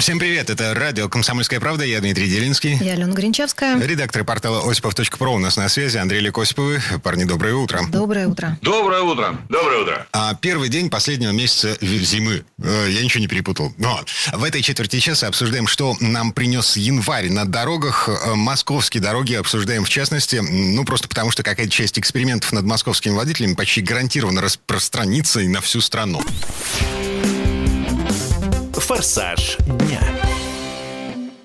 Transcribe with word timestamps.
Всем 0.00 0.18
привет, 0.18 0.48
это 0.48 0.72
радио 0.72 1.10
«Комсомольская 1.10 1.60
правда», 1.60 1.84
я 1.84 2.00
Дмитрий 2.00 2.26
Делинский. 2.26 2.78
Я 2.80 2.94
Алена 2.94 3.12
Гринчевская. 3.12 3.78
Редактор 3.82 4.24
портала 4.24 4.68
осипов.про 4.68 5.34
у 5.34 5.38
нас 5.38 5.58
на 5.58 5.68
связи, 5.68 5.98
Андрей 5.98 6.20
Лекосиповы. 6.20 6.80
Парни, 7.02 7.24
доброе 7.24 7.54
утро. 7.54 7.82
Доброе 7.90 8.26
утро. 8.26 8.58
Доброе 8.62 9.02
утро. 9.02 9.38
Доброе 9.50 9.82
утро. 9.82 10.06
А 10.12 10.34
первый 10.34 10.70
день 10.70 10.88
последнего 10.88 11.32
месяца 11.32 11.76
зимы. 11.82 12.44
Э, 12.62 12.88
Я 12.88 13.02
ничего 13.02 13.20
не 13.20 13.26
перепутал. 13.26 13.74
Но 13.76 14.00
в 14.32 14.42
этой 14.42 14.62
четверти 14.62 15.00
часа 15.00 15.28
обсуждаем, 15.28 15.66
что 15.66 15.94
нам 16.00 16.32
принес 16.32 16.78
январь 16.78 17.28
на 17.28 17.44
дорогах. 17.44 18.08
Э, 18.08 18.34
Московские 18.34 19.02
дороги 19.02 19.34
обсуждаем 19.34 19.84
в 19.84 19.90
частности. 19.90 20.36
Ну, 20.36 20.82
просто 20.86 21.08
потому, 21.08 21.30
что 21.30 21.42
какая-то 21.42 21.70
часть 21.70 21.98
экспериментов 21.98 22.52
над 22.52 22.64
московскими 22.64 23.12
водителями 23.12 23.52
почти 23.52 23.82
гарантированно 23.82 24.40
распространится 24.40 25.40
и 25.40 25.48
на 25.48 25.60
всю 25.60 25.82
страну. 25.82 26.22
«Форсаж 28.80 29.56
дня». 29.66 30.00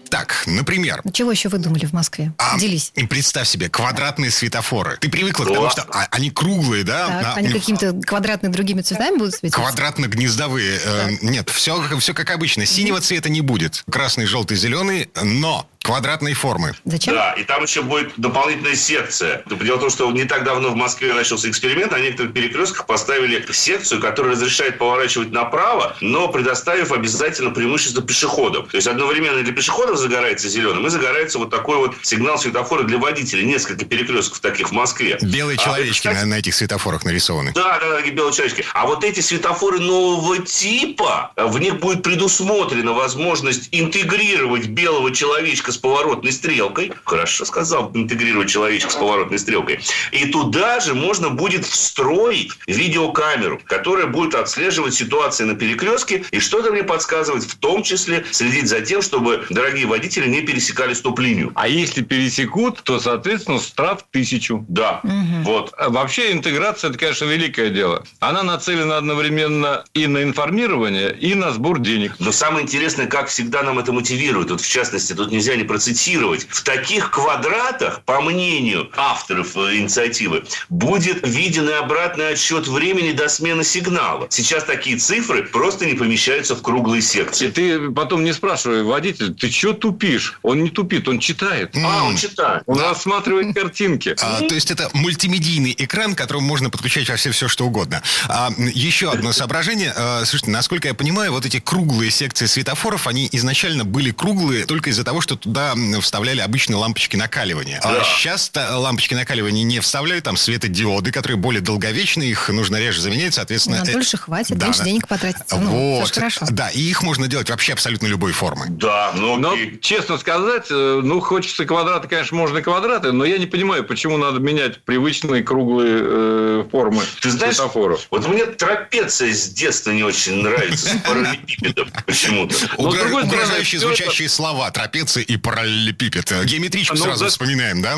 Так, 0.10 0.44
например, 0.46 1.02
Чего 1.14 1.32
еще 1.32 1.50
выдумали 1.50 1.86
в 1.86 1.94
Москве? 1.94 2.34
А, 2.38 2.58
Делись. 2.60 2.92
и 2.96 3.06
представь 3.06 3.48
себе, 3.48 3.70
квадратные 3.70 4.32
светофоры. 4.32 4.98
Ты 5.00 5.10
привыкла 5.10 5.46
к 5.46 5.54
тому, 5.54 5.70
что 5.70 5.84
а, 5.90 6.08
они 6.12 6.30
круглые, 6.32 6.84
да? 6.84 7.08
Так, 7.08 7.26
А, 7.26 7.34
они 7.36 7.50
какими-то 7.50 7.94
квадратными 8.06 8.52
другими 8.54 8.82
цветами 8.82 9.18
будут 9.18 9.36
светиться? 9.36 9.60
Квадратно-гнездовые. 9.60 10.80
Э, 10.84 11.10
нет, 11.22 11.50
все, 11.50 11.82
все 12.00 12.14
как 12.14 12.32
обычно. 12.32 12.66
Синего 12.66 13.02
цвета 13.02 13.30
не 13.30 13.42
будет. 13.42 13.84
Красный, 13.90 14.26
желтый, 14.26 14.58
зеленый, 14.58 15.10
но 15.22 15.68
квадратной 15.86 16.34
формы. 16.34 16.74
Зачем? 16.84 17.14
Да, 17.14 17.34
и 17.34 17.44
там 17.44 17.62
еще 17.62 17.84
будет 17.84 18.14
дополнительная 18.18 18.76
секция. 18.76 19.44
Дело 19.46 19.78
в 19.78 19.82
том, 19.82 19.90
что 19.92 20.12
не 20.12 20.26
так 20.26 20.44
давно 20.44 20.70
в 20.70 20.76
Москве 20.76 21.14
начался 21.14 21.48
эксперимент, 21.48 21.92
на 21.92 22.00
некоторых 22.00 22.34
перекрестках 22.34 22.88
поставили 22.88 23.46
секцию, 23.52 24.02
которая 24.02 24.32
разрешает 24.34 24.80
поворачивать 24.80 25.32
направо, 25.32 25.96
но 26.02 26.28
предоставив 26.28 26.92
обязательно 26.92 27.52
преимущество 27.52 28.02
пешеходам. 28.02 28.66
То 28.68 28.78
есть 28.78 28.88
одновременно 28.88 29.44
для 29.44 29.54
пешеходов 29.54 29.98
загорается 30.06 30.50
зеленым 30.50 30.86
и 30.86 30.90
загорается 30.90 31.40
вот 31.40 31.50
такой 31.50 31.78
вот 31.78 31.96
сигнал 32.02 32.38
светофора 32.38 32.84
для 32.84 32.98
водителей. 32.98 33.46
Несколько 33.46 33.86
перекрестков 33.86 34.40
таких 34.40 34.70
в 34.70 34.72
Москве. 34.72 35.18
Белые 35.22 35.58
А, 35.60 35.64
человечки 35.64 36.08
кстати, 36.08 36.20
на, 36.20 36.26
на 36.26 36.40
этих 36.40 36.54
светофорах 36.54 37.04
нарисованы. 37.04 37.52
Да, 37.54 37.80
да, 37.80 38.02
да, 38.02 38.10
белые 38.10 38.34
человечки. 38.34 38.64
А 38.74 38.86
вот 38.86 39.04
эти 39.04 39.20
светофоры 39.20 39.80
нового 39.80 40.38
типа, 40.38 41.32
в 41.36 41.60
них 41.60 41.80
будет 41.80 42.04
предусмотрена 42.04 42.94
возможность 42.94 43.70
интегрировать 43.72 44.68
белого 44.68 45.14
человечка 45.14 45.72
с 45.72 45.78
поворотной 45.78 46.32
стрелкой. 46.32 46.94
Хорошо 47.04 47.46
сказал, 47.46 47.92
интегрировать 47.94 48.50
человечка 48.50 48.92
с 48.92 48.96
поворотной 48.96 49.40
стрелкой. 49.40 49.80
И 50.12 50.28
туда 50.28 50.80
же 50.80 50.94
можно 50.94 51.30
будет 51.30 51.66
встроить 51.66 52.52
видеокамеру, 52.68 53.62
которая 53.66 54.08
будет 54.08 54.36
отслеживать 54.36 54.94
ситуации 54.94 55.44
на 55.44 55.56
перекрестке 55.56 56.24
и 56.32 56.40
что-то 56.40 56.72
мне 56.72 56.84
подсказывать, 56.84 57.46
в 57.46 57.56
том 57.56 57.84
числе 57.84 58.26
следить 58.32 58.68
за 58.68 58.82
тем, 58.82 59.02
чтобы 59.02 59.46
дорогие 59.50 59.85
водители 59.86 60.28
не 60.28 60.42
пересекали 60.42 60.94
стоп-линию. 60.94 61.52
А 61.56 61.68
если 61.68 62.02
пересекут, 62.02 62.82
то, 62.84 63.00
соответственно, 63.00 63.60
штраф 63.60 64.06
тысячу. 64.12 64.66
Да, 64.68 65.02
вот. 65.44 65.74
А 65.78 65.90
Вообще 65.90 66.32
интеграция, 66.34 66.90
это, 66.90 67.00
конечно, 67.00 67.26
великое 67.26 67.70
дело. 67.70 68.04
Она 68.20 68.44
нацелена 68.44 68.98
одновременно 68.98 69.84
и 69.94 70.08
на 70.08 70.24
информирование, 70.24 71.16
и 71.18 71.36
на 71.36 71.52
сбор 71.52 71.80
денег. 71.80 72.16
Но 72.20 72.32
самое 72.32 72.64
интересное, 72.64 73.08
как 73.08 73.28
всегда 73.30 73.64
нам 73.64 73.80
это 73.80 73.92
мотивирует. 73.94 74.52
Вот 74.52 74.62
в 74.62 74.70
частности, 74.70 75.14
тут 75.14 75.32
нельзя 75.32 75.56
не 75.56 75.64
процитировать. 75.64 76.48
В 76.50 76.64
таких 76.64 77.12
квадратах, 77.12 78.02
по 78.04 78.22
мнению 78.22 78.90
авторов 78.96 79.56
э, 79.58 79.78
инициативы, 79.78 80.44
будет 80.70 81.26
виден 81.28 81.70
и 81.70 81.74
обратный 81.74 82.30
отсчет 82.30 82.68
времени 82.68 83.12
до 83.12 83.28
смены 83.30 83.64
сигнала. 83.64 84.28
Сейчас 84.30 84.64
такие 84.64 84.98
цифры 84.98 85.44
просто 85.44 85.86
не 85.86 85.94
помещаются 85.94 86.56
в 86.56 86.62
круглые 86.62 87.00
И 87.00 87.02
секции. 87.02 87.50
ты 87.50 87.92
потом 87.92 88.24
не 88.24 88.34
спрашивай, 88.34 88.84
водитель, 88.84 89.34
ты 89.34 89.50
что 89.50 89.74
тупишь? 89.76 90.40
Он 90.44 90.64
не 90.64 90.70
тупит, 90.70 91.08
он 91.08 91.20
читает. 91.20 91.76
А, 91.76 92.04
он 92.04 92.18
читает. 92.18 92.64
Он 92.66 92.80
рассматривает 92.80 93.54
картинки. 93.56 94.16
А, 94.22 94.42
то 94.42 94.56
есть 94.56 94.72
это 94.72 94.90
мультимедийный 94.94 95.76
экран, 95.78 96.16
к 96.16 96.18
которому 96.18 96.48
можно 96.48 96.70
подключать 96.70 97.10
вообще 97.10 97.32
все, 97.32 97.48
что 97.48 97.66
угодно. 97.66 98.02
А, 98.28 98.52
еще 98.58 99.12
одно 99.12 99.32
соображение. 99.32 99.94
А, 99.96 100.24
слушайте, 100.26 100.52
насколько 100.52 100.88
я 100.88 100.94
понимаю, 100.94 101.32
вот 101.32 101.46
эти 101.46 101.60
круглые 101.60 102.12
секции 102.12 102.46
светофоров, 102.46 103.08
они 103.08 103.30
изначально 103.32 103.86
были 103.86 104.12
круглые 104.12 104.66
только 104.66 104.90
из-за 104.90 105.04
того, 105.04 105.22
что 105.22 105.36
туда 105.36 105.76
вставляли 106.02 106.40
обычные 106.40 106.78
лампочки 106.78 107.16
накаливания. 107.16 107.80
А 107.84 107.94
Да. 107.94 108.04
сейчас 108.04 108.52
лампочки 108.56 109.14
накаливания 109.14 109.64
не 109.64 109.80
вставляют, 109.80 110.26
там 110.26 110.38
светодиоды, 110.38 111.12
которые 111.12 111.38
более 111.38 111.62
долговечные, 111.62 112.32
их 112.32 112.50
нужно 112.50 112.78
реже 112.78 113.02
заменять, 113.02 113.34
соответственно... 113.34 113.82
Ну, 113.84 113.90
э, 113.90 113.94
дольше 113.94 114.18
хватит, 114.18 114.58
да, 114.58 114.66
меньше 114.68 114.80
да. 114.80 114.86
денег 114.86 115.08
потратится. 115.08 115.58
Ну, 115.58 116.00
Вот. 116.00 116.08
ж 116.08 116.12
хорошо. 116.12 116.46
Да, 116.50 116.70
и 116.70 116.80
их 116.80 117.04
можно 117.04 117.28
делать 117.28 117.50
вообще 117.50 117.74
абсолютно 117.74 118.08
любой 118.08 118.32
формы. 118.32 118.68
Да, 118.70 119.12
ну 119.16 119.36
Но, 119.38 119.56
честно 119.82 120.18
сказать, 120.18 120.68
э, 120.70 121.02
ну, 121.04 121.20
хочется 121.20 121.66
квадраты, 121.66 122.08
конечно, 122.08 122.38
можно 122.38 122.62
квадраты, 122.62 123.12
но 123.12 123.26
я 123.26 123.38
не 123.38 123.46
понимаю, 123.46 123.84
почему 123.84 124.18
надо 124.18 124.40
менять 124.40 124.82
привычные 124.84 125.44
круглые 125.44 126.00
э, 126.02 126.66
формы 126.72 127.04
Ты 127.22 127.30
знаешь, 127.30 127.56
светофоров. 127.56 128.08
вот 128.12 128.28
мне 128.28 128.46
трапеция 128.46 129.34
с 129.34 129.50
детства 129.50 129.92
не 129.92 130.04
очень 130.04 130.42
нравится, 130.42 130.90
с 130.90 131.02
параллелепипедом 131.02 131.90
почему-то. 132.06 132.56
Угрожающие 132.78 133.80
звучащие 133.80 134.30
слова, 134.30 134.70
трапеции 134.72 135.24
и 135.24 135.38
параллелепипед. 135.38 136.32
Э, 136.32 136.46
Геометричку 136.46 136.98
Ну, 136.98 137.04
сразу 137.04 137.28
вспоминаем, 137.28 137.82
да? 137.82 137.98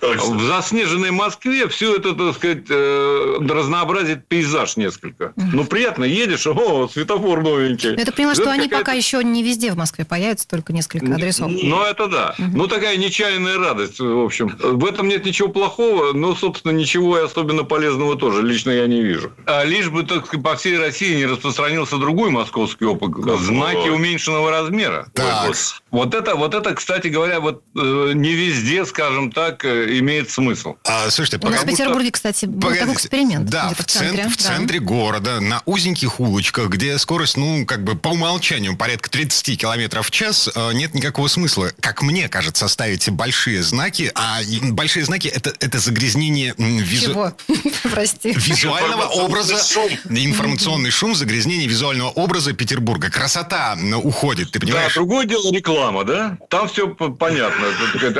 В 0.00 0.42
заснеженной 0.46 1.10
Москве 1.10 1.68
все 1.68 1.96
это, 1.96 2.14
так 2.14 2.36
сказать, 2.36 2.64
э, 2.68 3.38
разнообразит 3.48 4.26
пейзаж 4.28 4.76
несколько. 4.76 5.32
Ну, 5.36 5.64
приятно, 5.64 6.04
едешь, 6.04 6.46
о, 6.46 6.88
светофор 6.88 7.42
новенький. 7.42 7.96
Я 7.96 8.04
так 8.04 8.14
понимаю, 8.14 8.36
что 8.36 8.50
они 8.50 8.68
пока 8.68 8.92
еще 8.92 9.22
не 9.24 9.42
везде 9.42 9.72
в 9.72 9.76
Москве 9.76 10.04
появятся, 10.04 10.46
только 10.48 10.61
несколько 10.70 11.14
адресов. 11.14 11.50
Ну, 11.50 11.82
это 11.82 12.08
да. 12.08 12.34
Ну, 12.38 12.66
такая 12.66 12.96
нечаянная 12.96 13.58
радость, 13.58 13.98
в 13.98 14.24
общем. 14.24 14.56
В 14.58 14.84
этом 14.84 15.08
нет 15.08 15.24
ничего 15.24 15.48
плохого, 15.48 16.12
но, 16.12 16.34
собственно, 16.34 16.72
ничего 16.72 17.18
и 17.18 17.24
особенно 17.24 17.64
полезного 17.64 18.16
тоже 18.16 18.42
лично 18.42 18.70
я 18.70 18.86
не 18.86 19.02
вижу. 19.02 19.32
А 19.46 19.64
лишь 19.64 19.88
бы, 19.88 20.02
так 20.02 20.26
сказать, 20.26 20.44
по 20.44 20.56
всей 20.56 20.78
России 20.78 21.16
не 21.16 21.26
распространился 21.26 21.96
другой 21.98 22.30
московский 22.30 22.84
опыт. 22.84 23.12
Знаки 23.40 23.88
уменьшенного 23.88 24.50
размера. 24.50 25.08
Так. 25.14 25.48
Вот. 25.48 25.56
Вот 25.90 26.14
это, 26.14 26.34
вот 26.36 26.54
это, 26.54 26.74
кстати 26.74 27.08
говоря, 27.08 27.40
вот 27.40 27.62
э, 27.76 28.12
не 28.14 28.32
везде, 28.32 28.86
скажем 28.86 29.30
так, 29.30 29.64
э, 29.64 29.98
имеет 29.98 30.30
смысл. 30.30 30.76
А, 30.84 31.10
слушайте, 31.10 31.46
У 31.46 31.50
нас 31.50 31.62
в 31.62 31.66
Петербурге, 31.66 32.10
кстати, 32.10 32.46
был 32.46 32.60
Погодите. 32.60 32.80
такой 32.80 32.94
эксперимент. 32.94 33.50
Да, 33.50 33.72
в, 33.76 33.84
центре, 33.84 34.26
в 34.28 34.36
да. 34.36 34.42
центре 34.42 34.80
города, 34.80 35.40
на 35.40 35.62
узеньких 35.66 36.18
улочках, 36.18 36.68
где 36.68 36.96
скорость, 36.98 37.36
ну, 37.36 37.66
как 37.66 37.84
бы 37.84 37.94
по 37.94 38.08
умолчанию 38.08 38.76
порядка 38.76 39.10
30 39.10 39.60
километров 39.60 40.06
в 40.06 40.10
час, 40.10 40.48
нет 40.72 40.94
никакого 40.94 41.28
смысла, 41.28 41.70
как 41.80 42.02
мне 42.02 42.28
кажется, 42.28 42.68
ставить 42.68 43.08
большие 43.10 43.62
знаки, 43.62 44.10
а 44.14 44.40
большие 44.70 45.04
знаки 45.04 45.28
это, 45.28 45.52
это 45.60 45.78
загрязнение 45.78 46.54
визу- 46.58 47.32
визуального 48.24 49.04
образа, 49.06 49.62
шум. 49.62 49.88
информационный 50.08 50.90
шум, 50.90 51.14
загрязнение 51.14 51.66
визуального 51.66 52.10
образа 52.10 52.52
Петербурга. 52.52 53.10
Красота 53.10 53.76
уходит, 54.02 54.50
ты 54.50 54.58
Да, 54.58 54.66
понимаешь? 54.66 54.94
другое 54.94 55.26
дело 55.26 55.52
реклама, 55.52 56.04
да? 56.04 56.38
Там 56.48 56.68
все 56.68 56.88
понятно. 56.88 57.66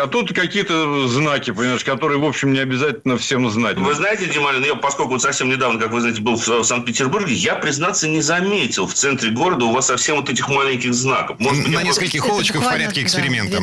А 0.02 0.06
тут 0.06 0.32
какие-то 0.34 1.08
знаки, 1.08 1.50
понимаешь, 1.52 1.84
которые, 1.84 2.18
в 2.18 2.24
общем, 2.24 2.52
не 2.52 2.58
обязательно 2.60 3.16
всем 3.18 3.48
знать. 3.50 3.76
Вы 3.78 3.94
знаете, 3.94 4.26
Дималин, 4.26 4.64
я, 4.64 4.74
поскольку 4.74 5.12
вот 5.12 5.22
совсем 5.22 5.48
недавно, 5.48 5.78
как 5.80 5.92
вы 5.92 6.00
знаете, 6.00 6.20
был 6.20 6.36
в, 6.36 6.64
Санкт-Петербурге, 6.64 7.34
я, 7.34 7.54
признаться, 7.56 8.08
не 8.08 8.20
заметил 8.22 8.86
в 8.86 8.94
центре 8.94 9.30
города 9.30 9.64
у 9.64 9.72
вас 9.72 9.86
совсем 9.86 10.16
вот 10.16 10.28
этих 10.30 10.48
маленьких 10.48 10.94
знаков. 10.94 11.38
Может 11.38 11.64
быть, 11.64 11.72
На 11.74 11.82
нескольких 11.82 12.21
Это 12.24 12.32
улочках 12.34 12.62
в 12.62 12.64
порядке 12.68 13.02
эксперимента. 13.02 13.60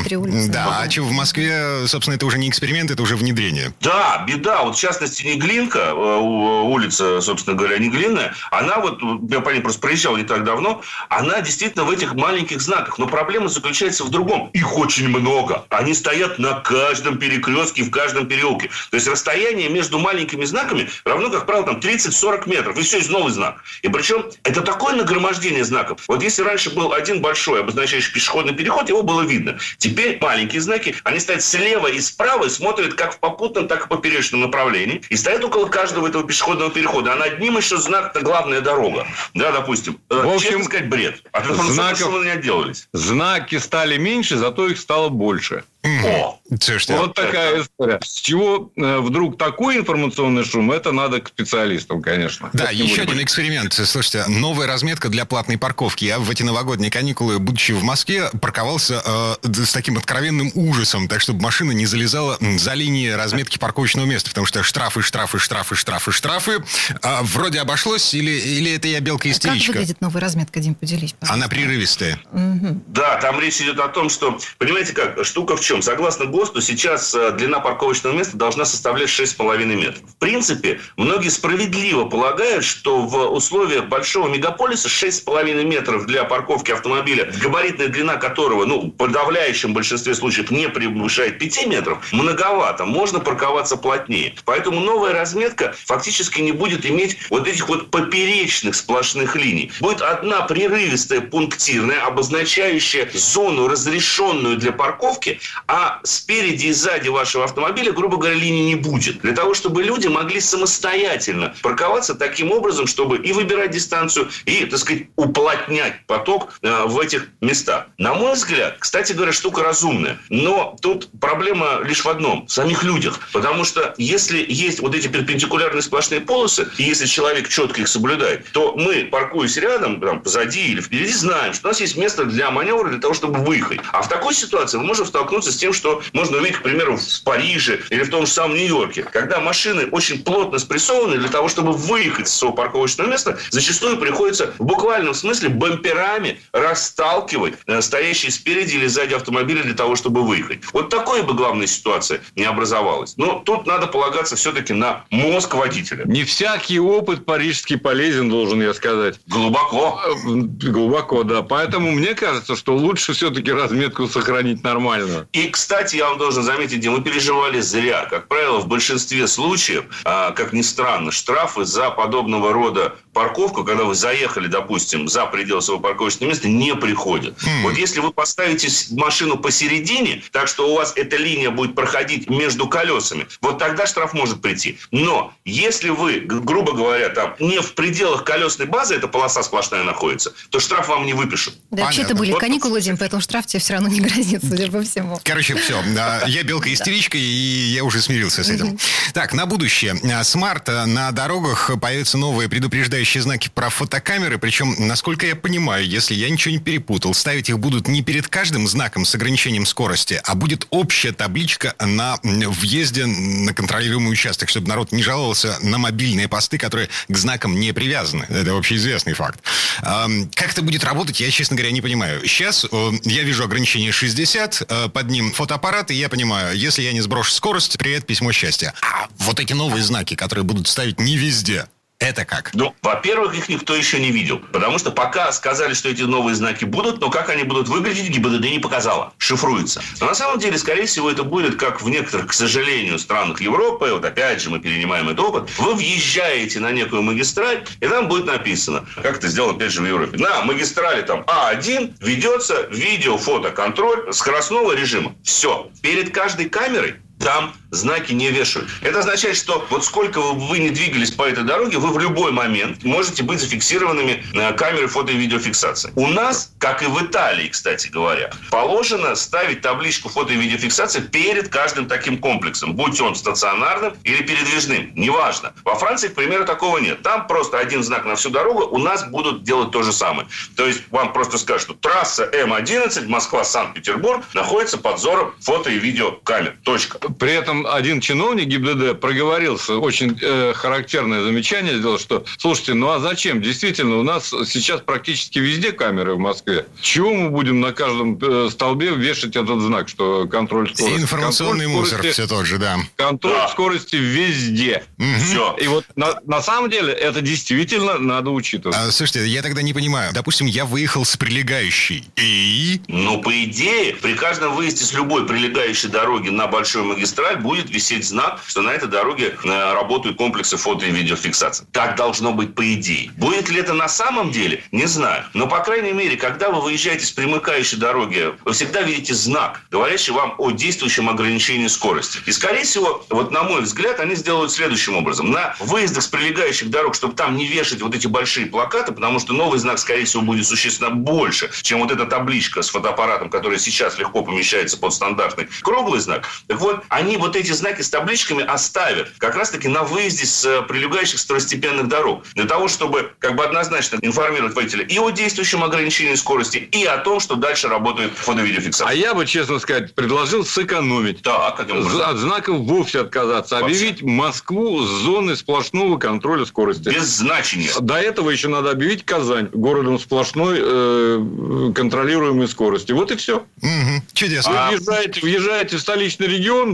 Да, 0.52 0.82
а 0.82 0.90
что 0.90 1.02
в 1.04 1.12
Москве, 1.12 1.88
собственно, 1.88 2.16
это 2.16 2.26
уже 2.26 2.38
не 2.38 2.50
эксперимент, 2.50 2.92
это 2.92 3.02
уже 3.02 3.16
внедрение. 3.16 3.74
Да, 3.82 4.24
беда. 4.28 4.64
Вот 4.64 4.76
в 4.78 4.80
частности, 4.80 5.24
Неглинка, 5.26 5.80
э, 5.80 5.94
у- 5.94 6.72
улица, 6.72 7.22
собственно 7.22 7.56
говоря, 7.56 7.78
Неглинная, 7.78 8.34
она 8.52 8.80
вот, 8.80 9.00
я 9.30 9.40
по 9.42 9.50
ней 9.50 9.62
просто 9.62 9.82
проезжал 9.82 10.18
не 10.18 10.24
так 10.24 10.44
давно, 10.44 10.82
она 11.10 11.42
действительно 11.42 11.84
в 11.84 11.92
этих 11.92 12.14
маленьких 12.14 12.62
знаках. 12.62 13.00
Но 13.00 13.08
проблема 13.08 13.48
заключается 13.50 14.04
в 14.04 14.10
другом. 14.10 14.20
другом. 14.20 14.50
Их 14.52 14.78
очень 14.78 15.08
много. 15.08 15.64
Они 15.70 15.94
стоят 15.94 16.40
на 16.40 16.56
каждом 16.60 17.18
перекрестке, 17.20 17.84
в 17.84 17.90
каждом 17.90 18.28
переулке. 18.28 18.70
То 18.92 18.96
есть 18.98 19.08
расстояние 19.08 19.70
между 19.70 19.98
маленькими 19.98 20.44
знаками 20.44 20.90
равно, 21.06 21.30
как 21.30 21.46
правило, 21.46 21.66
там 21.66 21.80
30-40 21.80 22.50
метров. 22.50 22.78
И 22.78 22.82
все, 22.82 22.98
есть 22.98 23.10
новый 23.10 23.32
знак. 23.32 23.64
И 23.82 23.88
причем 23.88 24.26
это 24.44 24.60
такое 24.62 24.94
нагромождение 24.96 25.64
знаков. 25.64 26.02
Вот 26.10 26.22
если 26.22 26.42
раньше 26.42 26.70
был 26.70 26.92
один 26.92 27.22
большой, 27.22 27.62
обозначающий 27.62 28.12
пешеходный 28.12 28.49
переход, 28.54 28.90
его 28.90 29.04
было 29.04 29.22
видно. 29.22 29.58
Теперь 29.78 30.18
маленькие 30.22 30.62
знаки, 30.62 30.96
они 31.04 31.20
стоят 31.20 31.44
слева 31.44 31.88
и 31.88 32.00
справа 32.00 32.46
и 32.46 32.50
смотрят 32.50 32.94
как 32.94 33.14
в 33.14 33.20
попутном, 33.20 33.68
так 33.68 33.84
и 33.84 33.86
в 33.86 33.88
поперечном 33.88 34.42
направлении. 34.42 35.02
И 35.10 35.16
стоят 35.16 35.44
около 35.44 35.68
каждого 35.68 36.08
этого 36.08 36.26
пешеходного 36.26 36.72
перехода. 36.72 37.14
А 37.14 37.16
над 37.16 37.40
ним 37.40 37.58
еще 37.58 37.78
знак 37.78 38.12
«Это 38.16 38.24
главная 38.24 38.62
дорога». 38.62 39.08
Да, 39.34 39.52
допустим. 39.52 40.00
Э, 40.10 40.24
в 40.24 40.34
общем, 40.36 40.50
Честно 40.50 40.64
сказать, 40.66 40.90
бред. 40.90 41.22
От 41.32 41.46
знаков, 41.46 42.24
не 42.24 42.30
отделались. 42.30 42.88
Знаки 42.94 43.58
стали 43.58 43.98
меньше, 43.98 44.38
зато 44.38 44.68
их 44.68 44.80
стало 44.80 45.10
больше. 45.10 45.64
О, 45.84 46.40
Слушайте, 46.62 46.98
вот 46.98 47.14
такая 47.14 47.62
история. 47.62 48.00
С 48.04 48.20
чего 48.20 48.72
э, 48.76 49.00
вдруг 49.00 49.38
такой 49.38 49.78
информационный 49.78 50.44
шум, 50.44 50.72
это 50.72 50.92
надо 50.92 51.22
к 51.22 51.28
специалистам, 51.28 52.02
конечно. 52.02 52.50
Да, 52.54 52.72
еще 52.72 53.04
один 53.04 53.22
эксперимент. 53.22 53.74
Слушайте, 53.74 54.26
новая 54.28 54.66
разметка 54.66 55.10
для 55.10 55.26
платной 55.26 55.58
парковки. 55.60 56.06
Я 56.06 56.18
в 56.18 56.30
эти 56.30 56.42
новогодние 56.42 56.90
каникулы, 56.90 57.38
будучи 57.38 57.72
в 57.72 57.84
Москве, 57.84 58.30
парковался 58.42 59.02
э, 59.44 59.54
с 59.54 59.72
таким 59.72 59.98
откровенным 59.98 60.52
ужасом, 60.56 61.08
так 61.08 61.22
чтобы 61.22 61.42
машина 61.42 61.72
не 61.72 61.86
залезала 61.86 62.38
за 62.42 62.74
линии 62.74 63.10
разметки 63.10 63.60
парковочного 63.60 64.06
места, 64.06 64.30
потому 64.30 64.48
что 64.48 64.64
штрафы, 64.64 65.04
штрафы, 65.04 65.38
штрафы, 65.38 65.76
штрафы, 65.76 66.12
штрафы. 66.12 66.64
А 67.04 67.22
вроде 67.22 67.60
обошлось, 67.60 68.14
или, 68.16 68.32
или 68.32 68.76
это 68.76 68.88
я 68.88 69.02
белка-истеричка? 69.02 69.68
Как 69.68 69.76
выглядит 69.76 70.02
новая 70.02 70.22
разметка, 70.22 70.60
Дим, 70.60 70.74
поделись, 70.74 71.14
пожалуйста. 71.14 71.34
Она 71.36 71.48
прерывистая. 71.48 72.20
Угу. 72.34 72.82
Да, 72.88 73.18
там 73.22 73.40
речь 73.40 73.62
идет 73.62 73.80
о 73.80 73.88
том, 73.88 74.10
что, 74.10 74.40
понимаете 74.58 74.94
как, 74.94 75.24
штука 75.24 75.56
в 75.56 75.62
чем? 75.70 75.84
Согласно 75.84 76.26
ГОСТу, 76.26 76.62
сейчас 76.62 77.14
э, 77.14 77.30
длина 77.34 77.60
парковочного 77.60 78.16
места 78.16 78.36
должна 78.36 78.66
составлять 78.66 79.10
6,5 79.10 79.66
метров. 79.66 80.02
В 80.10 80.16
принципе, 80.16 80.82
многие 80.98 81.30
справедливо 81.30 82.06
полагают, 82.06 82.66
что 82.66 83.04
в 83.04 83.28
условиях 83.28 83.86
большого 83.86 84.28
мегаполиса 84.30 84.88
6,5 84.88 85.64
метров 85.66 86.08
для 86.08 86.24
парковки 86.24 86.72
автомобиля, 86.72 87.32
габаритная 87.40 87.90
длина 87.90 88.16
которого, 88.16 88.66
ну, 88.66 88.82
в 88.82 88.90
подавляющем 88.90 89.76
большинстве 89.76 90.16
случаев 90.16 90.50
не 90.50 90.68
превышает 90.70 91.38
5 91.38 91.68
метров, 91.68 92.12
многовато. 92.12 92.86
Можно 92.86 93.20
парковаться 93.20 93.78
плотнее. 93.78 94.34
Поэтому 94.46 94.80
новая 94.80 95.14
разметка 95.14 95.76
фактически 95.86 96.42
не 96.42 96.52
будет 96.52 96.84
иметь 96.88 97.18
вот 97.30 97.48
этих 97.48 97.70
вот 97.70 97.92
поперечных 97.92 98.74
сплошных 98.74 99.36
линий. 99.36 99.72
Будет 99.82 100.02
одна 100.02 100.42
прерывистая 100.42 101.22
пунктирная, 101.22 102.04
обозначающая 102.08 103.08
зону, 103.14 103.68
разрешенную 103.68 104.58
для 104.58 104.72
парковки, 104.72 105.40
а 105.68 106.00
спереди 106.04 106.68
и 106.68 106.74
сзади 106.74 107.10
вашего 107.10 107.46
автомобиля, 107.46 107.92
грубо 107.92 108.18
говоря, 108.18 108.36
линии 108.36 108.74
не 108.74 108.76
будет. 108.76 109.20
Для 109.22 109.34
того, 109.34 109.54
чтобы 109.54 109.84
люди 109.84 110.08
могли 110.08 110.40
самостоятельно 110.40 111.56
парковаться 111.62 112.16
таким 112.16 112.52
образом, 112.52 112.88
чтобы 112.88 113.18
и 113.18 113.34
выбирать 113.34 113.72
дистанцию, 113.72 114.30
и, 114.46 114.66
так 114.66 114.80
сказать, 114.80 115.04
уплотнять 115.16 116.06
поток 116.08 116.54
э, 116.62 116.84
в 116.86 117.00
этих 117.00 117.28
местах. 117.42 117.88
На 117.98 118.14
мой 118.14 118.34
взгляд, 118.34 118.78
кстати 118.80 119.14
говоря, 119.14 119.32
штука 119.32 119.64
разумная. 119.64 120.20
Но 120.30 120.78
тут 120.82 121.10
проблема 121.20 121.82
лишь 121.84 122.04
в 122.04 122.10
одном– 122.10 122.46
в 122.48 122.52
самих 122.52 122.84
людях. 122.84 123.20
Потому 123.34 123.64
что 123.64 123.94
если 123.98 124.46
есть 124.48 124.80
вот 124.80 124.96
эти 124.96 125.08
перпендикулярные 125.08 125.82
сплошные 125.82 126.22
полосы, 126.22 126.70
и 126.78 126.84
если 126.84 127.06
человек 127.06 127.50
четко 127.50 127.82
их 127.82 127.88
соблюдает, 127.88 128.46
то 128.52 128.74
мы, 128.76 129.06
паркуясь 129.06 129.58
рядом, 129.58 130.00
там, 130.00 130.22
позади 130.22 130.72
или 130.72 130.82
впереди, 130.82 131.14
знаем, 131.14 131.54
что 131.54 131.68
у 131.68 131.72
нас 131.72 131.80
есть 131.80 131.98
место 131.98 132.26
для 132.26 132.52
маневра, 132.52 132.90
для 132.90 133.00
того, 133.00 133.14
чтобы 133.14 133.40
выехать. 133.40 133.80
А 133.92 134.02
в 134.02 134.10
такой 134.10 134.34
ситуации 134.34 134.78
мы 134.78 134.86
можем 134.86 135.06
столкнуться 135.06 135.49
с 135.52 135.58
тем, 135.58 135.74
что 135.74 136.02
можно 136.14 136.38
увидеть, 136.38 136.58
к 136.58 136.64
примеру, 136.64 136.98
в 136.98 137.24
Париже 137.24 137.82
или 137.90 138.04
в 138.04 138.10
том 138.10 138.26
же 138.26 138.32
самом 138.32 138.56
Нью-Йорке, 138.56 139.04
когда 139.04 139.40
машины 139.40 139.88
очень 139.88 140.24
плотно 140.24 140.60
спрессованы 140.60 141.18
для 141.18 141.30
того, 141.30 141.48
чтобы 141.50 141.74
выехать 141.74 142.28
с 142.28 142.34
своего 142.34 142.56
парковочного 142.56 143.10
места, 143.10 143.38
зачастую 143.50 143.98
приходится 143.98 144.54
в 144.58 144.66
буквальном 144.66 145.14
смысле 145.14 145.50
бамперами 145.50 146.40
расталкивать 146.52 147.56
э, 147.68 147.82
стоящие 147.82 148.32
спереди 148.32 148.76
или 148.76 148.88
сзади 148.88 149.14
автомобили 149.14 149.62
для 149.62 149.74
того, 149.74 149.96
чтобы 149.96 150.24
выехать. 150.24 150.62
Вот 150.74 150.90
такой 150.90 151.24
бы 151.24 151.34
главная 151.34 151.68
ситуация 151.68 152.22
не 152.36 152.44
образовалась. 152.44 153.16
Но 153.18 153.42
тут 153.46 153.68
надо 153.68 153.88
полагаться 153.88 154.36
все-таки 154.36 154.74
на 154.74 155.06
мозг 155.10 155.54
водителя. 155.56 156.04
Не 156.06 156.24
всякий 156.24 156.80
опыт 156.80 157.26
парижский 157.26 157.78
полезен, 157.78 158.30
должен 158.30 158.62
я 158.62 158.74
сказать. 158.74 159.20
Глубоко. 159.28 160.00
Э, 160.06 160.12
глубоко, 160.26 161.24
да. 161.24 161.42
Поэтому 161.42 161.92
мне 161.92 162.14
кажется, 162.16 162.56
что 162.56 162.76
лучше 162.76 163.14
все-таки 163.14 163.52
разметку 163.52 164.08
сохранить 164.08 164.64
нормальную. 164.64 165.28
И, 165.34 165.39
кстати, 165.48 165.80
кстати, 165.80 165.96
я 165.96 166.10
вам 166.10 166.18
должен 166.18 166.44
заметить, 166.44 166.86
мы 166.88 167.02
переживали 167.02 167.62
зря. 167.62 168.06
Как 168.10 168.28
правило, 168.28 168.60
в 168.60 168.68
большинстве 168.68 169.28
случаев, 169.28 169.86
а, 170.04 170.32
как 170.32 170.52
ни 170.52 170.62
странно, 170.62 171.12
штрафы 171.12 171.64
за 171.64 171.90
подобного 171.90 172.52
рода 172.54 172.96
парковку, 173.20 173.66
когда 173.66 173.84
вы 173.84 173.96
заехали, 173.96 174.48
допустим, 174.48 175.10
за 175.10 175.26
пределы 175.26 175.62
своего 175.62 175.82
парковочного 175.82 176.30
места, 176.30 176.48
не 176.48 176.74
приходят. 176.74 177.38
Mm. 177.44 177.64
Вот 177.64 177.78
если 177.78 178.00
вы 178.00 178.14
поставите 178.14 178.70
машину 178.92 179.36
посередине, 179.36 180.24
так 180.32 180.48
что 180.48 180.72
у 180.72 180.76
вас 180.78 180.94
эта 180.96 181.18
линия 181.18 181.50
будет 181.50 181.76
проходить 181.76 182.30
между 182.30 182.70
колесами, 182.70 183.28
вот 183.42 183.60
тогда 183.60 183.88
штраф 183.88 184.14
может 184.14 184.42
прийти. 184.42 184.80
Но 184.92 185.34
если 185.44 185.90
вы, 185.90 186.22
грубо 186.22 186.72
говоря, 186.72 187.10
там 187.10 187.36
не 187.40 187.60
в 187.60 187.74
пределах 187.74 188.24
колесной 188.24 188.68
базы 188.68 188.96
эта 188.96 189.10
полоса 189.10 189.44
сплошная 189.44 189.84
находится, 189.84 190.32
то 190.50 190.62
штраф 190.62 190.88
вам 190.88 191.06
не 191.06 191.14
выпишут. 191.14 191.56
Да, 191.72 191.84
вообще-то 191.84 192.16
были 192.16 192.32
вот. 192.32 192.40
каникулы, 192.40 192.80
Дим, 192.80 192.96
поэтому 192.96 193.22
штраф 193.22 193.48
тебе 193.48 193.60
все 193.60 193.74
равно 193.74 193.90
не 193.90 194.00
грозит, 194.00 194.42
судя 194.48 194.72
по 194.72 194.82
всему. 194.82 195.20
Короче, 195.26 195.56
все. 195.56 195.84
Я 196.26 196.44
белка-истеричка, 196.44 197.18
и 197.18 197.74
я 197.74 197.84
уже 197.84 198.02
смирился 198.02 198.46
с 198.46 198.50
этим. 198.50 198.80
Так, 199.14 199.34
на 199.34 199.46
будущее. 199.46 200.00
С 200.24 200.36
марта 200.36 200.86
на 200.86 201.12
дорогах 201.12 201.70
появятся 201.82 202.18
новые 202.18 202.48
предупреждающие 202.48 203.09
знаки 203.18 203.50
про 203.54 203.70
фотокамеры. 203.70 204.38
Причем, 204.38 204.76
насколько 204.78 205.26
я 205.26 205.36
понимаю, 205.36 205.86
если 205.86 206.14
я 206.14 206.30
ничего 206.30 206.54
не 206.54 206.60
перепутал, 206.60 207.14
ставить 207.14 207.50
их 207.50 207.60
будут 207.60 207.88
не 207.88 208.02
перед 208.02 208.28
каждым 208.28 208.68
знаком 208.68 209.04
с 209.04 209.14
ограничением 209.16 209.66
скорости, 209.66 210.22
а 210.24 210.36
будет 210.36 210.66
общая 210.70 211.12
табличка 211.12 211.76
на 211.80 212.18
въезде 212.24 213.06
на 213.06 213.54
контролируемый 213.54 214.12
участок, 214.12 214.50
чтобы 214.50 214.70
народ 214.70 214.92
не 214.92 215.04
жаловался 215.04 215.58
на 215.62 215.78
мобильные 215.78 216.28
посты, 216.28 216.58
которые 216.58 216.90
к 217.08 217.18
знакам 217.18 217.60
не 217.60 217.74
привязаны. 217.74 218.26
Это 218.30 218.54
вообще 218.54 218.76
известный 218.76 219.14
факт. 219.14 219.40
Как 219.82 220.52
это 220.52 220.62
будет 220.62 220.84
работать, 220.84 221.20
я, 221.20 221.30
честно 221.32 221.58
говоря, 221.58 221.72
не 221.72 221.82
понимаю. 221.82 222.26
Сейчас 222.26 222.66
э, 222.70 222.92
я 223.04 223.24
вижу 223.24 223.44
ограничение 223.44 223.92
60, 223.92 224.64
э, 224.68 224.90
под 224.90 225.10
ним 225.10 225.32
фото 225.32 225.50
фотоаппарат, 225.50 225.90
и 225.90 225.96
я 225.96 226.10
понимаю, 226.10 226.56
если 226.56 226.84
я 226.84 226.94
не 226.94 227.02
сброшу 227.02 227.32
скорость, 227.32 227.78
привет, 227.80 228.06
письмо 228.06 228.32
счастья. 228.32 228.74
А 228.82 229.08
вот 229.18 229.40
эти 229.40 229.54
новые 229.54 229.84
знаки, 229.84 230.16
которые 230.16 230.46
будут 230.46 230.68
ставить 230.68 231.00
не 231.00 231.18
везде, 231.18 231.66
это 232.00 232.26
как? 232.26 232.52
Ну, 232.54 232.74
во-первых, 232.82 233.36
их 233.36 233.50
никто 233.50 233.76
еще 233.76 234.00
не 234.00 234.12
видел. 234.12 234.40
Потому 234.52 234.80
что 234.80 234.92
пока 234.92 235.32
сказали, 235.32 235.74
что 235.74 235.90
эти 235.90 236.04
новые 236.04 236.34
знаки 236.34 236.66
будут, 236.66 237.02
но 237.02 237.10
как 237.10 237.30
они 237.30 237.44
будут 237.44 237.68
выглядеть, 237.68 238.10
ГИБДД 238.10 238.46
не 238.46 238.60
показала. 238.60 239.14
Шифруется. 239.18 239.84
Но 240.00 240.08
на 240.08 240.16
самом 240.16 240.40
деле, 240.40 240.58
скорее 240.58 240.86
всего, 240.86 241.12
это 241.12 241.24
будет 241.24 241.58
как 241.58 241.82
в 241.82 241.90
некоторых, 241.90 242.28
к 242.28 242.34
сожалению, 242.34 242.98
странах 243.00 243.42
Европы. 243.42 243.92
Вот 243.92 244.06
опять 244.06 244.42
же 244.42 244.50
мы 244.50 244.60
перенимаем 244.60 245.10
этот 245.10 245.20
опыт. 245.20 245.50
Вы 245.58 245.76
въезжаете 245.76 246.60
на 246.60 246.72
некую 246.72 247.02
магистраль, 247.02 247.66
и 247.82 247.88
там 247.88 248.08
будет 248.08 248.26
написано, 248.26 248.86
как 248.96 249.18
это 249.18 249.28
сделано, 249.28 249.56
опять 249.56 249.72
же, 249.72 249.82
в 249.82 249.86
Европе. 249.86 250.18
На 250.18 250.42
магистрали 250.44 251.02
там 251.02 251.26
А1 251.28 251.96
ведется 252.00 252.68
видео-фотоконтроль 252.72 254.14
скоростного 254.14 254.72
режима. 254.74 255.16
Все. 255.24 255.70
Перед 255.82 256.14
каждой 256.14 256.50
камерой 256.50 256.96
там 257.20 257.54
знаки 257.72 258.14
не 258.14 258.30
вешают. 258.32 258.70
Это 258.82 259.00
означает, 259.00 259.36
что 259.38 259.66
вот 259.70 259.86
сколько 259.86 260.20
вы 260.22 260.60
не 260.60 260.70
двигались 260.70 261.12
по 261.12 261.24
этой 261.24 261.44
дороге, 261.44 261.78
вы 261.78 261.90
в 261.94 262.00
любой 262.00 262.32
момент 262.32 262.84
можете 262.84 263.24
быть 263.24 263.40
зафиксированными 263.40 264.24
на 264.34 264.52
камеры 264.54 264.88
фото- 264.88 265.12
и 265.12 265.16
видеофиксации. 265.18 265.92
У 265.96 266.08
нас, 266.08 266.52
как 266.60 266.82
и 266.84 266.86
в 266.88 267.02
Италии, 267.04 267.48
кстати 267.48 267.88
говоря, 267.88 268.32
положено 268.52 269.16
ставить 269.16 269.62
табличку 269.62 270.10
фото- 270.10 270.34
и 270.34 270.38
видеофиксации 270.38 271.02
перед 271.02 271.50
каждым 271.50 271.88
таким 271.88 272.18
комплексом, 272.18 272.74
будь 272.74 273.00
он 273.02 273.16
стационарным 273.16 273.94
или 274.04 274.24
передвижным, 274.24 274.92
неважно. 274.96 275.54
Во 275.64 275.76
Франции, 275.76 276.08
к 276.10 276.16
примеру, 276.16 276.46
такого 276.46 276.78
нет. 276.80 277.02
Там 277.04 277.28
просто 277.28 277.58
один 277.60 277.84
знак 277.84 278.06
на 278.06 278.16
всю 278.16 278.30
дорогу, 278.30 278.66
у 278.66 278.78
нас 278.78 279.04
будут 279.10 279.44
делать 279.44 279.72
то 279.72 279.84
же 279.84 279.92
самое. 279.94 280.28
То 280.56 280.66
есть 280.66 280.82
вам 280.92 281.14
просто 281.14 281.38
скажут, 281.38 281.62
что 281.64 281.74
трасса 281.74 282.26
М11 282.34 283.08
Москва-Санкт-Петербург 283.08 284.24
находится 284.34 284.78
под 284.78 284.98
взором 284.98 285.34
фото- 285.40 285.70
и 285.70 285.80
видеокамер. 285.80 286.58
Точка. 286.64 286.98
При 287.14 287.34
этом 287.34 287.59
там 287.64 287.74
один 287.74 288.02
чиновник 288.02 288.48
ГИБДД 288.48 289.00
проговорился, 289.00 289.78
очень 289.78 290.18
э, 290.22 290.54
характерное 290.56 291.24
замечание 291.24 291.78
сделал, 291.78 292.00
что, 292.00 292.26
слушайте, 292.38 292.74
ну 292.74 292.90
а 292.90 293.00
зачем? 293.00 293.42
Действительно, 293.42 293.98
у 293.98 294.04
нас 294.04 294.30
сейчас 294.46 294.82
практически 294.82 295.40
везде 295.40 295.72
камеры 295.72 296.16
в 296.16 296.20
Москве. 296.20 296.66
Чего 296.82 297.14
мы 297.14 297.30
будем 297.30 297.60
на 297.60 297.72
каждом 297.72 298.18
э, 298.22 298.50
столбе 298.52 298.90
вешать 298.92 299.36
этот 299.36 299.62
знак, 299.62 299.90
что 299.90 300.28
контроль 300.28 300.74
скорости? 300.74 301.02
Информационный 301.02 301.66
контроль 301.66 301.82
мусор 301.82 301.98
скорости, 302.00 302.22
все 302.22 302.28
тот 302.28 302.46
же, 302.46 302.58
да. 302.58 302.78
Контроль 302.96 303.34
Да. 303.34 303.48
скорости 303.50 303.96
везде. 303.96 304.84
Все. 305.24 305.56
И 305.60 305.68
вот 305.68 305.86
на, 305.96 306.20
на 306.26 306.42
самом 306.42 306.70
деле 306.70 306.94
это 306.94 307.22
действительно 307.22 307.98
надо 307.98 308.32
учитывать. 308.32 308.78
А, 308.78 308.92
слушайте, 308.92 309.26
я 309.28 309.42
тогда 309.42 309.62
не 309.62 309.74
понимаю. 309.74 310.12
Допустим, 310.14 310.48
я 310.48 310.66
выехал 310.66 311.06
с 311.06 311.18
прилегающей. 311.18 312.08
И... 312.16 312.82
Ну, 312.88 313.22
по 313.22 313.44
идее, 313.44 313.96
при 313.96 314.14
каждом 314.14 314.56
выезде 314.56 314.86
с 314.86 314.94
любой 314.94 315.26
прилегающей 315.26 315.90
дороги 315.90 316.30
на 316.30 316.48
большую 316.48 316.86
магистраль 316.86 317.38
будет 317.50 317.72
висеть 317.72 318.06
знак, 318.06 318.42
что 318.46 318.62
на 318.62 318.70
этой 318.70 318.88
дороге 318.88 319.36
э, 319.44 319.74
работают 319.74 320.18
комплексы 320.18 320.56
фото 320.56 320.86
и 320.86 320.92
видеофиксации. 320.92 321.66
Так 321.72 321.96
должно 321.96 322.32
быть 322.32 322.54
по 322.54 322.74
идее. 322.76 323.10
Будет 323.18 323.50
ли 323.50 323.60
это 323.60 323.74
на 323.74 323.88
самом 323.88 324.30
деле? 324.30 324.64
Не 324.72 324.86
знаю. 324.86 325.24
Но, 325.34 325.48
по 325.48 325.60
крайней 325.62 325.92
мере, 325.92 326.16
когда 326.16 326.52
вы 326.52 326.62
выезжаете 326.62 327.08
с 327.08 327.12
примыкающей 327.12 327.80
дороги, 327.80 328.36
вы 328.46 328.54
всегда 328.54 328.84
видите 328.84 329.16
знак, 329.16 329.62
говорящий 329.72 330.14
вам 330.14 330.36
о 330.38 330.52
действующем 330.52 331.10
ограничении 331.10 331.66
скорости. 331.66 332.20
И, 332.28 332.32
скорее 332.32 332.66
всего, 332.66 333.04
вот 333.10 333.32
на 333.32 333.42
мой 333.42 333.62
взгляд, 333.62 334.00
они 334.00 334.14
сделают 334.14 334.52
следующим 334.52 334.96
образом. 334.96 335.32
На 335.32 335.56
выездах 335.60 336.04
с 336.04 336.08
прилегающих 336.08 336.70
дорог, 336.70 336.94
чтобы 336.94 337.16
там 337.16 337.36
не 337.36 337.48
вешать 337.48 337.82
вот 337.82 337.96
эти 337.96 338.06
большие 338.06 338.46
плакаты, 338.46 338.92
потому 338.92 339.18
что 339.18 339.34
новый 339.34 339.58
знак, 339.58 339.80
скорее 339.80 340.06
всего, 340.06 340.22
будет 340.22 340.46
существенно 340.46 340.92
больше, 340.92 341.50
чем 341.64 341.80
вот 341.80 341.90
эта 341.90 342.06
табличка 342.06 342.62
с 342.62 342.70
фотоаппаратом, 342.70 343.32
которая 343.32 343.58
сейчас 343.58 343.98
легко 343.98 344.22
помещается 344.22 344.78
под 344.78 344.94
стандартный 344.94 345.48
круглый 345.64 346.00
знак. 346.00 346.30
Так 346.48 346.60
вот, 346.60 346.84
они 346.90 347.18
вот 347.18 347.39
эти 347.40 347.52
знаки 347.52 347.82
с 347.82 347.90
табличками 347.90 348.44
оставят 348.44 349.10
как 349.18 349.36
раз-таки 349.36 349.68
на 349.68 349.84
выезде 349.84 350.26
с 350.26 350.46
э, 350.46 350.62
прилегающих 350.64 351.20
второстепенных 351.20 351.88
дорог. 351.88 352.24
Для 352.36 352.46
того, 352.46 352.68
чтобы 352.68 353.12
как 353.20 353.36
бы 353.36 353.44
однозначно 353.44 353.98
информировать 354.02 354.54
водителя 354.56 354.86
и 354.86 354.98
о 355.00 355.10
действующем 355.10 355.64
ограничении 355.64 356.16
скорости, 356.16 356.58
и 356.58 356.84
о 356.86 356.98
том, 356.98 357.20
что 357.20 357.36
дальше 357.36 357.68
работает 357.68 358.12
А 358.20 358.22
фото-видеофиксация. 358.24 358.96
я 358.96 359.14
бы, 359.14 359.26
честно 359.26 359.60
сказать, 359.60 359.94
предложил 359.96 360.46
сэкономить. 360.46 361.22
Так, 361.22 361.56
каким 361.58 361.78
образом? 361.80 362.02
От 362.02 362.18
знаков 362.18 362.58
вовсе 362.60 363.02
отказаться. 363.02 363.56
Вообще. 363.60 363.76
Объявить 363.76 364.02
Москву 364.04 364.82
зоной 364.84 365.38
сплошного 365.38 365.98
контроля 365.98 366.46
скорости. 366.46 366.90
Без 366.90 367.06
значения. 367.06 367.70
До 367.80 367.96
этого 367.96 368.30
еще 368.30 368.48
надо 368.48 368.72
объявить 368.72 369.06
Казань 369.06 369.50
городом 369.54 370.00
сплошной 370.00 370.60
э, 370.62 371.72
контролируемой 371.76 372.48
скорости. 372.48 372.92
Вот 372.92 373.12
и 373.12 373.16
все. 373.16 373.46
Мгм. 373.62 374.04
Чудесно. 374.14 374.52
Вы 374.52 374.58
А- 374.58 374.70
въезжаете, 374.72 375.22
въезжаете 375.22 375.78
в 375.78 375.80
столичный 375.82 376.28
регион, 376.28 376.74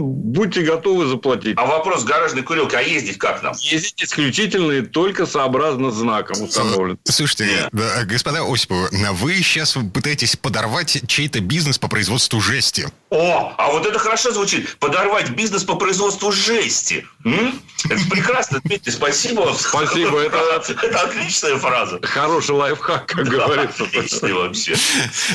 будьте 0.56 0.70
готовы 0.70 1.06
заплатить. 1.06 1.54
А 1.56 1.66
вопрос 1.66 2.04
гаражной 2.04 2.42
курилки, 2.42 2.74
а 2.74 2.80
ездить 2.80 3.18
как 3.18 3.42
нам? 3.42 3.54
Ездить 3.58 4.02
исключительно 4.02 4.72
и 4.72 4.82
только 4.82 5.26
сообразно 5.26 5.90
знаком 5.90 6.42
установлен. 6.42 6.98
Слушайте, 7.04 7.68
да, 7.72 8.04
господа 8.04 8.40
Осиповы, 8.42 8.88
вы 9.12 9.36
сейчас 9.36 9.76
пытаетесь 9.92 10.36
подорвать 10.36 11.02
чей-то 11.06 11.40
бизнес 11.40 11.78
по 11.78 11.88
производству 11.88 12.40
жести. 12.40 12.88
О, 13.10 13.54
а 13.56 13.70
вот 13.70 13.86
это 13.86 13.98
хорошо 13.98 14.32
звучит. 14.32 14.76
Подорвать 14.78 15.30
бизнес 15.30 15.64
по 15.64 15.76
производству 15.76 16.32
жести. 16.32 17.06
М? 17.24 17.60
Это 17.88 18.00
прекрасно, 18.10 18.60
Дмитрий, 18.64 18.92
спасибо 18.92 19.40
вам. 19.40 19.54
Спасибо, 19.56 20.20
это- 20.20 20.38
это 20.82 21.00
отличная 21.02 21.56
фраза. 21.56 22.00
Хороший 22.02 22.54
лайфхак, 22.54 23.06
как 23.06 23.26
говорится. 23.26 23.84
Отличный 23.84 24.32
вообще. 24.32 24.74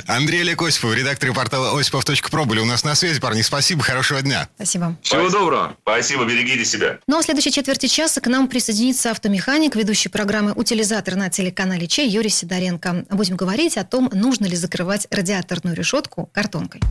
Андрей 0.07 0.41
Олег 0.41 0.61
Осипов, 0.61 0.93
редактор 0.93 1.33
портала 1.33 1.77
осипов.про 1.79 2.45
были 2.45 2.59
у 2.59 2.65
нас 2.65 2.83
на 2.83 2.95
связи. 2.95 3.19
Парни, 3.19 3.41
спасибо, 3.41 3.83
хорошего 3.83 4.21
дня. 4.21 4.49
Спасибо. 4.55 4.95
Всего 5.01 5.29
доброго. 5.29 5.75
Спасибо, 5.83 6.25
берегите 6.25 6.65
себя. 6.65 6.99
Ну 7.07 7.17
а 7.17 7.21
в 7.21 7.25
следующей 7.25 7.51
четверти 7.51 7.87
часа 7.87 8.21
к 8.21 8.27
нам 8.27 8.47
присоединится 8.47 9.11
автомеханик, 9.11 9.75
ведущий 9.75 10.09
программы 10.09 10.51
«Утилизатор» 10.53 11.15
на 11.15 11.29
телеканале 11.29 11.87
Чей 11.87 12.09
Юрий 12.09 12.29
Сидоренко. 12.29 13.05
Будем 13.09 13.35
говорить 13.35 13.77
о 13.77 13.83
том, 13.83 14.09
нужно 14.13 14.45
ли 14.45 14.55
закрывать 14.55 15.07
радиаторную 15.11 15.75
решетку 15.75 16.29
картонкой. 16.33 16.81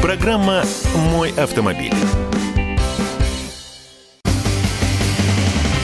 Программа 0.00 0.64
«Мой 0.94 1.30
автомобиль». 1.32 1.92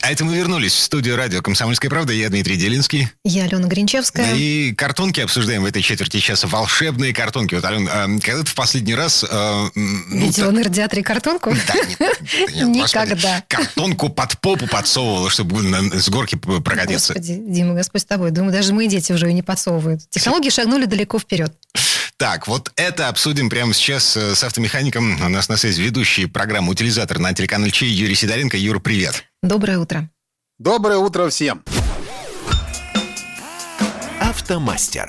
А 0.00 0.12
это 0.12 0.24
мы 0.24 0.36
вернулись 0.36 0.72
в 0.72 0.78
студию 0.80 1.16
радио 1.16 1.42
«Комсомольская 1.42 1.90
правда». 1.90 2.12
Я 2.12 2.28
Дмитрий 2.28 2.56
Делинский. 2.56 3.08
Я 3.24 3.44
Алена 3.44 3.66
Гринчевская. 3.66 4.34
И 4.34 4.72
картонки 4.72 5.20
обсуждаем 5.20 5.62
в 5.62 5.66
этой 5.66 5.82
четверти 5.82 6.20
часа. 6.20 6.46
Волшебные 6.46 7.12
картонки. 7.12 7.54
Вот, 7.54 7.64
Ален, 7.64 7.88
э, 7.88 8.20
когда 8.20 8.42
ты 8.42 8.46
в 8.46 8.54
последний 8.54 8.94
раз... 8.94 9.24
э, 9.28 9.68
ну, 9.74 10.26
Видела 10.26 10.50
на 10.50 10.62
радиаторе 10.62 11.02
картонку? 11.02 11.54
Да, 11.66 11.74
нет, 11.74 12.18
нет. 12.54 12.68
Никогда. 12.68 13.44
Картонку 13.48 14.08
под 14.08 14.40
попу 14.40 14.66
подсовывала, 14.66 15.30
чтобы 15.30 15.60
с 15.92 16.08
горки 16.08 16.36
прокатиться. 16.36 17.14
Господи, 17.14 17.42
Дима, 17.46 17.74
Господь 17.74 18.02
с 18.02 18.04
тобой. 18.04 18.30
Думаю, 18.30 18.52
даже 18.52 18.72
мои 18.72 18.88
дети 18.88 19.12
уже 19.12 19.26
ее 19.26 19.34
не 19.34 19.42
подсовывают. 19.42 20.08
Технологии 20.10 20.50
шагнули 20.50 20.86
далеко 20.86 21.18
вперед. 21.18 21.52
Так, 22.16 22.48
вот 22.48 22.72
это 22.74 23.08
обсудим 23.08 23.48
прямо 23.48 23.74
сейчас 23.74 24.16
э, 24.16 24.34
с 24.34 24.42
автомехаником. 24.42 25.24
У 25.24 25.28
нас 25.28 25.48
на 25.48 25.56
связи 25.56 25.82
ведущий 25.82 26.26
программы 26.26 26.70
«Утилизатор» 26.70 27.18
на 27.18 27.32
телеканале 27.32 27.70
Чей 27.70 27.90
Юрий 27.90 28.16
Сидоренко. 28.16 28.56
Юр, 28.56 28.80
привет. 28.80 29.24
Доброе 29.42 29.78
утро. 29.78 30.10
Доброе 30.58 30.98
утро 30.98 31.28
всем. 31.28 31.62
Автомастер. 34.20 35.08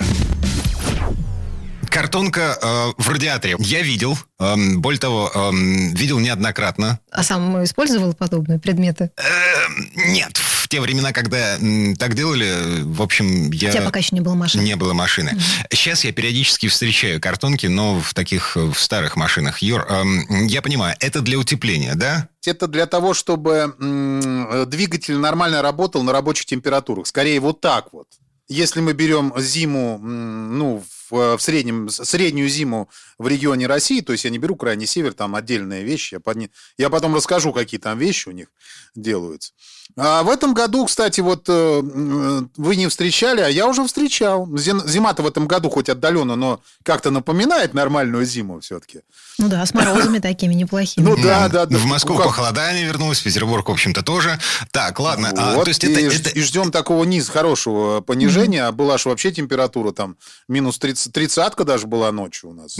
Картонка 1.90 2.56
э, 2.62 3.02
в 3.02 3.10
радиаторе. 3.10 3.56
Я 3.58 3.82
видел. 3.82 4.16
эм, 4.40 4.80
более 4.80 5.00
того, 5.00 5.32
эм, 5.34 5.96
видел 5.96 6.20
неоднократно. 6.20 7.00
А 7.12 7.24
сам 7.24 7.64
использовал 7.64 8.14
подобные 8.14 8.60
предметы? 8.60 9.12
Эм, 9.18 9.90
нет, 10.14 10.38
в 10.38 10.59
те 10.70 10.80
времена, 10.80 11.12
когда 11.12 11.58
м, 11.58 11.96
так 11.96 12.14
делали, 12.14 12.84
в 12.84 13.02
общем, 13.02 13.52
я... 13.52 13.70
У 13.70 13.72
тебя 13.74 13.82
пока 13.82 14.00
еще 14.00 14.16
не 14.16 14.22
было 14.22 14.36
машины. 14.36 14.62
Не 14.62 14.76
было 14.76 14.94
машины. 14.94 15.36
Сейчас 15.72 16.06
я 16.06 16.12
периодически 16.14 16.68
встречаю 16.68 17.20
картонки, 17.20 17.66
но 17.66 18.00
в 18.00 18.14
таких 18.14 18.56
э, 18.56 18.62
в 18.72 18.80
старых 18.80 19.16
машинах. 19.16 19.64
Юр, 19.64 19.82
эм, 19.90 20.46
я 20.46 20.62
понимаю, 20.62 20.96
это 21.00 21.22
для 21.22 21.40
утепления, 21.40 21.96
да? 21.96 22.30
Это 22.46 22.68
для 22.68 22.86
того, 22.86 23.16
чтобы 23.16 23.76
м, 23.80 24.70
двигатель 24.70 25.18
нормально 25.18 25.62
работал 25.64 26.04
на 26.04 26.12
рабочих 26.12 26.46
температурах. 26.46 27.08
Скорее 27.08 27.40
вот 27.40 27.62
так 27.62 27.92
вот. 27.92 28.08
Если 28.48 28.80
мы 28.80 28.94
берем 28.94 29.34
зиму, 29.38 30.00
м, 30.02 30.58
ну, 30.60 30.84
в, 31.10 31.38
в 31.38 31.42
среднем, 31.42 31.90
среднюю 31.90 32.48
зиму 32.48 32.90
в 33.18 33.28
регионе 33.28 33.66
России, 33.66 34.02
то 34.02 34.12
есть 34.12 34.24
я 34.26 34.30
не 34.30 34.38
беру 34.38 34.56
крайний 34.56 34.86
север, 34.86 35.14
там 35.14 35.36
отдельная 35.36 35.82
вещь, 35.82 36.14
я, 36.14 36.20
подне- 36.20 36.50
я 36.78 36.90
потом 36.92 37.16
расскажу, 37.16 37.54
какие 37.54 37.80
там 37.80 37.98
вещи 37.98 38.30
у 38.30 38.32
них 38.32 38.48
делаются. 38.96 39.54
А 39.98 40.24
в 40.24 40.30
этом 40.30 40.54
году, 40.54 40.86
кстати, 40.86 41.20
вот 41.20 41.46
э, 41.50 41.52
м, 41.52 42.50
вы 42.56 42.76
не 42.78 42.88
встречали, 42.88 43.42
а 43.42 43.50
я 43.50 43.68
уже 43.68 43.84
встречал. 43.86 44.48
Зим- 44.56 44.88
Зима-то 44.88 45.24
в 45.24 45.28
этом 45.28 45.46
году 45.48 45.70
хоть 45.70 45.90
отдаленно, 45.90 46.36
но 46.38 46.62
как-то 46.84 47.12
напоминает 47.12 47.74
нормальную 47.74 48.24
зиму 48.24 48.62
все-таки. 48.62 49.02
Ну 49.40 49.50
да, 49.50 49.66
с 49.66 49.74
морозами 49.74 50.20
такими 50.20 50.54
неплохими. 50.54 51.04
Ну 51.04 51.18
да, 51.18 51.50
да, 51.50 51.66
да. 51.66 51.78
В 51.78 51.86
Москву 51.86 52.16
Ну, 52.18 52.24
похолодание 52.24 52.86
вернулось, 52.86 53.20
в 53.20 53.24
Петербург, 53.24 53.68
в 53.68 53.72
общем-то, 53.72 54.02
тоже. 54.04 54.40
Так, 54.72 55.00
ладно. 55.00 55.34
а, 55.36 55.56
Вот, 55.56 55.66
то 55.66 55.70
есть 55.70 55.84
и, 55.84 56.42
ждем 56.42 56.72
такого 56.72 57.04
низ 57.04 57.28
хорошего 57.28 58.00
понижения. 58.00 58.68
А 58.68 58.72
была 58.72 58.98
же 58.98 59.10
вообще 59.10 59.32
температура 59.32 59.92
там 59.92 60.16
минус 60.48 60.78
30, 60.80 61.12
тридцатка 61.12 61.66
даже 61.66 61.88
была 61.88 62.12
ночью 62.14 62.52
у 62.52 62.54
нас. 62.54 62.78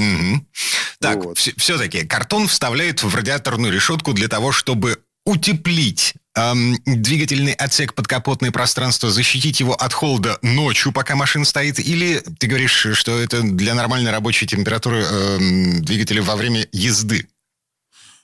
Так, 1.00 1.24
Вот. 1.26 1.38
все-таки 1.38 2.06
картон 2.06 2.48
вставляют 2.48 3.04
в 3.04 3.14
радиаторную 3.14 3.74
решетку 3.74 4.14
для 4.14 4.28
того, 4.30 4.52
чтобы 4.54 5.00
утеплить 5.26 6.14
эм, 6.40 6.78
двигательный 6.86 7.54
отсек 7.54 7.94
подкапотное 7.94 8.52
пространство, 8.52 9.10
защитить 9.10 9.60
его 9.60 9.74
от 9.74 9.94
холода 9.94 10.40
ночью, 10.42 10.92
пока 10.92 11.16
машина 11.16 11.46
стоит, 11.46 11.80
или 11.80 12.22
ты 12.40 12.48
говоришь, 12.48 12.88
что 12.94 13.20
это 13.20 13.42
для 13.42 13.74
нормальной 13.74 14.12
рабочей 14.12 14.48
температуры 14.48 15.04
эм, 15.04 15.84
двигателя 15.84 16.22
во 16.22 16.36
время 16.36 16.68
езды? 16.72 17.28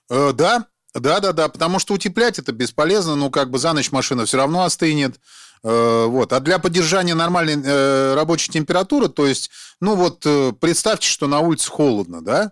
Э, 0.10 0.32
да, 0.34 0.66
да, 0.94 1.20
да, 1.20 1.34
да, 1.34 1.50
потому 1.50 1.80
что 1.80 1.94
утеплять 1.94 2.40
это 2.40 2.52
бесполезно, 2.52 3.16
ну 3.16 3.30
как 3.30 3.50
бы 3.50 3.60
за 3.60 3.74
ночь 3.74 3.92
машина 3.92 4.26
все 4.26 4.38
равно 4.38 4.64
остынет. 4.64 5.20
Э, 5.64 6.06
Вот. 6.06 6.32
А 6.32 6.40
для 6.40 6.60
поддержания 6.60 7.16
нормальной 7.16 7.62
э, 7.64 8.14
рабочей 8.14 8.52
температуры, 8.52 9.10
то 9.10 9.26
есть, 9.26 9.50
ну 9.82 9.96
вот 9.96 10.22
э, 10.26 10.54
представьте, 10.60 11.08
что 11.08 11.28
на 11.28 11.40
улице 11.40 11.70
холодно, 11.70 12.22
да? 12.22 12.52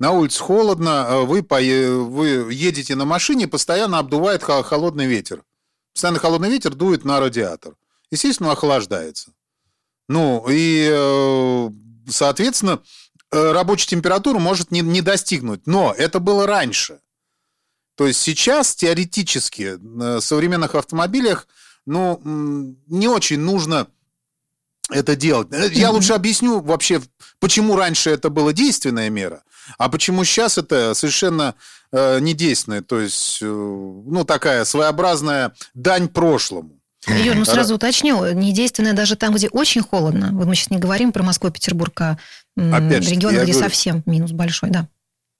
На 0.00 0.10
улице 0.10 0.40
холодно, 0.40 1.06
э, 1.08 1.20
вы, 1.24 1.40
пое- 1.42 1.98
вы 2.02 2.52
едете 2.52 2.94
на 2.96 3.04
машине, 3.04 3.46
постоянно 3.48 3.98
обдувает 3.98 4.42
хо- 4.42 4.62
холодный 4.62 5.06
ветер. 5.06 5.42
Постоянно 5.92 6.18
холодный 6.18 6.50
ветер 6.50 6.74
дует 6.74 7.04
на 7.04 7.20
радиатор. 7.20 7.74
Естественно, 8.10 8.52
охлаждается. 8.52 9.30
Ну, 10.08 10.44
и, 10.50 10.88
э, 10.92 11.70
соответственно, 12.10 12.80
э, 13.30 13.52
рабочую 13.52 13.88
температуру 13.88 14.38
может 14.40 14.70
не, 14.70 14.80
не 14.80 15.00
достигнуть. 15.00 15.66
Но 15.66 15.94
это 15.96 16.18
было 16.18 16.46
раньше. 16.46 17.00
То 17.96 18.06
есть 18.08 18.20
сейчас 18.20 18.74
теоретически 18.74 19.78
в 19.80 20.20
современных 20.20 20.74
автомобилях 20.74 21.46
ну, 21.86 22.20
не 22.88 23.06
очень 23.08 23.38
нужно 23.38 23.86
это 24.90 25.14
делать. 25.16 25.48
Я 25.78 25.90
лучше 25.90 26.12
объясню 26.14 26.60
вообще, 26.60 27.00
почему 27.38 27.76
раньше 27.76 28.10
это 28.10 28.30
была 28.30 28.52
действенная 28.52 29.10
мера, 29.10 29.44
а 29.78 29.88
почему 29.88 30.24
сейчас 30.24 30.58
это 30.58 30.94
совершенно 30.94 31.54
э, 31.92 32.20
недейственная, 32.20 32.82
то 32.82 33.00
есть, 33.00 33.38
э, 33.40 33.46
ну, 33.46 34.24
такая 34.24 34.64
своеобразная 34.64 35.52
дань 35.74 36.08
прошлому. 36.08 36.80
Юр, 37.06 37.34
ну 37.34 37.44
сразу 37.44 37.74
уточню, 37.74 38.32
недейственная 38.32 38.94
даже 38.94 39.16
там, 39.16 39.34
где 39.34 39.48
очень 39.48 39.82
холодно. 39.82 40.30
Вот 40.32 40.46
мы 40.46 40.54
сейчас 40.54 40.70
не 40.70 40.78
говорим 40.78 41.12
про 41.12 41.22
Москву, 41.22 41.50
Петербург, 41.50 42.00
а 42.00 42.18
регионы, 42.56 43.34
где 43.34 43.44
говорю, 43.44 43.52
совсем 43.52 44.02
минус 44.06 44.32
большой, 44.32 44.70
да 44.70 44.88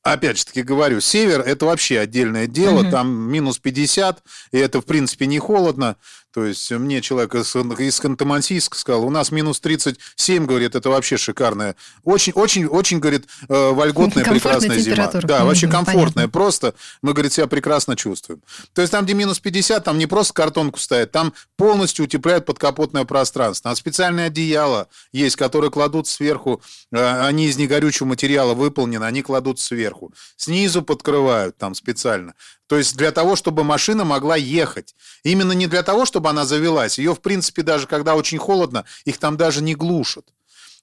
опять 0.04 0.38
же 0.38 0.45
таки 0.45 0.62
говорю, 0.62 1.00
север 1.00 1.40
это 1.40 1.66
вообще 1.66 1.99
отдельное 1.99 2.47
дело, 2.47 2.83
угу. 2.83 2.90
там 2.90 3.11
минус 3.11 3.59
50, 3.59 4.23
и 4.52 4.59
это 4.59 4.81
в 4.81 4.85
принципе 4.85 5.26
не 5.26 5.38
холодно. 5.38 5.97
То 6.35 6.45
есть 6.45 6.69
мне 6.73 7.00
человек 7.00 7.37
из, 7.37 7.55
из 7.55 8.00
Ханты-Мансийска 8.00 8.75
сказал, 8.75 9.05
у 9.05 9.11
нас 9.11 9.31
минус 9.31 9.61
37, 9.61 10.47
говорит, 10.47 10.75
это 10.75 10.91
вообще 10.91 11.17
шикарная. 11.17 11.76
Очень, 12.03 12.33
очень, 12.33 12.67
очень, 12.67 12.99
говорит, 12.99 13.26
э, 13.49 13.71
вольготная, 13.71 14.25
прекрасная 14.25 14.79
зима. 14.79 15.09
Да, 15.23 15.45
вообще 15.45 15.69
комфортная, 15.69 16.26
просто 16.26 16.75
мы, 17.03 17.12
говорит, 17.12 17.33
себя 17.33 17.47
прекрасно 17.47 17.95
чувствуем. 17.95 18.43
То 18.73 18.83
есть 18.83 18.91
там, 18.91 19.05
где 19.05 19.14
минус 19.14 19.38
50, 19.38 19.85
там 19.85 19.97
не 19.97 20.07
просто 20.07 20.35
картонку 20.35 20.81
ставят, 20.81 21.12
там 21.12 21.33
полностью 21.57 22.05
утепляют 22.05 22.47
подкапотное 22.47 23.05
пространство. 23.05 23.71
Там 23.71 23.76
специальное 23.76 24.26
одеяло 24.26 24.88
есть, 25.12 25.37
которые 25.37 25.71
кладут 25.71 26.09
сверху, 26.09 26.61
э, 26.91 27.21
они 27.21 27.47
из 27.47 27.59
негорючего 27.59 28.09
материала 28.09 28.55
выполнены, 28.55 29.05
они 29.05 29.23
кладут 29.23 29.61
сверху. 29.61 30.12
Снизу 30.37 30.83
подкрывают 30.83 31.57
там 31.59 31.76
специально. 31.76 32.35
То 32.67 32.79
есть 32.79 32.97
для 32.97 33.12
того, 33.12 33.37
чтобы 33.37 33.62
машина 33.62 34.05
могла 34.05 34.37
ехать. 34.37 34.95
Именно 35.23 35.53
не 35.53 35.67
для 35.67 35.83
того, 35.83 36.07
чтобы 36.07 36.24
она 36.31 36.45
завелась. 36.45 36.99
Ее, 36.99 37.14
в 37.14 37.21
принципе, 37.21 37.62
даже 37.62 37.87
когда 37.87 38.14
очень 38.14 38.38
холодно, 38.38 38.85
их 39.04 39.19
там 39.19 39.37
даже 39.37 39.62
не 39.62 39.75
глушат. 39.75 40.26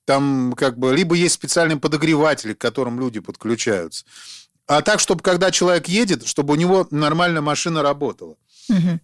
Там 0.06 0.54
как 0.58 0.78
бы 0.78 0.96
либо 0.96 1.16
есть 1.16 1.36
специальные 1.36 1.78
подогреватели, 1.78 2.54
к 2.54 2.60
которым 2.60 3.00
люди 3.00 3.20
подключаются. 3.20 4.06
А 4.68 4.82
так, 4.82 5.00
чтобы 5.00 5.22
когда 5.22 5.52
человек 5.52 5.88
едет, 5.88 6.26
чтобы 6.26 6.54
у 6.54 6.56
него 6.56 6.88
нормально 6.92 7.42
машина 7.42 7.82
работала. 7.82 8.36
Угу. 8.70 9.00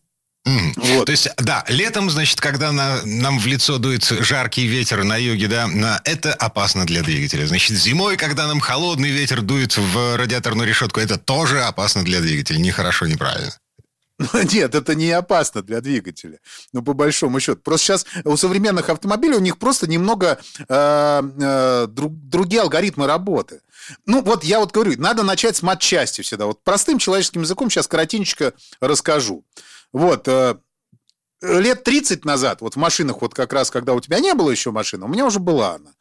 Mm. 0.48 0.74
Вот. 0.78 1.06
То 1.06 1.12
есть, 1.12 1.28
да, 1.38 1.66
летом, 1.68 2.10
значит, 2.10 2.40
когда 2.40 2.72
на, 2.72 3.02
нам 3.04 3.38
в 3.38 3.46
лицо 3.46 3.78
дует 3.80 4.04
жаркий 4.04 4.66
ветер 4.66 5.04
на 5.04 5.18
юге, 5.18 5.48
да, 5.48 5.68
на, 5.68 6.00
это 6.06 6.34
опасно 6.34 6.86
для 6.86 7.04
двигателя. 7.04 7.46
Значит, 7.46 7.78
зимой, 7.78 8.16
когда 8.16 8.48
нам 8.48 8.62
холодный 8.62 9.10
ветер 9.10 9.42
дует 9.42 9.76
в 9.76 10.16
радиаторную 10.16 10.68
решетку, 10.68 11.02
это 11.02 11.18
тоже 11.18 11.64
опасно 11.64 12.06
для 12.06 12.22
двигателя. 12.22 12.60
Нехорошо, 12.60 13.08
неправильно. 13.08 13.52
Нет, 14.52 14.74
это 14.74 14.96
не 14.96 15.12
опасно 15.12 15.62
для 15.62 15.80
двигателя. 15.82 16.40
Ну, 16.74 16.82
по 16.82 16.94
большому 16.94 17.40
счету. 17.40 17.62
Просто 17.62 17.86
сейчас 17.86 18.06
у 18.24 18.36
современных 18.36 18.90
автомобилей 18.90 19.36
у 19.36 19.42
них 19.42 19.58
просто 19.58 19.88
немного 19.88 20.40
э, 20.68 21.22
э, 21.40 21.88
друг, 21.88 22.14
другие 22.14 22.62
алгоритмы 22.62 23.06
работы. 23.06 23.62
Ну, 24.06 24.24
вот 24.24 24.44
я 24.44 24.60
вот 24.60 24.72
говорю, 24.72 24.94
надо 24.98 25.24
начать 25.24 25.56
с 25.56 25.62
матчасти 25.62 26.22
всегда. 26.22 26.48
Вот 26.48 26.64
простым 26.64 26.98
человеческим 26.98 27.42
языком 27.42 27.70
сейчас 27.70 27.88
коротенько 27.88 28.54
расскажу. 28.82 29.46
Вот, 29.94 30.28
э, 30.28 30.56
лет 31.42 31.84
30 31.84 32.26
назад, 32.26 32.62
вот 32.62 32.74
в 32.74 32.78
машинах, 32.78 33.22
вот 33.22 33.34
как 33.34 33.54
раз, 33.54 33.70
когда 33.70 33.94
у 33.94 34.00
тебя 34.00 34.20
не 34.20 34.34
было 34.34 34.50
еще 34.50 34.72
машины, 34.72 35.06
у 35.06 35.08
меня 35.08 35.26
уже 35.26 35.40
была 35.40 35.76
она. 35.76 35.92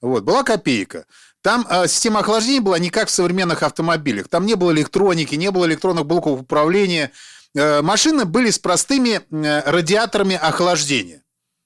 Вот, 0.00 0.24
была 0.24 0.42
копейка. 0.42 1.06
Там 1.42 1.66
э, 1.68 1.88
система 1.88 2.20
охлаждения 2.20 2.60
была 2.60 2.78
не 2.78 2.90
как 2.90 3.08
в 3.08 3.10
современных 3.10 3.62
автомобилях. 3.62 4.28
Там 4.28 4.46
не 4.46 4.54
было 4.54 4.72
электроники, 4.72 5.34
не 5.34 5.50
было 5.50 5.64
электронных 5.66 6.06
блоков 6.06 6.40
управления. 6.40 7.10
Э, 7.54 7.82
машины 7.82 8.24
были 8.24 8.50
с 8.50 8.58
простыми 8.58 9.20
э, 9.30 9.70
радиаторами 9.70 10.36
охлаждения. 10.36 11.22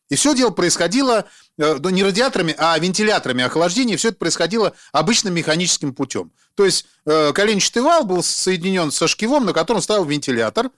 И 0.08 0.14
все 0.14 0.34
дело 0.34 0.50
происходило 0.50 1.26
э, 1.58 1.76
ну, 1.80 1.90
не 1.90 2.02
радиаторами, 2.02 2.54
а 2.58 2.78
вентиляторами 2.78 3.44
охлаждения. 3.44 3.96
Все 3.96 4.08
это 4.08 4.18
происходило 4.18 4.74
обычным 4.92 5.34
механическим 5.34 5.94
путем. 5.94 6.32
То 6.54 6.64
есть 6.64 6.86
коленчатый 7.04 7.82
вал 7.82 8.04
был 8.04 8.22
соединен 8.22 8.90
со 8.90 9.06
шкивом, 9.08 9.44
на 9.44 9.52
котором 9.52 9.82
стоял 9.82 10.06
вентилятор. 10.06 10.70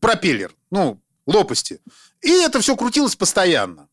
Пропеллер, 0.00 0.52
ну, 0.72 1.00
лопасти. 1.26 1.80
И 2.20 2.30
это 2.30 2.60
все 2.60 2.76
крутилось 2.76 3.14
постоянно. 3.14 3.88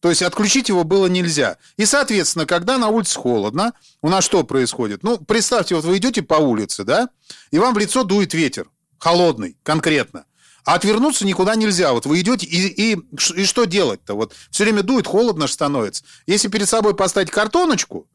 То 0.00 0.10
есть 0.10 0.22
отключить 0.22 0.68
его 0.68 0.84
было 0.84 1.06
нельзя. 1.06 1.58
И, 1.76 1.84
соответственно, 1.84 2.46
когда 2.46 2.78
на 2.78 2.88
улице 2.88 3.18
холодно, 3.18 3.72
у 4.02 4.08
нас 4.08 4.24
что 4.24 4.44
происходит? 4.44 5.02
Ну, 5.02 5.18
представьте, 5.18 5.74
вот 5.74 5.84
вы 5.84 5.96
идете 5.98 6.22
по 6.22 6.34
улице, 6.34 6.84
да, 6.84 7.08
и 7.50 7.58
вам 7.58 7.74
в 7.74 7.78
лицо 7.78 8.02
дует 8.02 8.34
ветер. 8.34 8.66
Холодный, 8.98 9.56
конкретно. 9.62 10.26
А 10.64 10.74
отвернуться 10.74 11.26
никуда 11.26 11.54
нельзя. 11.56 11.92
Вот 11.92 12.06
вы 12.06 12.20
идете, 12.20 12.46
и, 12.46 12.94
и, 12.94 12.98
и 13.36 13.44
что 13.44 13.64
делать-то? 13.64 14.14
Вот 14.14 14.34
все 14.50 14.64
время 14.64 14.82
дует, 14.82 15.06
холодно 15.06 15.46
становится. 15.46 16.04
Если 16.26 16.48
перед 16.48 16.68
собой 16.68 16.96
поставить 16.96 17.30
картоночку, 17.30 18.08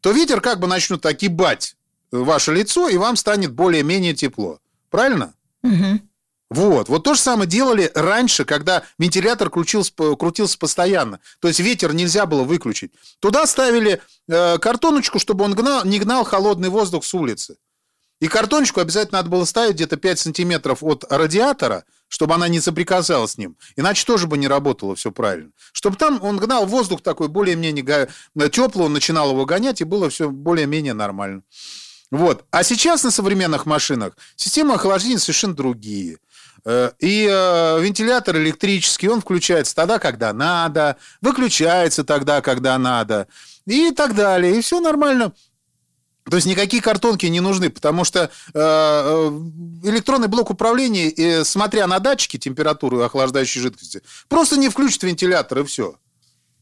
то 0.00 0.10
ветер 0.10 0.40
как 0.40 0.58
бы 0.58 0.66
начнет 0.66 1.06
огибать 1.06 1.76
ваше 2.10 2.52
лицо, 2.52 2.88
и 2.88 2.96
вам 2.96 3.16
станет 3.16 3.52
более-менее 3.52 4.14
тепло. 4.14 4.58
Правильно? 4.90 5.34
Угу. 5.62 6.00
Вот. 6.50 6.88
Вот 6.88 7.04
то 7.04 7.14
же 7.14 7.20
самое 7.20 7.48
делали 7.48 7.90
раньше, 7.94 8.44
когда 8.44 8.82
вентилятор 8.98 9.50
крутился, 9.50 9.92
крутился 10.18 10.58
постоянно. 10.58 11.20
То 11.40 11.48
есть 11.48 11.60
ветер 11.60 11.92
нельзя 11.92 12.26
было 12.26 12.42
выключить. 12.42 12.92
Туда 13.20 13.46
ставили 13.46 14.00
э, 14.28 14.58
картоночку, 14.58 15.18
чтобы 15.18 15.44
он 15.44 15.54
гнал, 15.54 15.84
не 15.84 15.98
гнал 15.98 16.24
холодный 16.24 16.70
воздух 16.70 17.04
с 17.04 17.12
улицы. 17.12 17.56
И 18.20 18.28
картоночку 18.28 18.80
обязательно 18.80 19.18
надо 19.18 19.30
было 19.30 19.44
ставить 19.44 19.74
где-то 19.74 19.96
5 19.96 20.18
сантиметров 20.18 20.82
от 20.82 21.04
радиатора, 21.08 21.84
чтобы 22.08 22.34
она 22.34 22.48
не 22.48 22.60
соприкасалась 22.60 23.32
с 23.32 23.38
ним. 23.38 23.56
Иначе 23.76 24.04
тоже 24.04 24.26
бы 24.26 24.38
не 24.38 24.48
работало 24.48 24.96
все 24.96 25.12
правильно. 25.12 25.50
Чтобы 25.72 25.96
там 25.96 26.22
он 26.22 26.38
гнал 26.38 26.66
воздух 26.66 27.02
такой 27.02 27.28
более-менее 27.28 28.08
теплый, 28.50 28.86
он 28.86 28.92
начинал 28.92 29.30
его 29.30 29.44
гонять, 29.44 29.80
и 29.80 29.84
было 29.84 30.10
все 30.10 30.30
более-менее 30.30 30.94
нормально. 30.94 31.42
Вот. 32.10 32.44
А 32.50 32.64
сейчас 32.64 33.04
на 33.04 33.10
современных 33.10 33.66
машинах 33.66 34.16
системы 34.34 34.74
охлаждения 34.74 35.18
совершенно 35.18 35.54
другие. 35.54 36.18
Э, 36.64 36.90
и 36.98 37.28
э, 37.30 37.80
вентилятор 37.80 38.36
электрический, 38.36 39.08
он 39.08 39.20
включается 39.20 39.74
тогда, 39.74 39.98
когда 39.98 40.32
надо, 40.32 40.96
выключается 41.20 42.04
тогда, 42.04 42.40
когда 42.40 42.78
надо, 42.78 43.28
и 43.66 43.90
так 43.90 44.14
далее. 44.14 44.58
И 44.58 44.62
все 44.62 44.80
нормально. 44.80 45.32
То 46.30 46.36
есть 46.36 46.46
никакие 46.46 46.82
картонки 46.82 47.26
не 47.26 47.40
нужны, 47.40 47.70
потому 47.70 48.04
что 48.04 48.30
э, 48.54 48.58
электронный 49.84 50.28
блок 50.28 50.50
управления, 50.50 51.44
смотря 51.44 51.86
на 51.86 51.98
датчики 51.98 52.36
температуры 52.36 53.02
охлаждающей 53.02 53.60
жидкости, 53.60 54.02
просто 54.28 54.56
не 54.56 54.68
включит 54.68 55.02
вентилятор, 55.02 55.60
и 55.60 55.64
все. 55.64 55.96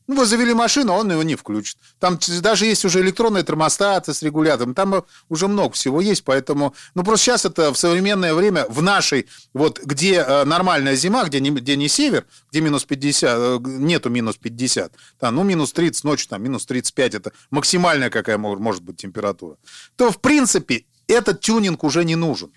Ну, 0.07 0.15
вы 0.17 0.27
завели 0.27 0.55
машину, 0.55 0.93
он 0.93 1.11
его 1.11 1.23
не 1.25 1.35
включит. 1.35 1.79
Там 1.99 2.19
даже 2.41 2.67
есть 2.67 2.85
уже 2.85 3.01
электронные 3.01 3.43
термостаты 3.43 4.15
с 4.15 4.23
регулятором. 4.23 4.75
Там 4.75 5.05
уже 5.29 5.49
много 5.49 5.75
всего 5.75 6.01
есть, 6.01 6.23
поэтому... 6.23 6.75
Ну, 6.95 7.03
просто 7.03 7.25
сейчас 7.25 7.45
это 7.45 7.73
в 7.73 7.77
современное 7.77 8.33
время, 8.33 8.67
в 8.69 8.83
нашей, 8.83 9.27
вот 9.53 9.81
где 9.81 10.17
э, 10.17 10.45
нормальная 10.45 10.95
зима, 10.95 11.25
где 11.25 11.41
не, 11.41 11.51
где 11.51 11.77
не 11.77 11.89
север, 11.89 12.25
где 12.51 12.61
минус 12.61 12.85
50, 12.85 13.31
э, 13.39 13.59
нету 13.65 14.09
минус 14.09 14.37
50, 14.37 14.93
там, 15.19 15.35
ну, 15.35 15.43
минус 15.43 15.73
30 15.73 16.05
ночью, 16.05 16.29
там, 16.29 16.43
минус 16.43 16.67
35, 16.67 17.15
это 17.15 17.33
максимальная 17.51 18.11
какая 18.11 18.39
может 18.39 18.83
быть 18.83 18.97
температура, 18.97 19.57
то, 19.97 20.13
в 20.13 20.21
принципе, 20.21 20.85
этот 21.09 21.41
тюнинг 21.41 21.83
уже 21.83 22.05
не 22.05 22.15
нужен. 22.15 22.53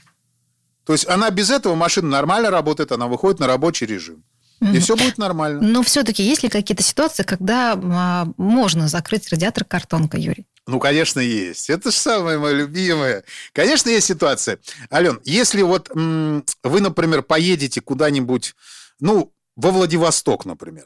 То 0.86 0.94
есть 0.94 1.08
она 1.08 1.30
без 1.30 1.50
этого 1.50 1.76
машина 1.76 2.10
нормально 2.10 2.50
работает, 2.50 2.92
она 2.92 3.08
выходит 3.08 3.40
на 3.40 3.48
рабочий 3.48 3.86
режим. 3.86 4.24
И 4.62 4.80
все 4.80 4.96
будет 4.96 5.18
нормально. 5.18 5.62
Но 5.62 5.84
все-таки 5.84 6.24
есть 6.24 6.44
ли 6.44 6.50
какие-то 6.50 6.84
ситуации, 6.84 7.24
когда 7.24 7.80
а, 7.82 8.28
можно 8.38 8.88
закрыть 8.88 9.30
радиатор 9.30 9.64
картонкой, 9.64 10.22
Юрий? 10.22 10.46
Ну, 10.68 10.80
конечно, 10.80 11.20
есть. 11.20 11.70
Это 11.70 11.92
же 11.92 11.98
самое 11.98 12.38
мое 12.38 12.54
любимое. 12.54 13.24
Конечно, 13.54 13.90
есть 13.90 14.08
ситуация. 14.08 14.60
Ален, 14.92 15.20
если 15.24 15.62
вот 15.62 15.90
м- 15.96 16.44
вы, 16.64 16.82
например, 16.82 17.24
поедете 17.24 17.82
куда-нибудь, 17.82 18.56
ну, 19.00 19.34
во 19.56 19.72
Владивосток, 19.72 20.46
например, 20.46 20.86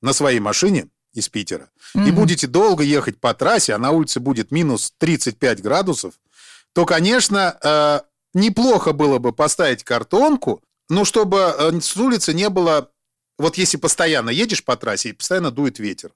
на 0.00 0.12
своей 0.12 0.38
машине 0.38 0.88
из 1.12 1.28
Питера, 1.28 1.70
mm-hmm. 1.94 2.08
и 2.08 2.10
будете 2.12 2.46
долго 2.46 2.84
ехать 2.84 3.18
по 3.18 3.34
трассе, 3.34 3.74
а 3.74 3.78
на 3.78 3.90
улице 3.90 4.20
будет 4.20 4.50
минус 4.50 4.92
35 4.98 5.62
градусов, 5.62 6.14
то, 6.72 6.84
конечно, 6.84 7.58
э, 7.62 8.00
неплохо 8.34 8.92
было 8.92 9.18
бы 9.18 9.32
поставить 9.32 9.82
картонку, 9.82 10.62
но 10.88 11.04
чтобы 11.04 11.38
э, 11.38 11.80
с 11.80 11.96
улицы 11.96 12.34
не 12.34 12.48
было 12.48 12.90
вот 13.38 13.58
если 13.58 13.76
постоянно 13.76 14.30
едешь 14.30 14.64
по 14.64 14.76
трассе 14.76 15.10
и 15.10 15.12
постоянно 15.12 15.50
дует 15.50 15.78
ветер, 15.78 16.12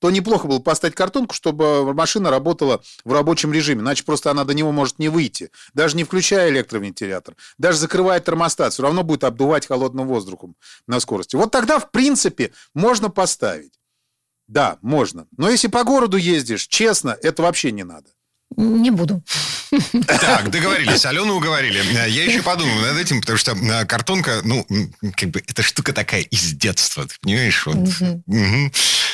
то 0.00 0.10
неплохо 0.10 0.48
было 0.48 0.58
поставить 0.58 0.94
картонку, 0.94 1.34
чтобы 1.34 1.92
машина 1.92 2.30
работала 2.30 2.82
в 3.04 3.12
рабочем 3.12 3.52
режиме. 3.52 3.82
Иначе 3.82 4.02
просто 4.04 4.30
она 4.30 4.44
до 4.44 4.54
него 4.54 4.72
может 4.72 4.98
не 4.98 5.08
выйти. 5.08 5.50
Даже 5.74 5.96
не 5.96 6.04
включая 6.04 6.48
электровентилятор. 6.48 7.36
Даже 7.58 7.78
закрывая 7.78 8.18
термостат, 8.20 8.72
все 8.72 8.82
равно 8.82 9.02
будет 9.02 9.24
обдувать 9.24 9.66
холодным 9.66 10.08
воздухом 10.08 10.56
на 10.86 11.00
скорости. 11.00 11.36
Вот 11.36 11.50
тогда, 11.50 11.78
в 11.78 11.90
принципе, 11.90 12.52
можно 12.74 13.10
поставить. 13.10 13.78
Да, 14.48 14.78
можно. 14.80 15.28
Но 15.36 15.50
если 15.50 15.68
по 15.68 15.84
городу 15.84 16.16
ездишь, 16.16 16.66
честно, 16.66 17.16
это 17.22 17.42
вообще 17.42 17.70
не 17.70 17.84
надо. 17.84 18.10
Не 18.56 18.90
буду. 18.90 19.22
Так, 20.06 20.50
договорились. 20.50 21.04
Алену 21.04 21.34
уговорили. 21.34 21.82
Я 21.92 22.24
еще 22.24 22.42
подумаю 22.42 22.80
над 22.80 22.98
этим, 22.98 23.20
потому 23.20 23.38
что 23.38 23.52
э, 23.52 23.84
картонка, 23.86 24.40
ну, 24.44 24.66
как 25.16 25.30
бы, 25.30 25.42
это 25.46 25.62
штука 25.62 25.92
такая 25.92 26.22
из 26.22 26.52
детства, 26.52 27.06
ты 27.06 27.14
понимаешь? 27.20 27.64
Вот. 27.66 27.76
Угу. 27.76 28.72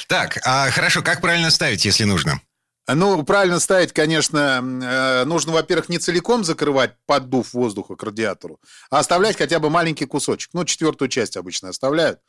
Так, 0.08 0.38
а 0.44 0.70
хорошо, 0.70 1.02
как 1.02 1.20
правильно 1.20 1.50
ставить, 1.50 1.84
если 1.84 2.04
нужно? 2.04 2.40
Ну, 2.88 3.24
правильно 3.24 3.58
ставить, 3.58 3.92
конечно, 3.92 4.60
э, 4.62 5.24
нужно, 5.24 5.52
во-первых, 5.52 5.88
не 5.88 5.98
целиком 5.98 6.44
закрывать 6.44 6.92
поддув 7.04 7.52
воздуха 7.52 7.96
к 7.96 8.02
радиатору, 8.02 8.60
а 8.90 9.00
оставлять 9.00 9.36
хотя 9.36 9.58
бы 9.58 9.70
маленький 9.70 10.06
кусочек. 10.06 10.50
Ну, 10.52 10.64
четвертую 10.64 11.08
часть 11.08 11.36
обычно 11.36 11.70
оставляют. 11.70 12.20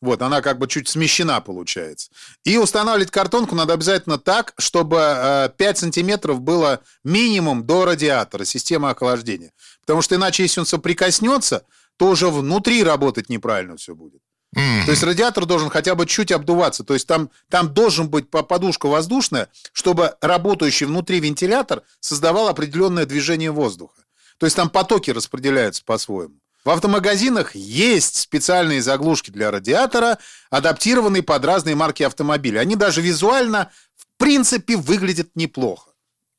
Вот, 0.00 0.22
она 0.22 0.40
как 0.40 0.58
бы 0.58 0.66
чуть 0.66 0.88
смещена 0.88 1.40
получается. 1.40 2.10
И 2.44 2.56
устанавливать 2.56 3.10
картонку 3.10 3.54
надо 3.54 3.74
обязательно 3.74 4.18
так, 4.18 4.54
чтобы 4.56 5.52
5 5.58 5.76
э, 5.76 5.78
сантиметров 5.78 6.40
было 6.40 6.80
минимум 7.04 7.66
до 7.66 7.84
радиатора, 7.84 8.44
системы 8.44 8.88
охлаждения. 8.90 9.52
Потому 9.82 10.00
что 10.00 10.14
иначе, 10.14 10.44
если 10.44 10.60
он 10.60 10.66
соприкоснется, 10.66 11.64
то 11.98 12.08
уже 12.08 12.28
внутри 12.28 12.82
работать 12.82 13.28
неправильно 13.28 13.76
все 13.76 13.94
будет. 13.94 14.22
Mm-hmm. 14.56 14.84
То 14.86 14.90
есть 14.90 15.02
радиатор 15.02 15.44
должен 15.44 15.68
хотя 15.68 15.94
бы 15.94 16.06
чуть 16.06 16.32
обдуваться. 16.32 16.82
То 16.82 16.94
есть 16.94 17.06
там, 17.06 17.30
там 17.50 17.72
должен 17.72 18.08
быть 18.08 18.30
подушка 18.30 18.86
воздушная, 18.86 19.48
чтобы 19.72 20.16
работающий 20.22 20.86
внутри 20.86 21.20
вентилятор 21.20 21.82
создавал 22.00 22.48
определенное 22.48 23.04
движение 23.04 23.50
воздуха. 23.50 24.02
То 24.38 24.46
есть 24.46 24.56
там 24.56 24.70
потоки 24.70 25.10
распределяются 25.10 25.84
по-своему. 25.84 26.36
В 26.64 26.70
автомагазинах 26.70 27.54
есть 27.54 28.16
специальные 28.16 28.82
заглушки 28.82 29.30
для 29.30 29.50
радиатора, 29.50 30.18
адаптированные 30.50 31.22
под 31.22 31.44
разные 31.44 31.74
марки 31.74 32.02
автомобилей. 32.02 32.58
Они 32.58 32.76
даже 32.76 33.00
визуально, 33.00 33.70
в 33.96 34.06
принципе, 34.18 34.76
выглядят 34.76 35.30
неплохо. 35.34 35.89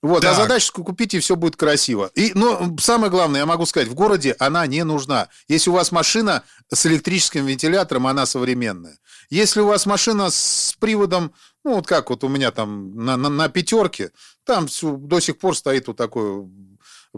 Вот, 0.01 0.21
так. 0.21 0.31
а 0.31 0.35
задачку 0.35 0.83
купить, 0.83 1.13
и 1.13 1.19
все 1.19 1.35
будет 1.35 1.55
красиво. 1.55 2.09
И, 2.15 2.31
но 2.33 2.75
самое 2.79 3.11
главное, 3.11 3.41
я 3.41 3.45
могу 3.45 3.65
сказать, 3.65 3.87
в 3.87 3.93
городе 3.93 4.35
она 4.39 4.65
не 4.65 4.83
нужна. 4.83 5.29
Если 5.47 5.69
у 5.69 5.73
вас 5.73 5.91
машина 5.91 6.43
с 6.73 6.85
электрическим 6.87 7.45
вентилятором, 7.45 8.07
она 8.07 8.25
современная. 8.25 8.97
Если 9.29 9.61
у 9.61 9.67
вас 9.67 9.85
машина 9.85 10.31
с 10.31 10.75
приводом, 10.79 11.33
ну, 11.63 11.75
вот 11.75 11.87
как 11.87 12.09
вот 12.09 12.23
у 12.23 12.29
меня 12.29 12.51
там 12.51 12.95
на, 12.95 13.15
на, 13.15 13.29
на 13.29 13.47
пятерке, 13.47 14.11
там 14.43 14.67
все, 14.67 14.91
до 14.95 15.19
сих 15.19 15.37
пор 15.37 15.55
стоит 15.55 15.87
вот 15.87 15.97
такой 15.97 16.47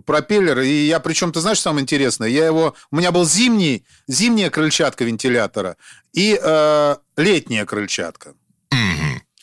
пропеллер. 0.05 0.59
И 0.59 0.85
я, 0.85 0.99
причем, 0.99 1.31
ты 1.31 1.39
знаешь, 1.39 1.61
самое 1.61 1.83
интересное, 1.83 2.27
я 2.27 2.45
его, 2.45 2.75
у 2.91 2.97
меня 2.97 3.11
был 3.11 3.25
зимний, 3.25 3.85
зимняя 4.07 4.49
крыльчатка 4.49 5.05
вентилятора 5.05 5.77
и 6.11 6.39
э, 6.41 6.95
летняя 7.15 7.65
крыльчатка. 7.65 8.35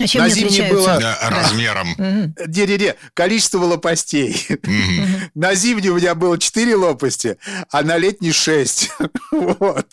А 0.01 0.07
чем 0.07 0.23
на 0.23 0.29
зимней 0.31 0.71
было 0.71 0.99
размером. 1.23 1.89
Не-не-не, 1.99 2.97
количество 3.15 3.65
лопастей. 3.65 4.47
На 5.35 5.55
зимней 5.55 5.91
у 5.91 5.97
меня 5.97 6.15
было 6.15 6.39
4 6.39 6.75
лопасти, 6.75 7.37
а 7.71 7.83
на 7.83 7.99
летней 7.99 8.33
6. 8.33 8.91
Вот. 9.33 9.87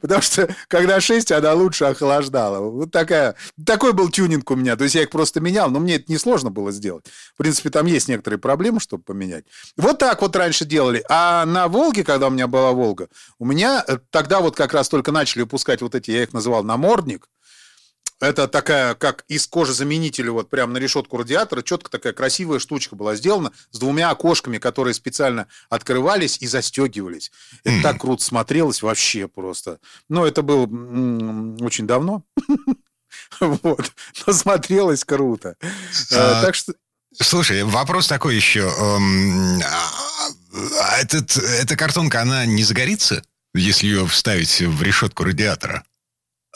Потому 0.00 0.22
что 0.22 0.54
когда 0.68 1.00
6, 1.00 1.32
она 1.32 1.52
лучше 1.52 1.84
охлаждала. 1.84 2.60
Вот 2.60 2.92
такая, 2.92 3.34
такой 3.66 3.92
был 3.92 4.08
тюнинг 4.08 4.48
у 4.50 4.56
меня. 4.56 4.76
То 4.76 4.84
есть 4.84 4.94
я 4.94 5.02
их 5.02 5.10
просто 5.10 5.40
менял, 5.40 5.70
но 5.70 5.80
мне 5.80 5.96
это 5.96 6.10
несложно 6.12 6.50
было 6.50 6.70
сделать. 6.70 7.06
В 7.34 7.38
принципе, 7.38 7.70
там 7.70 7.86
есть 7.86 8.08
некоторые 8.08 8.38
проблемы, 8.38 8.80
чтобы 8.80 9.02
поменять. 9.02 9.44
Вот 9.76 9.98
так 9.98 10.22
вот 10.22 10.36
раньше 10.36 10.64
делали. 10.64 11.04
А 11.08 11.44
на 11.44 11.68
Волге, 11.68 12.04
когда 12.04 12.28
у 12.28 12.30
меня 12.30 12.46
была 12.46 12.72
Волга, 12.72 13.08
у 13.38 13.44
меня 13.44 13.84
э, 13.86 13.98
тогда 14.10 14.40
вот 14.40 14.54
как 14.54 14.74
раз 14.74 14.88
только 14.88 15.10
начали 15.12 15.42
выпускать 15.42 15.82
вот 15.82 15.94
эти, 15.94 16.12
я 16.12 16.22
их 16.22 16.32
называл 16.32 16.62
намордник. 16.62 17.28
Это 18.20 18.48
такая, 18.48 18.94
как 18.94 19.24
из 19.28 19.46
кожезаменителя, 19.46 20.30
вот 20.30 20.48
прямо 20.48 20.72
на 20.72 20.78
решетку 20.78 21.16
радиатора, 21.18 21.62
четко 21.62 21.90
такая 21.90 22.12
красивая 22.12 22.58
штучка 22.58 22.94
была 22.94 23.16
сделана 23.16 23.52
с 23.70 23.78
двумя 23.78 24.10
окошками, 24.10 24.58
которые 24.58 24.94
специально 24.94 25.46
открывались 25.68 26.38
и 26.40 26.46
застегивались. 26.46 27.32
Это 27.64 27.76
mm. 27.76 27.82
так 27.82 28.00
круто 28.00 28.24
смотрелось 28.24 28.82
вообще 28.82 29.28
просто. 29.28 29.78
Но 30.08 30.26
это 30.26 30.42
было 30.42 30.62
очень 31.64 31.86
давно. 31.86 32.24
Вот. 33.40 33.92
Но 34.26 34.32
смотрелось 34.32 35.04
круто. 35.04 35.56
Э, 35.60 35.66
а, 36.12 36.42
так 36.42 36.54
что... 36.54 36.74
Слушай, 37.20 37.62
вопрос 37.62 38.08
такой 38.08 38.36
еще. 38.36 38.60
Эм, 38.60 39.60
а 40.80 40.98
этот, 40.98 41.36
эта 41.36 41.76
картонка, 41.76 42.22
она 42.22 42.44
не 42.44 42.64
загорится, 42.64 43.22
если 43.54 43.86
ее 43.86 44.06
вставить 44.06 44.60
в 44.60 44.82
решетку 44.82 45.24
радиатора? 45.24 45.84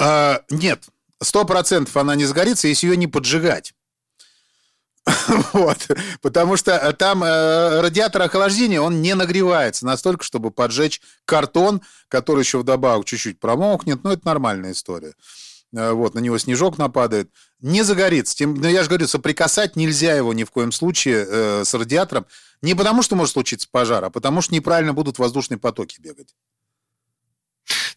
А, 0.01 0.43
нет, 0.51 0.85
сто 1.23 1.45
процентов 1.45 1.97
она 1.97 2.15
не 2.15 2.25
сгорится, 2.25 2.69
если 2.69 2.87
ее 2.89 2.97
не 2.97 3.07
поджигать. 3.07 3.75
Вот, 5.53 5.89
потому 6.21 6.57
что 6.57 6.93
там 6.93 7.25
э, 7.25 7.81
радиатор 7.81 8.23
охлаждения, 8.23 8.81
он 8.81 9.01
не 9.01 9.15
нагревается 9.15 9.87
настолько, 9.87 10.25
чтобы 10.25 10.51
поджечь 10.51 11.01
картон, 11.25 11.81
который 12.09 12.41
еще 12.41 12.59
вдобавок 12.59 13.07
чуть-чуть 13.07 13.41
промокнет, 13.41 14.05
ну, 14.05 14.11
это 14.11 14.27
нормальная 14.27 14.73
история. 14.73 15.15
Э, 15.75 15.93
вот, 15.93 16.15
на 16.15 16.21
него 16.21 16.39
снежок 16.39 16.79
нападает. 16.79 17.31
Не 17.61 17.83
загорится. 17.83 18.37
Тем, 18.37 18.55
но 18.55 18.69
я 18.69 18.83
же 18.83 18.89
говорю, 18.89 19.07
соприкасать 19.07 19.77
нельзя 19.77 20.15
его 20.15 20.33
ни 20.33 20.45
в 20.45 20.51
коем 20.51 20.73
случае 20.73 21.27
э, 21.29 21.65
с 21.65 21.75
радиатором. 21.75 22.27
Не 22.63 22.75
потому, 22.75 23.03
что 23.03 23.17
может 23.17 23.33
случиться 23.35 23.69
пожар, 23.71 24.05
а 24.05 24.11
потому, 24.11 24.41
что 24.41 24.55
неправильно 24.55 24.93
будут 24.93 25.19
воздушные 25.19 25.59
потоки 25.59 26.01
бегать. 26.01 26.35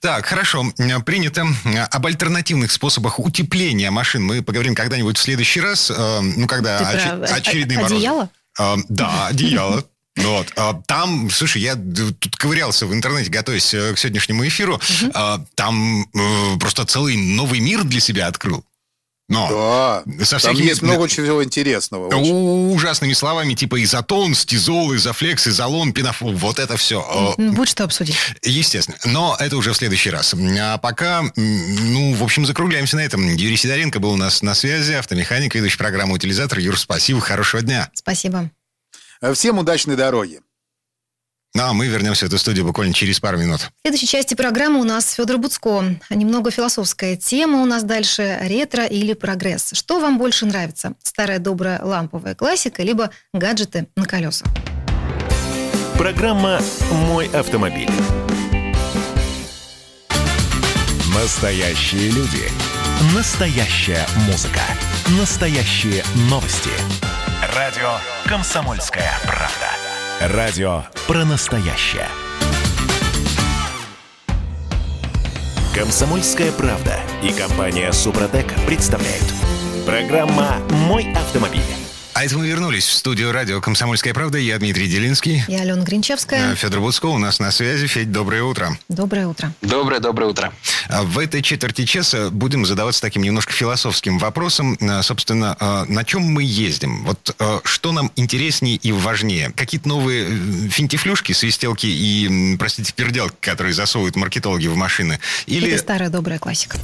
Так, 0.01 0.25
хорошо. 0.25 0.65
Принято. 1.05 1.45
Об 1.91 2.05
альтернативных 2.07 2.71
способах 2.71 3.19
утепления 3.19 3.91
машин 3.91 4.23
мы 4.23 4.41
поговорим 4.41 4.73
когда-нибудь 4.73 5.17
в 5.17 5.21
следующий 5.21 5.61
раз. 5.61 5.91
Э, 5.95 6.21
ну, 6.21 6.47
когда 6.47 6.79
оч- 6.81 7.25
очередные 7.31 7.77
морозы. 7.77 7.95
Одеяло? 7.95 8.29
Э, 8.59 8.75
да, 8.89 9.27
одеяло. 9.27 9.85
Вот. 10.17 10.51
А, 10.57 10.73
там, 10.87 11.29
слушай, 11.29 11.61
я 11.61 11.75
тут 11.75 12.35
ковырялся 12.35 12.85
в 12.85 12.93
интернете, 12.93 13.29
готовясь 13.29 13.73
э, 13.73 13.93
к 13.93 13.99
сегодняшнему 13.99 14.45
эфиру. 14.45 14.75
Угу. 14.75 15.47
Там 15.55 16.05
просто 16.59 16.85
целый 16.85 17.15
новый 17.15 17.59
мир 17.59 17.83
для 17.83 17.99
себя 18.01 18.27
открыл. 18.27 18.65
Но 19.31 20.03
да, 20.05 20.25
со 20.25 20.37
всякими... 20.37 20.57
там 20.57 20.67
есть 20.67 20.81
много 20.81 21.07
чего 21.07 21.43
интересного. 21.43 22.07
Очень. 22.07 22.73
Ужасными 22.73 23.13
словами, 23.13 23.53
типа 23.53 23.81
изотон, 23.81 24.35
стизол, 24.35 24.93
изофлекс, 24.93 25.47
изолон, 25.47 25.93
пенофол. 25.93 26.33
Вот 26.33 26.59
это 26.59 26.75
все. 26.75 27.35
Будет 27.37 27.69
что 27.69 27.85
обсудить. 27.85 28.17
Естественно. 28.43 28.97
Но 29.05 29.37
это 29.39 29.55
уже 29.55 29.71
в 29.71 29.77
следующий 29.77 30.09
раз. 30.09 30.35
А 30.59 30.77
пока, 30.77 31.23
ну, 31.35 32.13
в 32.13 32.23
общем, 32.23 32.45
закругляемся 32.45 32.97
на 32.97 33.01
этом. 33.01 33.25
Юрий 33.35 33.57
Сидоренко 33.57 33.99
был 33.99 34.11
у 34.11 34.17
нас 34.17 34.41
на 34.41 34.53
связи, 34.53 34.93
автомеханик, 34.93 35.55
ведущий 35.55 35.77
программы 35.77 36.15
«Утилизатор». 36.15 36.59
Юр, 36.59 36.77
спасибо, 36.77 37.21
хорошего 37.21 37.61
дня. 37.61 37.89
Спасибо. 37.93 38.51
Всем 39.33 39.59
удачной 39.59 39.95
дороги. 39.95 40.41
Ну, 41.53 41.63
а 41.63 41.73
мы 41.73 41.87
вернемся 41.87 42.25
в 42.25 42.29
эту 42.29 42.37
студию 42.37 42.65
буквально 42.65 42.93
через 42.93 43.19
пару 43.19 43.37
минут. 43.37 43.59
В 43.59 43.81
следующей 43.81 44.07
части 44.07 44.35
программы 44.35 44.79
у 44.79 44.85
нас 44.85 45.11
Федор 45.13 45.37
Буцко. 45.37 45.83
Немного 46.09 46.49
философская 46.49 47.17
тема 47.17 47.61
у 47.61 47.65
нас 47.65 47.83
дальше. 47.83 48.37
Ретро 48.41 48.85
или 48.85 49.13
прогресс. 49.13 49.71
Что 49.73 49.99
вам 49.99 50.17
больше 50.17 50.45
нравится? 50.45 50.93
Старая 51.03 51.39
добрая 51.39 51.83
ламповая 51.83 52.35
классика, 52.35 52.83
либо 52.83 53.11
гаджеты 53.33 53.87
на 53.97 54.05
колесах? 54.05 54.47
Программа 55.97 56.61
«Мой 57.09 57.27
автомобиль». 57.27 57.89
Настоящие 61.13 62.09
люди. 62.11 62.49
Настоящая 63.13 64.07
музыка. 64.27 64.61
Настоящие 65.19 66.03
новости. 66.29 66.71
Радио 67.55 67.97
«Комсомольская 68.25 69.11
правда». 69.23 70.00
Радио 70.29 70.83
про 71.07 71.25
настоящее. 71.25 72.07
Комсомольская 75.73 76.51
правда 76.51 76.93
и 77.23 77.33
компания 77.33 77.91
Супротек 77.91 78.53
представляют. 78.67 79.25
Программа 79.83 80.57
«Мой 80.69 81.11
автомобиль». 81.13 81.80
А 82.13 82.25
это 82.25 82.37
мы 82.37 82.45
вернулись 82.47 82.85
в 82.85 82.93
студию 82.93 83.31
радио 83.31 83.61
«Комсомольская 83.61 84.13
правда». 84.13 84.37
Я 84.37 84.59
Дмитрий 84.59 84.87
Делинский. 84.87 85.43
Я 85.47 85.61
Алена 85.61 85.81
Гринчевская. 85.81 86.51
А, 86.51 86.55
Федор 86.55 86.81
Буцко 86.81 87.05
у 87.05 87.17
нас 87.17 87.39
на 87.39 87.51
связи. 87.51 87.87
Федь, 87.87 88.11
доброе 88.11 88.43
утро. 88.43 88.77
Доброе 88.89 89.27
утро. 89.27 89.53
Доброе, 89.61 90.01
доброе 90.01 90.25
утро. 90.25 90.51
А, 90.89 91.03
в 91.03 91.17
этой 91.17 91.41
четверти 91.41 91.85
часа 91.85 92.29
будем 92.29 92.65
задаваться 92.65 93.01
таким 93.01 93.23
немножко 93.23 93.53
философским 93.53 94.17
вопросом. 94.19 94.77
А, 94.81 95.01
собственно, 95.03 95.55
на 95.87 96.03
чем 96.03 96.23
мы 96.23 96.43
ездим? 96.43 97.05
Вот 97.05 97.35
что 97.63 97.91
нам 97.93 98.11
интереснее 98.17 98.75
и 98.75 98.91
важнее? 98.91 99.51
Какие-то 99.55 99.87
новые 99.87 100.25
э, 100.27 100.69
финтифлюшки, 100.69 101.31
свистелки 101.31 101.87
и, 101.87 102.57
простите, 102.57 102.93
перделки, 102.93 103.37
которые 103.39 103.73
засовывают 103.73 104.17
маркетологи 104.17 104.67
в 104.67 104.75
машины? 104.75 105.19
Или... 105.45 105.69
Это 105.71 105.79
старая 105.79 106.09
добрая 106.09 106.39
классика. 106.39 106.77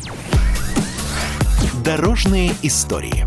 Дорожные 1.84 2.56
истории. 2.64 3.26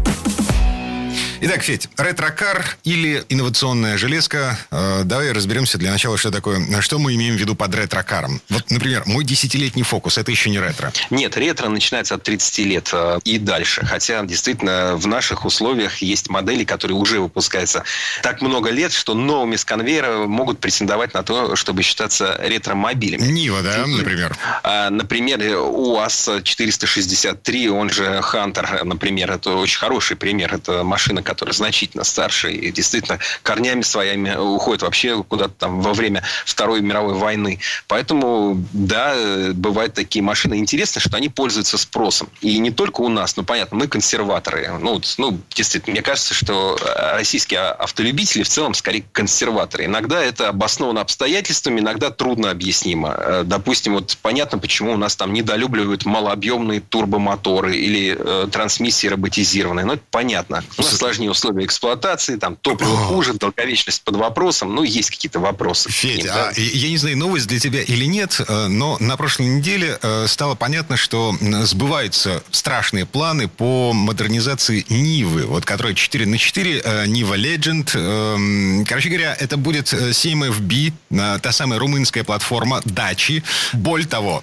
Итак, 1.43 1.63
Федь, 1.63 1.89
ретро-кар 1.97 2.77
или 2.85 3.25
инновационная 3.31 3.97
железка. 3.97 4.59
Э, 4.71 5.05
давай 5.05 5.33
разберемся 5.33 5.79
для 5.79 5.91
начала, 5.91 6.19
что 6.19 6.31
такое, 6.31 6.61
что 6.83 6.99
мы 6.99 7.15
имеем 7.15 7.35
в 7.35 7.41
виду 7.41 7.55
под 7.55 7.75
ретро-каром. 7.75 8.43
Вот, 8.51 8.71
например, 8.71 9.05
мой 9.07 9.25
десятилетний 9.25 9.83
фокус, 9.83 10.19
это 10.19 10.31
еще 10.31 10.51
не 10.51 10.59
ретро. 10.59 10.93
Нет, 11.09 11.39
ретро 11.39 11.71
начинается 11.71 12.17
от 12.17 12.25
30 12.25 12.59
лет 12.67 12.91
э, 12.93 13.21
и 13.25 13.39
дальше. 13.39 13.87
Хотя, 13.87 14.23
действительно, 14.23 14.97
в 14.97 15.07
наших 15.07 15.47
условиях 15.47 16.03
есть 16.03 16.29
модели, 16.29 16.65
которые 16.65 16.99
уже 16.99 17.21
выпускаются 17.21 17.85
так 18.23 18.43
много 18.43 18.69
лет, 18.69 18.93
что 18.93 19.15
новыми 19.15 19.57
с 19.57 19.65
конвейера 19.65 20.27
могут 20.27 20.61
претендовать 20.61 21.15
на 21.15 21.23
то, 21.23 21.57
чтобы 21.57 21.83
считаться 21.83 22.37
ретро-мобилями. 22.39 23.23
Нива, 23.23 23.63
да, 23.63 23.87
например? 23.87 24.37
А, 24.63 24.91
Например, 24.91 25.39
УАЗ-463, 25.41 27.69
он 27.69 27.89
же 27.89 28.21
Хантер, 28.21 28.85
например, 28.85 29.33
это 29.33 29.55
очень 29.55 29.79
хороший 29.79 30.19
пример. 30.19 30.53
Это 30.53 30.85
машина, 30.85 31.23
которая 31.31 31.55
значительно 31.55 32.03
старше 32.03 32.53
и 32.53 32.73
действительно 32.73 33.21
корнями 33.43 33.83
своими 33.83 34.35
уходит 34.35 34.83
вообще 34.83 35.23
куда-то 35.23 35.55
там 35.57 35.81
во 35.81 35.95
время 35.95 36.25
Второй 36.45 36.81
мировой 36.81 37.15
войны. 37.15 37.61
Поэтому, 37.87 38.65
да, 38.73 39.15
бывают 39.55 39.95
такие 39.95 40.23
машины. 40.23 40.57
Интересно, 40.57 41.01
что 41.01 41.17
они 41.17 41.29
пользуются 41.29 41.79
спросом. 41.79 42.29
И 42.41 42.59
не 42.59 42.73
только 42.73 43.01
у 43.03 43.09
нас, 43.09 43.37
ну, 43.37 43.45
понятно, 43.45 43.79
мы 43.79 43.87
консерваторы. 43.87 44.71
Ну, 44.81 45.01
ну 45.19 45.39
действительно, 45.51 45.93
мне 45.93 46.03
кажется, 46.03 46.35
что 46.35 46.77
российские 47.13 47.61
автолюбители 47.61 48.43
в 48.43 48.49
целом 48.49 48.75
скорее 48.75 49.05
консерваторы. 49.13 49.85
Иногда 49.85 50.23
это 50.23 50.49
обосновано 50.49 51.01
обстоятельствами, 51.01 51.81
иногда 51.81 52.11
трудно 52.11 52.51
объяснимо. 52.51 53.15
Э, 53.17 53.43
допустим, 53.45 53.95
вот 53.95 54.17
понятно, 54.23 54.59
почему 54.59 54.93
у 54.93 54.97
нас 54.97 55.15
там 55.15 55.33
недолюбливают 55.33 56.05
малообъемные 56.05 56.81
турбомоторы 56.81 57.77
или 57.77 58.17
э, 58.19 58.49
трансмиссии 58.51 59.07
роботизированные. 59.07 59.85
Ну, 59.85 59.93
это 59.95 60.03
понятно. 60.11 60.65
У 60.79 60.83
нас 60.83 60.97
сложнее 60.97 61.20
сложнее 61.21 61.31
условия 61.31 61.65
эксплуатации, 61.65 62.37
там 62.37 62.57
топливо 62.57 62.97
хуже, 62.97 63.35
долговечность 63.35 64.03
под 64.03 64.17
вопросом, 64.17 64.75
ну, 64.75 64.83
есть 64.83 65.11
какие-то 65.11 65.39
вопросы. 65.39 65.91
Федь, 65.91 66.27
а, 66.27 66.53
я 66.57 66.89
не 66.89 66.97
знаю, 66.97 67.19
новость 67.19 67.47
для 67.47 67.59
тебя 67.59 67.83
или 67.83 68.07
нет, 68.07 68.41
э, 68.47 68.67
но 68.69 68.97
на 69.01 69.17
прошлой 69.17 69.47
неделе 69.47 69.99
э, 70.01 70.27
стало 70.27 70.55
понятно, 70.55 70.97
что 70.97 71.35
сбываются 71.65 72.43
страшные 72.51 73.05
планы 73.05 73.49
по 73.49 73.93
модернизации 73.93 74.85
Нивы, 74.89 75.47
вот 75.47 75.65
которая 75.65 75.95
4 75.95 76.27
на 76.27 76.39
4, 76.39 77.07
Нива 77.07 77.35
Legend. 77.35 78.85
Короче 78.87 79.09
говоря, 79.09 79.37
это 79.39 79.57
будет 79.57 79.93
CMFB, 79.93 80.93
э, 81.11 81.39
та 81.43 81.53
самая 81.53 81.79
румынская 81.79 82.25
платформа 82.25 82.81
Дачи. 82.85 83.43
Более 83.73 84.09
того, 84.09 84.43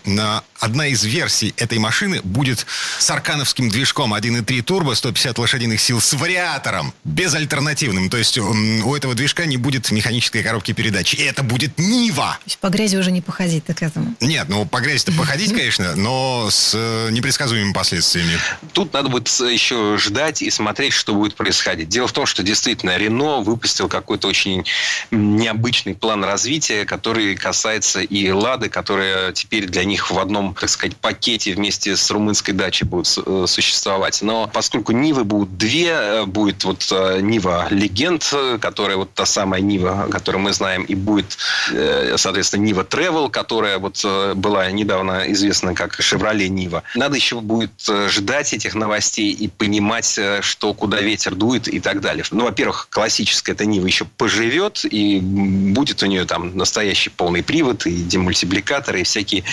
одна 0.60 0.88
из 0.88 1.04
версий 1.04 1.54
этой 1.58 1.80
машины 1.80 2.22
будет 2.24 2.66
с 3.00 3.10
аркановским 3.10 3.70
движком 3.70 4.14
1.3 4.14 4.62
турбо, 4.62 4.94
150 4.94 5.38
лошадиных 5.40 5.82
сил 5.82 6.00
с 6.00 6.14
вариатором 6.14 6.67
вариатором, 6.68 6.94
безальтернативным. 7.04 8.10
То 8.10 8.18
есть 8.18 8.38
у 8.38 8.96
этого 8.96 9.14
движка 9.14 9.46
не 9.46 9.58
будет 9.58 9.90
механической 9.92 10.44
коробки 10.44 10.74
передач. 10.74 11.14
И 11.14 11.24
это 11.24 11.44
будет 11.44 11.78
Нива. 11.78 12.38
То 12.40 12.46
есть 12.46 12.58
по 12.60 12.68
грязи 12.70 12.98
уже 12.98 13.12
не 13.12 13.22
походить 13.22 13.66
так 13.66 13.78
к 13.78 13.84
этому. 13.84 14.16
Нет, 14.20 14.48
ну 14.50 14.66
по 14.66 14.80
грязи-то 14.80 15.12
походить, 15.14 15.52
конечно, 15.52 15.96
но 15.96 16.50
с 16.50 16.74
э, 16.76 17.10
непредсказуемыми 17.12 17.74
последствиями. 17.74 18.38
Тут 18.74 18.94
надо 18.94 19.10
будет 19.10 19.28
еще 19.28 19.98
ждать 19.98 20.42
и 20.42 20.50
смотреть, 20.50 20.94
что 20.94 21.14
будет 21.14 21.36
происходить. 21.36 21.90
Дело 21.90 22.08
в 22.08 22.12
том, 22.12 22.26
что 22.26 22.44
действительно 22.44 22.98
Рено 22.98 23.42
выпустил 23.42 23.88
какой-то 23.88 24.28
очень 24.28 24.66
необычный 25.12 25.96
план 25.96 26.24
развития, 26.24 26.86
который 26.86 27.36
касается 27.36 28.02
и 28.02 28.32
Лады, 28.32 28.70
которая 28.70 29.32
теперь 29.32 29.68
для 29.68 29.84
них 29.84 30.12
в 30.12 30.20
одном, 30.20 30.54
так 30.54 30.70
сказать, 30.70 30.98
пакете 30.98 31.54
вместе 31.54 31.96
с 31.96 32.10
румынской 32.12 32.54
дачей 32.54 32.88
будет 32.88 33.08
э, 33.26 33.46
существовать. 33.48 34.22
Но 34.22 34.50
поскольку 34.52 34.92
Нивы 34.92 35.24
будут 35.24 35.58
две, 35.58 35.90
э, 35.90 36.26
будет 36.26 36.57
будет 36.58 36.64
вот 36.64 36.88
э, 36.92 37.22
Нива 37.22 37.68
Легенд, 37.70 38.34
которая 38.60 38.98
вот 38.98 39.14
та 39.14 39.26
самая 39.26 39.62
Нива, 39.62 40.08
которую 40.12 40.42
мы 40.42 40.54
знаем, 40.54 40.84
и 40.84 40.96
будет, 40.96 41.38
э, 41.72 42.16
соответственно, 42.18 42.64
Нива 42.64 42.82
Travel, 42.82 43.30
которая 43.30 43.78
вот 43.78 44.02
э, 44.04 44.34
была 44.36 44.70
недавно 44.72 45.32
известна 45.32 45.74
как 45.74 46.02
Шевроле 46.02 46.50
Нива. 46.50 46.84
Надо 46.96 47.16
еще 47.16 47.42
будет 47.42 47.72
ждать 48.08 48.54
этих 48.54 48.76
новостей 48.76 49.32
и 49.32 49.48
понимать, 49.48 50.20
что 50.42 50.74
куда 50.74 51.02
ветер 51.02 51.36
дует 51.36 51.68
и 51.68 51.80
так 51.80 52.02
далее. 52.02 52.24
Ну, 52.32 52.46
во-первых, 52.46 52.88
классическая 52.90 53.54
эта 53.54 53.66
Нива 53.66 53.86
еще 53.86 54.06
поживет, 54.18 54.86
и 54.86 55.20
будет 55.20 56.04
у 56.04 56.06
нее 56.06 56.26
там 56.26 56.56
настоящий 56.58 57.10
полный 57.10 57.44
привод, 57.44 57.86
и 57.86 58.04
демультипликаторы, 58.04 59.02
и 59.02 59.04
всякие 59.04 59.44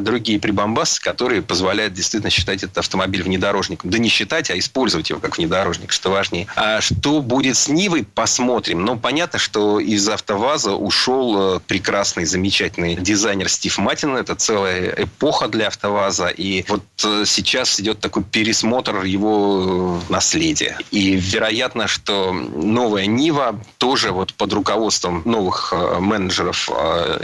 другие 0.00 0.38
прибамбасы, 0.38 1.00
которые 1.00 1.42
позволяют 1.42 1.94
действительно 1.94 2.30
считать 2.30 2.62
этот 2.62 2.78
автомобиль 2.78 3.22
внедорожником. 3.22 3.90
Да 3.90 3.98
не 3.98 4.08
считать, 4.08 4.50
а 4.50 4.58
использовать 4.58 5.10
его 5.10 5.20
как 5.20 5.38
внедорожник, 5.38 5.92
что 5.92 6.10
важно 6.10 6.21
важнее. 6.22 6.46
А 6.54 6.80
что 6.80 7.20
будет 7.20 7.56
с 7.56 7.68
Нивой, 7.68 8.04
посмотрим. 8.04 8.84
Но 8.84 8.96
понятно, 8.96 9.40
что 9.40 9.80
из 9.80 10.08
АвтоВАЗа 10.08 10.72
ушел 10.72 11.56
э, 11.56 11.60
прекрасный, 11.66 12.24
замечательный 12.26 12.94
дизайнер 12.94 13.48
Стив 13.48 13.76
Матин. 13.78 14.16
Это 14.16 14.36
целая 14.36 14.94
эпоха 14.96 15.48
для 15.48 15.66
АвтоВАЗа. 15.66 16.28
И 16.28 16.64
вот 16.68 16.84
э, 17.04 17.24
сейчас 17.26 17.80
идет 17.80 17.98
такой 17.98 18.22
пересмотр 18.22 19.02
его 19.02 20.00
э, 20.08 20.12
наследия. 20.12 20.78
И 20.92 21.16
вероятно, 21.16 21.88
что 21.88 22.32
новая 22.32 23.06
Нива 23.06 23.60
тоже 23.78 24.12
вот 24.12 24.32
под 24.34 24.52
руководством 24.52 25.22
новых 25.24 25.74
менеджеров 25.98 26.70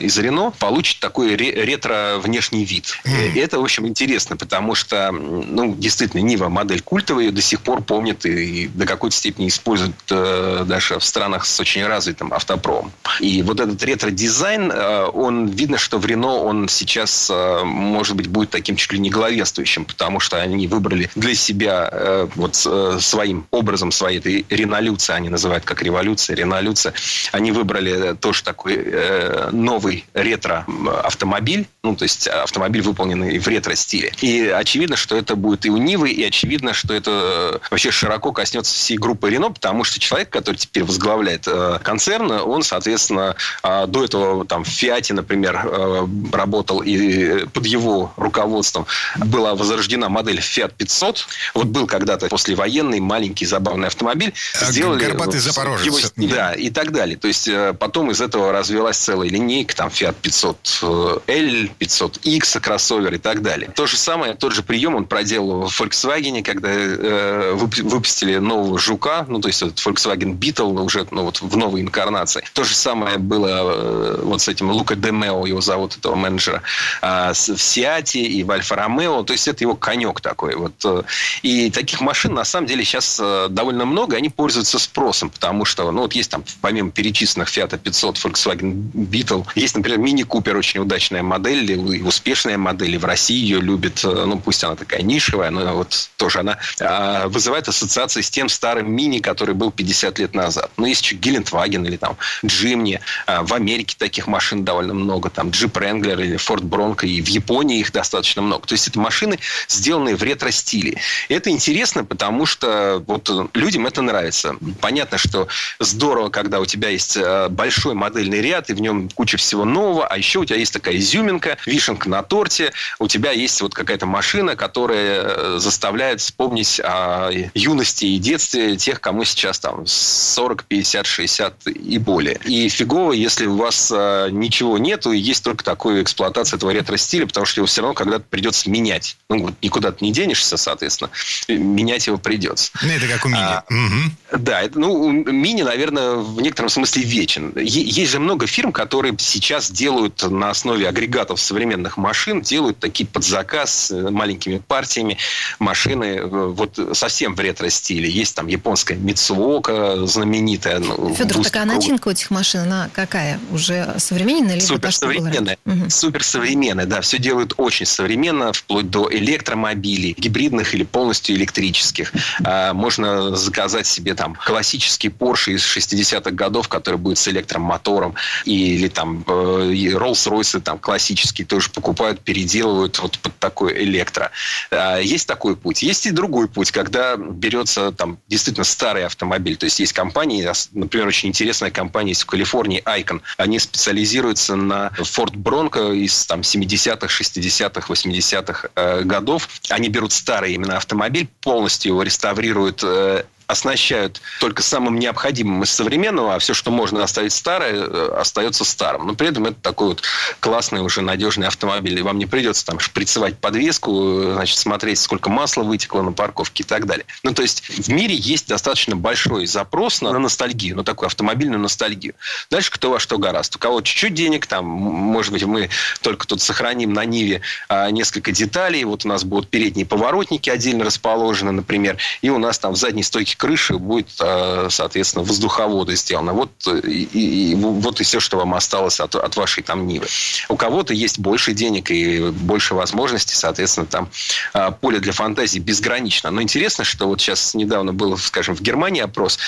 из 0.01 0.19
Рено 0.19 0.51
получит 0.59 0.99
такой 1.01 1.37
ретро 1.37 2.19
внешний 2.19 2.65
вид. 2.65 2.99
И 3.05 3.39
это, 3.39 3.61
в 3.61 3.63
общем, 3.63 3.87
интересно, 3.87 4.37
потому 4.37 4.75
что, 4.75 5.13
ну, 5.13 5.75
действительно, 5.77 6.21
Нива 6.21 6.49
модель 6.49 6.83
культовая, 6.83 7.29
ее 7.29 7.31
до 7.31 7.43
сих 7.43 7.61
пор 7.61 7.83
помнят 7.83 8.25
и 8.27 8.69
до 8.69 8.87
какой-то 8.89 9.15
степени 9.15 9.49
используют 9.49 9.95
э, 10.11 10.65
даже 10.67 10.99
в 10.99 11.05
странах 11.05 11.47
с 11.47 11.61
очень 11.61 11.85
развитым 11.87 12.33
автопромом. 12.33 12.91
И 13.21 13.43
вот 13.43 13.61
этот 13.61 13.83
ретро-дизайн, 13.83 14.73
э, 14.73 15.05
он 15.13 15.47
видно, 15.47 15.79
что 15.79 15.99
в 15.99 16.07
Рено 16.07 16.37
он 16.37 16.69
сейчас, 16.69 17.31
э, 17.31 17.63
может 17.65 18.17
быть, 18.17 18.27
будет 18.29 18.51
таким 18.51 18.77
чуть 18.77 18.93
ли 18.93 18.99
не 18.99 19.11
главенствующим, 19.11 19.85
потому 19.85 20.21
что 20.21 20.41
они 20.41 20.67
выбрали 20.67 21.11
для 21.15 21.35
себя 21.35 21.89
э, 21.91 22.29
вот 22.35 22.61
э, 22.67 22.99
своим 23.01 23.47
образом 23.51 23.93
своей 23.93 24.19
этой 24.19 24.47
ренолюции, 24.49 25.13
они 25.13 25.29
называют 25.29 25.65
как 25.65 25.83
революция, 25.83 26.35
ренолюция, 26.37 26.95
они 27.33 27.53
выбрали 27.53 28.15
тоже 28.15 28.43
такой 28.43 28.75
э, 28.77 29.51
новый 29.53 30.05
ретро-автомобиль, 30.15 31.67
ну, 31.83 31.95
то 31.95 32.05
есть 32.05 32.27
автомобиль, 32.27 32.83
выполненный 32.83 33.39
в 33.39 33.47
ретро-стиле. 33.47 34.13
И 34.21 34.47
очевидно, 34.49 34.97
что 34.97 35.17
это 35.17 35.37
будет 35.37 35.67
и 35.67 35.71
у 35.71 35.77
Нивы, 35.77 36.11
и 36.11 36.25
очевидно, 36.25 36.73
что 36.73 36.95
это 36.95 37.61
э, 37.63 37.69
вообще 37.71 37.91
широко 37.91 38.33
коснется 38.33 38.73
всей 38.79 38.97
группы 38.97 39.31
Рено, 39.31 39.51
потому 39.51 39.85
что 39.85 39.99
человек, 40.01 40.31
который 40.31 40.57
теперь 40.57 40.85
возглавляет 40.85 41.45
э, 41.47 41.79
концерн, 41.83 42.31
он, 42.31 42.63
соответственно, 42.63 43.37
э, 43.63 43.87
до 43.87 44.05
этого 44.05 44.45
там 44.45 44.65
в 44.65 44.69
Фиате, 44.69 45.15
например, 45.15 45.61
э, 45.65 46.07
работал, 46.33 46.81
и 46.81 47.47
под 47.47 47.67
его 47.67 48.13
руководством 48.17 48.87
была 49.17 49.55
возрождена 49.55 50.09
модель 50.09 50.39
Fiat 50.39 50.73
500. 50.77 51.27
Вот 51.55 51.67
был 51.67 51.87
когда-то 51.87 52.29
послевоенный 52.29 53.01
маленький 53.01 53.47
забавный 53.47 53.89
автомобиль. 53.89 54.33
Сделали 54.61 55.05
Горбатый 55.05 55.41
Запорожец. 55.41 56.13
Его, 56.17 56.29
да, 56.29 56.55
и 56.55 56.71
так 56.71 56.93
далее. 56.93 57.17
То 57.17 57.29
есть 57.29 57.49
потом 57.79 58.11
из 58.11 58.21
этого 58.21 58.53
развилась 58.53 58.97
целая 58.97 59.29
линейка, 59.29 59.75
там 59.75 59.89
Fiat 59.89 60.15
500L, 60.23 61.71
500X, 61.79 62.61
кроссовер 62.61 63.15
и 63.15 63.19
так 63.19 63.43
далее. 63.43 63.71
То 63.75 63.87
же 63.87 63.97
самое, 63.97 64.35
тот 64.35 64.53
же 64.53 64.63
прием 64.63 64.95
он 64.95 65.05
проделал 65.05 65.69
в 65.69 65.81
Volkswagen, 65.81 66.43
когда 66.43 66.69
э, 66.71 67.53
выпустили 67.55 68.39
нового 68.69 68.79
Жука, 68.79 69.25
ну, 69.29 69.41
то 69.41 69.49
есть 69.49 69.63
этот 69.63 69.79
Volkswagen 69.79 70.39
Beetle 70.39 70.81
уже 70.83 71.07
ну, 71.11 71.25
вот 71.25 71.41
в 71.41 71.57
новой 71.57 71.81
инкарнации. 71.81 72.45
То 72.53 72.65
же 72.65 72.75
самое 72.75 73.19
было 73.19 73.47
э, 73.49 74.21
вот 74.23 74.41
с 74.43 74.49
этим 74.49 74.71
Лука 74.71 74.95
Демео, 74.95 75.47
его 75.47 75.61
зовут, 75.61 75.97
этого 75.97 76.15
менеджера, 76.15 76.63
а, 77.01 77.33
в 77.33 77.59
Сиате 77.59 78.21
и 78.21 78.45
в 78.45 78.51
Альфа 78.51 78.77
Ромео. 78.77 79.23
То 79.23 79.33
есть 79.33 79.49
это 79.49 79.65
его 79.65 79.75
конек 79.75 80.21
такой. 80.21 80.55
Вот. 80.55 80.75
Э. 80.85 81.03
И 81.43 81.71
таких 81.71 82.01
машин 82.01 82.35
на 82.35 82.45
самом 82.45 82.67
деле 82.67 82.85
сейчас 82.85 83.19
э, 83.21 83.47
довольно 83.49 83.85
много, 83.85 84.17
они 84.17 84.29
пользуются 84.29 84.79
спросом, 84.79 85.31
потому 85.31 85.65
что, 85.65 85.91
ну, 85.91 86.03
вот 86.03 86.15
есть 86.15 86.31
там, 86.31 86.45
помимо 86.61 86.91
перечисленных 86.91 87.49
Fiat 87.49 87.79
500, 87.79 88.17
Volkswagen 88.17 88.93
Beetle, 88.93 89.47
есть, 89.55 89.77
например, 89.77 89.99
Мини 89.99 90.23
Купер, 90.23 90.57
очень 90.57 90.81
удачная 90.81 91.23
модель, 91.23 91.71
и 91.71 92.03
успешная 92.03 92.59
модель, 92.59 92.95
и 92.95 92.99
в 92.99 93.05
России 93.05 93.37
ее 93.39 93.61
любят, 93.61 94.01
ну, 94.05 94.39
пусть 94.39 94.63
она 94.65 94.77
такая 94.77 95.03
нишевая, 95.03 95.51
но 95.51 95.75
вот 95.75 96.11
тоже 96.17 96.41
она 96.41 96.59
а, 96.81 97.29
вызывает 97.29 97.69
ассоциации 97.69 98.21
с 98.21 98.31
тем, 98.31 98.49
старым 98.59 98.91
мини, 98.91 99.21
который 99.21 99.55
был 99.55 99.71
50 99.71 100.19
лет 100.19 100.35
назад. 100.35 100.73
Но 100.77 100.87
есть 100.89 101.05
еще 101.05 101.15
Гелендваген 101.15 101.87
или 101.87 101.97
там 101.97 102.17
Джимни. 102.45 103.01
А, 103.27 103.45
в 103.45 103.55
Америке 103.55 103.95
таких 103.97 104.27
машин 104.27 104.65
довольно 104.65 104.95
много. 104.95 105.31
Там 105.31 105.51
Джип 105.51 105.77
Ренглер 105.77 106.19
или 106.19 106.37
Форд 106.37 106.65
Бронко. 106.65 107.07
И 107.07 107.23
в 107.23 107.29
Японии 107.29 107.79
их 107.79 107.93
достаточно 107.93 108.43
много. 108.43 108.67
То 108.67 108.73
есть 108.75 108.89
это 108.89 108.99
машины, 108.99 109.39
сделанные 109.69 110.17
в 110.17 110.23
ретро-стиле. 110.25 110.99
Это 111.29 111.51
интересно, 111.51 112.05
потому 112.05 112.47
что 112.47 113.01
вот 113.07 113.31
людям 113.55 113.87
это 113.87 114.03
нравится. 114.03 114.57
Понятно, 114.81 115.19
что 115.19 115.47
здорово, 115.79 116.29
когда 116.31 116.59
у 116.59 116.67
тебя 116.67 116.89
есть 116.89 117.17
э, 117.17 117.49
большой 117.49 117.95
модельный 117.95 118.41
ряд, 118.41 118.71
и 118.71 118.73
в 118.73 118.81
нем 118.81 119.09
куча 119.11 119.37
всего 119.37 119.65
нового, 119.65 120.05
а 120.05 120.19
еще 120.19 120.41
у 120.41 120.45
тебя 120.45 120.59
есть 120.59 120.73
такая 120.73 120.97
изюминка, 120.97 121.59
вишенка 121.65 122.09
на 122.09 122.25
торте, 122.25 122.73
у 122.99 123.07
тебя 123.07 123.31
есть 123.31 123.61
вот 123.61 123.73
какая-то 123.73 124.07
машина, 124.07 124.57
которая 124.57 125.23
э, 125.23 125.57
заставляет 125.61 126.21
вспомнить 126.21 126.81
о 126.83 127.31
юности 127.55 128.07
и 128.07 128.19
детстве 128.19 128.48
тех, 128.51 129.01
кому 129.01 129.25
сейчас 129.25 129.59
там 129.59 129.87
40, 129.87 130.65
50, 130.65 131.07
60 131.07 131.67
и 131.67 131.99
более. 131.99 132.39
И 132.45 132.69
фигово, 132.69 133.13
если 133.13 133.47
у 133.47 133.57
вас 133.57 133.93
э, 133.95 134.29
ничего 134.31 134.79
нету, 134.79 135.13
и 135.13 135.19
есть 135.19 135.45
только 135.45 135.65
такая 135.65 136.03
эксплуатация 136.03 136.57
этого 136.57 136.71
ретро-стиля, 136.71 137.27
потому 137.27 137.47
что 137.47 137.61
его 137.61 137.67
все 137.67 137.83
равно 137.83 137.95
когда-то 137.95 138.25
придется 138.29 138.71
менять. 138.71 139.17
Ну, 139.29 139.45
вот 139.45 139.55
никуда 139.63 139.93
ты 139.93 140.05
не 140.05 140.13
денешься, 140.13 140.57
соответственно, 140.57 141.11
менять 141.49 142.07
его 142.07 142.19
придется. 142.19 142.71
Ну, 142.83 142.91
это 142.91 143.07
как 143.07 143.25
у 143.25 143.29
мини. 143.29 143.41
А, 143.41 143.65
угу. 143.69 144.39
Да, 144.39 144.63
это, 144.63 144.79
ну, 144.79 145.11
мини, 145.11 145.63
наверное, 145.63 146.17
в 146.17 146.41
некотором 146.41 146.69
смысле 146.69 147.03
вечен. 147.03 147.53
Есть 147.57 148.13
же 148.13 148.19
много 148.19 148.47
фирм, 148.47 148.73
которые 148.73 149.15
сейчас 149.19 149.71
делают 149.71 150.23
на 150.31 150.51
основе 150.51 150.89
агрегатов 150.89 151.41
современных 151.41 151.97
машин, 151.97 152.41
делают 152.41 152.79
такие 152.79 153.07
под 153.07 153.25
заказ 153.25 153.91
э, 153.91 154.11
маленькими 154.11 154.59
партиями 154.59 155.19
машины 155.59 156.19
э, 156.19 156.27
вот 156.27 156.79
совсем 156.93 157.35
в 157.35 157.41
ретро-стиле. 157.41 158.09
Есть 158.09 158.35
там 158.39 158.47
японская 158.47 158.97
Митсуока 158.97 160.07
знаменитая. 160.07 160.79
Ну, 160.79 161.13
Федор, 161.13 161.43
такая 161.43 161.65
начинка 161.65 162.07
у 162.07 162.11
этих 162.13 162.31
машин, 162.31 162.61
она 162.61 162.89
какая? 162.95 163.41
Уже 163.51 163.97
современная? 163.99 164.55
Либо 164.55 164.65
Суперсовременная. 164.65 165.59
Угу. 165.67 165.91
Суперсовременная, 165.91 166.87
да. 166.87 167.01
Все 167.01 167.19
делают 167.19 167.55
очень 167.57 167.85
современно, 167.85 168.53
вплоть 168.53 168.91
до 168.91 169.09
электромобилей, 169.11 170.15
гибридных 170.17 170.73
или 170.73 170.85
полностью 170.85 171.35
электрических. 171.35 172.13
А, 172.45 172.73
можно 172.75 173.35
заказать 173.35 173.89
себе 173.89 174.15
там 174.15 174.37
классический 174.37 175.09
Porsche 175.09 175.55
из 175.55 175.65
60-х 175.65 176.31
годов, 176.31 176.69
который 176.69 176.97
будет 176.97 177.19
с 177.19 177.27
электромотором, 177.27 178.15
или 178.45 178.87
там 178.87 179.25
э, 179.27 179.33
Rolls-Royce 179.33 180.61
там 180.61 180.79
классические 180.79 181.45
тоже 181.45 181.71
покупают, 181.71 182.21
переделывают 182.21 183.01
вот 183.01 183.19
под 183.19 183.37
такой 183.41 183.83
электро. 183.83 184.31
А, 184.71 184.99
есть 184.99 185.27
такой 185.27 185.57
путь. 185.57 185.83
Есть 185.83 186.07
и 186.07 186.13
другой 186.13 186.47
путь, 186.47 186.71
когда 186.71 187.17
берется 187.17 187.91
там 187.91 188.19
действительно 188.29 188.65
старый 188.65 189.05
автомобиль. 189.05 189.57
То 189.57 189.65
есть 189.65 189.81
есть 189.81 189.93
компании, 189.93 190.49
например, 190.73 191.09
очень 191.09 191.31
интересная 191.31 191.71
компания 191.71 192.11
есть 192.11 192.23
в 192.23 192.27
Калифорнии, 192.27 192.83
Icon. 192.85 193.23
Они 193.37 193.59
специализируются 193.59 194.57
на 194.57 194.93
Ford 194.99 195.33
Bronco 195.33 195.97
из 195.97 196.27
там 196.27 196.41
70-х, 196.41 197.07
60-х, 197.07 197.93
80-х 197.93 199.03
годов. 199.05 199.49
Они 199.71 199.89
берут 199.89 200.13
старый 200.13 200.55
именно 200.55 200.77
автомобиль, 200.77 201.29
полностью 201.41 201.93
его 201.93 202.03
реставрируют 202.03 202.83
э, 202.83 203.25
оснащают 203.49 204.21
только 204.41 204.63
самым 204.63 204.99
необходимым 204.99 205.63
из 205.63 205.71
современного, 205.71 206.35
а 206.35 206.39
все, 206.39 206.53
что 206.53 206.71
можно 206.71 207.03
оставить 207.03 207.33
старое, 207.33 207.73
э, 207.73 208.09
остается 208.21 208.63
старым. 208.63 209.07
Но 209.07 209.15
при 209.15 209.29
этом 209.29 209.47
это 209.47 209.57
такой 209.61 209.89
вот 209.89 210.03
классный, 210.39 210.83
уже 210.83 211.01
надежный 211.01 211.47
автомобиль. 211.47 211.99
И 211.99 212.03
вам 212.03 212.19
не 212.19 212.27
придется 212.27 212.67
там 212.67 212.79
шприцевать 212.79 213.39
подвеску, 213.39 214.21
э, 214.21 214.33
значит, 214.35 214.59
смотреть, 214.59 215.01
сколько 215.01 215.31
масла 215.31 215.63
вытекло 215.63 216.03
на 216.03 216.13
парковке 216.13 216.63
и 216.63 216.67
так 216.67 216.85
далее. 216.85 217.07
Ну, 217.23 217.33
то 217.33 217.41
есть 217.41 217.63
в 217.63 217.89
мире 217.89 218.15
есть 218.15 218.49
достаточно 218.49 218.97
большой 218.97 219.47
запрос 219.47 220.03
на, 220.03 220.13
на 220.13 220.19
ностальгию, 220.19 220.77
на 220.77 220.85
такую 220.85 221.07
автомобильную 221.07 221.59
ностальгию. 221.59 222.15
Дальше 222.51 222.71
кто 222.71 222.91
во 222.91 223.01
что 223.01 223.17
гораст. 223.17 223.57
У 223.57 223.59
кого 223.59 223.81
чуть-чуть 223.81 224.13
денег, 224.13 224.47
там, 224.47 224.67
может 224.67 225.33
быть, 225.33 225.45
мы 225.45 225.71
только 226.03 226.27
тут 226.27 226.43
сохраним 226.43 226.93
на 226.93 227.07
Ниве 227.07 227.41
а, 227.71 227.91
несколько 227.91 228.31
деталей. 228.31 228.85
Вот 228.85 229.07
у 229.07 229.09
нас 229.09 229.25
будут 229.25 229.49
передние 229.49 229.87
поворотники 229.87 230.51
отдельно 230.51 230.85
расположены, 230.85 231.53
например, 231.53 231.97
и 232.21 232.29
у 232.29 232.37
нас 232.37 232.59
там 232.59 232.75
в 232.75 232.77
задней 232.77 233.03
стойке 233.03 233.38
крыши 233.39 233.79
будет, 233.79 234.09
а, 234.21 234.69
соответственно, 234.69 235.25
воздуховоды 235.25 235.97
сделаны. 235.97 236.33
Вот 236.33 236.51
и, 236.67 237.05
и, 237.05 237.55
вот 237.55 238.01
и 238.01 238.05
все, 238.05 238.21
что 238.21 238.37
вам 238.37 238.53
осталось 238.55 239.01
от, 239.01 239.15
от 239.15 239.37
вашей 239.37 239.63
там 239.63 239.87
Нивы. 239.87 240.07
У 240.49 240.57
кого-то 240.57 240.93
есть 240.93 241.19
больше 241.19 241.53
денег 241.55 241.91
и 241.91 242.31
больше 242.31 242.75
возможностей, 242.75 243.37
соответственно, 243.37 243.87
там 243.87 244.11
а, 244.53 244.73
поле 244.73 244.99
для 244.99 245.13
фантазии 245.13 245.61
безгранично. 245.61 246.31
Но 246.31 246.43
интересно, 246.43 246.85
что 246.85 247.07
вот 247.07 247.21
сейчас 247.21 247.55
недавно 247.55 247.93
был, 247.95 248.19
скажем, 248.19 248.55
в 248.55 248.61
Германии 248.61 249.01
опрос 249.01 249.39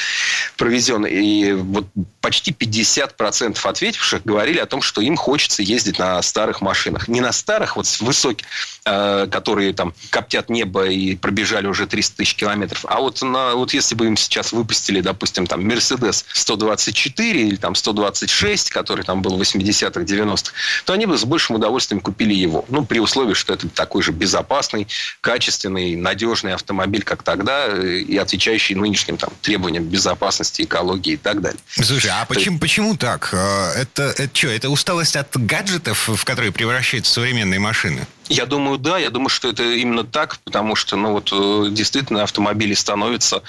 проведен, 0.57 1.05
и 1.05 1.53
вот 1.53 1.87
почти 2.21 2.53
50% 2.53 3.59
ответивших 3.63 4.25
говорили 4.25 4.59
о 4.59 4.67
том, 4.67 4.83
что 4.83 5.01
им 5.01 5.17
хочется 5.17 5.63
ездить 5.63 5.99
на 5.99 6.23
старых 6.23 6.61
машинах. 6.61 7.09
Не 7.09 7.21
на 7.21 7.33
старых, 7.33 7.77
вот 7.77 7.87
с 7.87 8.01
высоких, 8.01 8.47
а, 8.85 9.27
которые 9.27 9.73
там 9.73 9.95
коптят 10.11 10.49
небо 10.49 10.87
и 10.87 11.17
пробежали 11.17 11.67
уже 11.67 11.87
300 11.87 12.17
тысяч 12.17 12.35
километров, 12.37 12.85
а 12.89 13.01
вот 13.01 13.21
на 13.23 13.55
вот 13.55 13.75
если 13.81 13.95
бы 13.95 14.07
им 14.07 14.17
сейчас 14.17 14.53
выпустили, 14.53 15.01
допустим, 15.01 15.47
там 15.47 15.67
Mercedes 15.67 16.25
124 16.33 17.49
или 17.49 17.57
там 17.57 17.75
126, 17.75 18.71
который 18.71 19.05
там 19.05 19.23
был 19.23 19.39
в 19.39 19.41
80-х, 19.41 20.01
90-х, 20.01 20.53
то 20.85 20.93
они 20.93 21.07
бы 21.07 21.17
с 21.17 21.25
большим 21.25 21.57
удовольствием 21.57 22.01
купили 22.01 22.35
его. 22.35 22.65
Ну, 22.69 22.85
при 22.85 22.99
условии, 22.99 23.35
что 23.35 23.55
это 23.55 23.69
такой 23.69 24.03
же 24.03 24.13
безопасный, 24.13 24.87
качественный, 25.23 25.97
надежный 25.97 26.55
автомобиль, 26.55 27.03
как 27.03 27.23
тогда, 27.23 27.67
и 27.69 28.17
отвечающий 28.17 28.75
нынешним 28.75 29.17
там, 29.17 29.31
требованиям 29.41 29.85
безопасности, 29.85 30.63
экологии 30.63 31.15
и 31.15 31.17
так 31.17 31.41
далее. 31.41 31.61
Слушай, 31.71 32.11
а 32.13 32.27
почему, 32.27 32.57
есть... 32.57 32.61
почему 32.61 32.97
так? 32.97 33.31
Э, 33.33 33.73
это, 33.77 34.15
это 34.17 34.31
что, 34.33 34.49
это 34.49 34.69
усталость 34.69 35.17
от 35.17 35.35
гаджетов, 35.37 36.09
в 36.09 36.25
которые 36.25 36.53
превращаются 36.53 37.13
современные 37.13 37.61
машины? 37.61 38.07
Я 38.31 38.47
думаю, 38.47 38.79
да. 38.79 38.97
Я 38.97 39.11
думаю, 39.11 39.29
что 39.29 39.49
это 39.49 39.65
именно 39.65 40.05
так, 40.05 40.39
потому 40.45 40.77
что, 40.77 40.97
ну 40.97 41.13
вот, 41.13 41.31
э, 41.33 41.67
действительно, 41.73 42.23
автомобили 42.23 42.75
становятся, 42.75 43.43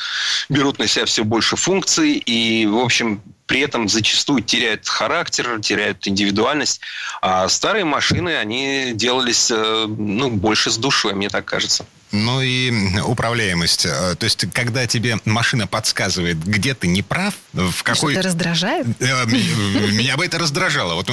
берут 0.49 0.79
на 0.79 0.87
себя 0.87 1.05
все 1.05 1.23
больше 1.23 1.55
функций, 1.55 2.13
и, 2.13 2.65
в 2.65 2.79
общем, 2.79 3.21
при 3.45 3.59
этом 3.59 3.87
зачастую 3.87 4.41
теряют 4.41 4.89
характер, 4.89 5.59
теряют 5.61 6.07
индивидуальность. 6.07 6.81
А 7.21 7.47
старые 7.47 7.85
машины, 7.85 8.35
они 8.37 8.93
делались, 8.95 9.51
э, 9.51 9.85
ну, 9.87 10.31
больше 10.31 10.71
с 10.71 10.77
душой, 10.77 11.13
мне 11.13 11.29
так 11.29 11.45
кажется. 11.45 11.85
Ну 12.11 12.41
и 12.41 12.99
управляемость. 12.99 13.85
Э, 13.85 14.15
то 14.15 14.25
есть, 14.25 14.45
когда 14.53 14.85
тебе 14.85 15.19
машина 15.25 15.67
подсказывает, 15.67 16.43
где 16.43 16.73
ты 16.73 16.87
не 16.87 17.01
прав, 17.01 17.33
в 17.53 17.83
какой... 17.83 18.13
Что-то 18.13 18.27
раздражает? 18.27 18.87
Э, 18.99 19.25
меня 19.25 20.17
бы 20.17 20.25
это 20.25 20.37
раздражало. 20.37 20.95
Вот 20.95 21.09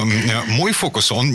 мой 0.47 0.71
фокус, 0.73 1.11
он... 1.11 1.31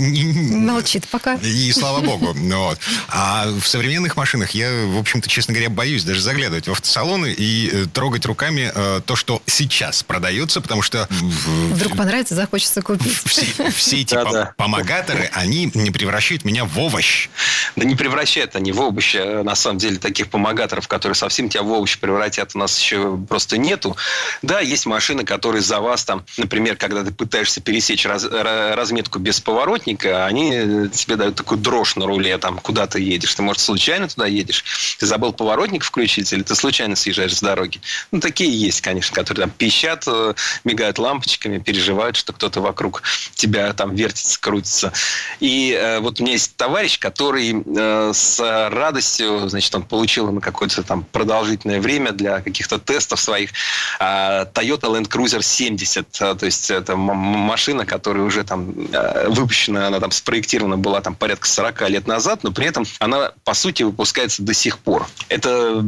Молчит 0.64 1.09
пока. 1.09 1.35
И 1.37 1.72
слава 1.72 2.00
богу. 2.00 2.35
Вот. 2.64 2.79
А 3.09 3.48
в 3.48 3.66
современных 3.66 4.16
машинах 4.16 4.53
я, 4.53 4.70
в 4.87 4.98
общем-то, 4.98 5.29
честно 5.29 5.55
говоря, 5.55 5.70
боюсь 5.70 6.05
даже 6.05 6.20
заглядывать 6.20 6.68
в 6.68 6.72
автосалоны 6.72 7.35
и 7.37 7.68
э, 7.70 7.87
трогать 7.92 8.24
руками 8.27 8.72
то, 9.07 9.16
что 9.16 9.42
сейчас 9.46 10.03
продается, 10.03 10.61
потому 10.61 10.83
что... 10.83 11.09
Вдруг 11.11 11.96
понравится, 11.96 12.35
захочется 12.35 12.81
купить. 12.81 13.18
Все, 13.24 13.46
все 13.74 14.00
эти 14.00 14.14
да, 14.14 14.24
да. 14.24 14.55
помогаторы, 14.57 15.31
они 15.33 15.70
не 15.74 15.90
превращают 15.90 16.44
меня 16.44 16.64
в 16.64 16.79
овощ. 16.79 17.29
Да 17.77 17.85
не 17.85 17.94
превращают 17.94 18.57
они 18.57 18.72
в 18.72 18.81
овощ. 18.81 19.16
А 19.16 19.53
на 19.54 19.56
самом 19.56 19.78
деле 19.78 19.98
таких 19.98 20.30
помогаторов, 20.30 20.88
которые 20.88 21.14
совсем 21.14 21.48
тебя 21.48 21.62
в 21.62 21.70
овощ 21.70 21.96
превратят, 21.98 22.56
у 22.56 22.58
нас 22.58 22.76
еще 22.76 23.16
просто 23.28 23.56
нету. 23.56 23.96
Да, 24.42 24.58
есть 24.58 24.84
машины, 24.84 25.24
которые 25.24 25.62
за 25.62 25.78
вас 25.78 26.04
там, 26.04 26.24
например, 26.36 26.74
когда 26.74 27.04
ты 27.04 27.12
пытаешься 27.12 27.60
пересечь 27.60 28.04
раз, 28.04 28.24
разметку 28.24 29.20
без 29.20 29.40
поворотника, 29.40 30.26
они 30.26 30.88
тебе 30.88 31.14
дают 31.14 31.36
такую 31.36 31.60
дрожь 31.60 31.94
на 31.94 32.04
руле, 32.04 32.36
там, 32.38 32.58
куда 32.58 32.88
ты 32.88 33.00
едешь. 33.00 33.32
Ты, 33.32 33.42
может, 33.42 33.62
случайно 33.62 34.08
туда 34.08 34.26
едешь, 34.26 34.64
ты 34.98 35.06
забыл 35.06 35.32
поворотник 35.32 35.84
включить, 35.84 36.32
или 36.32 36.42
ты 36.42 36.56
случайно 36.56 36.96
съезжаешь 36.96 37.36
с 37.36 37.40
дороги. 37.40 37.80
Ну, 38.10 38.18
такие 38.18 38.50
есть, 38.50 38.80
конечно, 38.80 39.14
которые 39.14 39.42
там 39.46 39.50
пищат, 39.56 40.02
э, 40.08 40.34
мигают 40.64 40.98
лампочками, 40.98 41.58
переживают, 41.58 42.16
что 42.16 42.32
кто-то 42.32 42.60
вокруг 42.60 43.04
тебя 43.36 43.72
там 43.72 43.94
вертится, 43.94 44.40
крутится. 44.40 44.92
И 45.38 45.78
э, 45.80 46.00
вот 46.00 46.18
у 46.18 46.24
меня 46.24 46.32
есть 46.32 46.56
товарищ, 46.56 46.98
который 46.98 47.54
э, 47.64 48.12
с 48.12 48.40
радостью 48.70 49.43
значит, 49.48 49.74
он 49.74 49.83
получил 49.83 50.30
на 50.30 50.40
какое-то 50.40 50.83
там 50.83 51.04
продолжительное 51.04 51.80
время 51.80 52.12
для 52.12 52.40
каких-то 52.40 52.78
тестов 52.78 53.20
своих 53.20 53.50
а, 53.98 54.44
Toyota 54.46 54.90
Land 54.90 55.09
Cruiser 55.09 55.42
70. 55.42 56.07
А, 56.20 56.35
то 56.35 56.46
есть 56.46 56.70
это 56.70 56.96
машина, 56.96 57.87
которая 57.87 58.24
уже 58.24 58.44
там 58.44 58.74
а, 58.92 59.28
выпущена, 59.28 59.88
она 59.88 60.00
там 60.00 60.11
спроектирована 60.11 60.76
была 60.76 61.00
там 61.00 61.14
порядка 61.14 61.46
40 61.46 61.88
лет 61.90 62.07
назад, 62.07 62.40
но 62.42 62.52
при 62.52 62.66
этом 62.66 62.85
она, 62.98 63.33
по 63.44 63.54
сути, 63.54 63.83
выпускается 63.83 64.42
до 64.42 64.54
сих 64.54 64.78
пор. 64.78 65.07
Это 65.28 65.85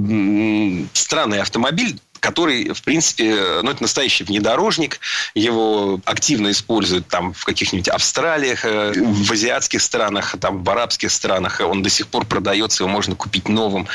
странный 0.93 1.41
автомобиль, 1.41 1.99
который, 2.21 2.73
в 2.73 2.83
принципе, 2.83 3.61
ну, 3.63 3.71
это 3.71 3.83
настоящий 3.83 4.25
внедорожник. 4.25 5.01
Его 5.35 6.01
активно 6.05 6.51
используют 6.51 7.09
там 7.09 7.33
в 7.33 7.45
каких-нибудь 7.45 7.89
Австралиях, 7.89 8.65
э, 8.65 8.93
в 8.95 9.33
азиатских 9.33 9.83
странах, 9.83 10.37
там, 10.41 10.63
в 10.63 10.71
арабских 10.71 11.11
странах. 11.11 11.61
Он 11.61 11.83
до 11.83 11.91
сих 11.91 12.09
пор 12.09 12.27
продается, 12.27 12.83
его 12.83 12.91
можно 12.91 13.15
купить 13.15 13.49
новым. 13.49 13.89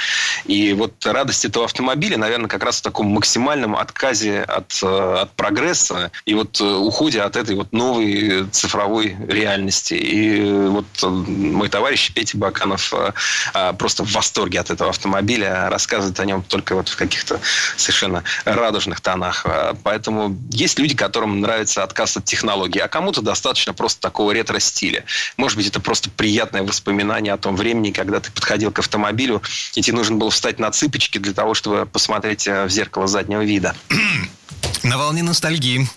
И 0.45 0.73
вот 0.73 1.05
радость 1.05 1.45
этого 1.45 1.65
автомобиля, 1.65 2.17
наверное, 2.17 2.47
как 2.47 2.63
раз 2.63 2.79
в 2.79 2.81
таком 2.81 3.07
максимальном 3.07 3.75
отказе 3.75 4.41
от, 4.41 4.79
э, 4.83 5.21
от 5.21 5.31
прогресса 5.35 6.11
и 6.25 6.33
вот 6.33 6.59
уходе 6.61 7.21
от 7.21 7.35
этой 7.35 7.55
вот 7.55 7.71
новой 7.71 8.45
цифровой 8.51 9.15
реальности. 9.27 9.93
И 9.93 10.41
вот 10.41 10.85
мой 11.01 11.69
товарищ 11.69 12.11
Петя 12.13 12.37
Баканов 12.37 12.93
просто 13.77 14.03
в 14.03 14.11
восторге 14.11 14.59
от 14.59 14.69
этого 14.69 14.89
автомобиля, 14.89 15.69
рассказывает 15.69 16.19
о 16.19 16.25
нем 16.25 16.43
только 16.43 16.75
вот 16.75 16.89
в 16.89 16.95
каких-то 16.95 17.39
совершенно 17.77 18.10
радужных 18.45 19.01
тонах. 19.01 19.45
А, 19.45 19.75
поэтому 19.83 20.37
есть 20.51 20.79
люди, 20.79 20.95
которым 20.95 21.41
нравится 21.41 21.83
отказ 21.83 22.17
от 22.17 22.25
технологий, 22.25 22.79
а 22.79 22.87
кому-то 22.87 23.21
достаточно 23.21 23.73
просто 23.73 24.01
такого 24.01 24.31
ретро-стиля. 24.31 25.05
Может 25.37 25.57
быть, 25.57 25.67
это 25.67 25.79
просто 25.79 26.09
приятное 26.09 26.63
воспоминание 26.63 27.33
о 27.33 27.37
том 27.37 27.55
времени, 27.55 27.91
когда 27.91 28.19
ты 28.19 28.31
подходил 28.31 28.71
к 28.71 28.79
автомобилю, 28.79 29.41
и 29.73 29.81
тебе 29.81 29.97
нужно 29.97 30.17
было 30.17 30.31
встать 30.31 30.59
на 30.59 30.71
цыпочки 30.71 31.17
для 31.17 31.33
того, 31.33 31.53
чтобы 31.53 31.85
посмотреть 31.85 32.47
э, 32.47 32.65
в 32.65 32.69
зеркало 32.69 33.07
заднего 33.07 33.43
вида. 33.43 33.75
На 34.83 34.97
волне 34.97 35.23
ностальгии. 35.23 35.87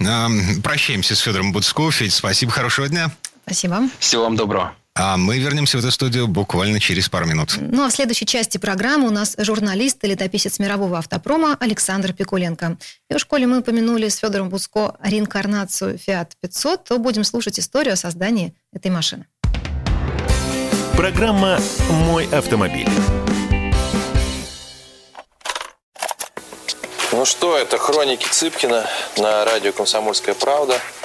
Прощаемся 0.63 1.15
с 1.15 1.21
Федором 1.21 1.53
Буцко. 1.53 1.91
Федь, 1.91 2.13
спасибо, 2.13 2.53
хорошего 2.53 2.89
дня. 2.89 3.11
Спасибо. 3.45 3.89
Всего 3.99 4.25
вам 4.25 4.37
доброго. 4.37 4.75
А 4.97 5.17
мы 5.17 5.41
вернемся 5.41 5.77
в 5.77 5.81
эту 5.81 5.91
студию 5.91 6.29
буквально 6.29 6.79
через 6.79 7.09
пару 7.09 7.27
минут. 7.27 7.57
Ну 7.59 7.85
а 7.85 7.89
в 7.89 7.93
следующей 7.93 8.27
части 8.27 8.59
программы 8.59 9.09
у 9.09 9.11
нас 9.11 9.35
журналист 9.37 10.05
и 10.05 10.07
летописец 10.07 10.61
мирового 10.61 10.99
автопрома 10.99 11.57
Александр 11.59 12.13
Пикуленко. 12.13 12.79
И 13.11 13.15
уж 13.15 13.25
коли 13.25 13.45
мы 13.47 13.59
упомянули 13.59 14.09
с 14.09 14.19
Федором 14.19 14.51
Буско 14.51 14.95
реинкарнацию 15.03 15.97
Fiat 15.97 16.29
500, 16.41 16.85
то 16.85 16.99
будем 16.99 17.25
слушать 17.25 17.59
историю 17.59 17.95
о 17.95 17.97
создании 17.97 18.55
этой 18.73 18.93
машины. 18.93 19.27
Программа 20.97 21.59
«Мой 21.91 22.29
автомобиль». 22.29 22.89
Ну 27.11 27.25
что, 27.25 27.59
это 27.59 27.79
хроники 27.79 28.29
Цыпкина 28.29 28.87
на 29.19 29.45
радио 29.45 29.73
«Комсомольская 29.73 30.37
правда». 30.37 30.81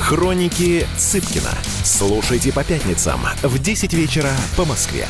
Хроники 0.00 0.86
Цыпкина. 0.96 1.52
Слушайте 1.84 2.52
по 2.52 2.64
пятницам 2.64 3.20
в 3.42 3.58
10 3.58 3.92
вечера 3.92 4.30
по 4.56 4.64
Москве. 4.64 5.06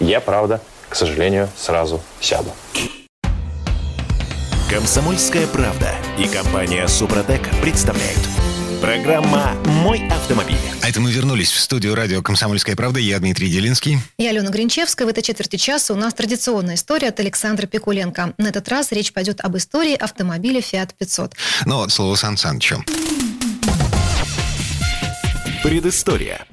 Я, 0.00 0.20
правда, 0.20 0.60
к 0.88 0.96
сожалению, 0.96 1.48
сразу 1.56 2.02
сяду. 2.20 2.50
Комсомольская 4.68 5.46
правда 5.46 5.94
и 6.18 6.26
компания 6.26 6.86
Супротек 6.86 7.48
представляют. 7.62 8.20
Программа 8.80 9.54
«Мой 9.66 10.06
автомобиль». 10.08 10.56
А 10.82 10.88
это 10.88 11.00
мы 11.00 11.10
вернулись 11.12 11.50
в 11.50 11.60
студию 11.60 11.94
радио 11.94 12.22
«Комсомольская 12.22 12.76
правда». 12.76 12.98
Я 12.98 13.18
Дмитрий 13.18 13.50
Делинский. 13.50 13.98
Я 14.16 14.30
Алена 14.30 14.48
Гринчевская. 14.48 15.06
В 15.06 15.10
этой 15.10 15.22
четверти 15.22 15.56
часа 15.56 15.92
у 15.92 15.96
нас 15.96 16.14
традиционная 16.14 16.76
история 16.76 17.08
от 17.08 17.20
Александра 17.20 17.66
Пикуленко. 17.66 18.32
На 18.38 18.48
этот 18.48 18.68
раз 18.68 18.90
речь 18.92 19.12
пойдет 19.12 19.40
об 19.42 19.56
истории 19.56 19.94
автомобиля 19.94 20.60
Fiat 20.60 20.90
500. 20.98 21.34
Ну 21.66 21.76
вот, 21.76 21.92
слово 21.92 22.14
Сан 22.14 22.38
Санычу. 22.38 22.82
Предыстория. 25.70 26.48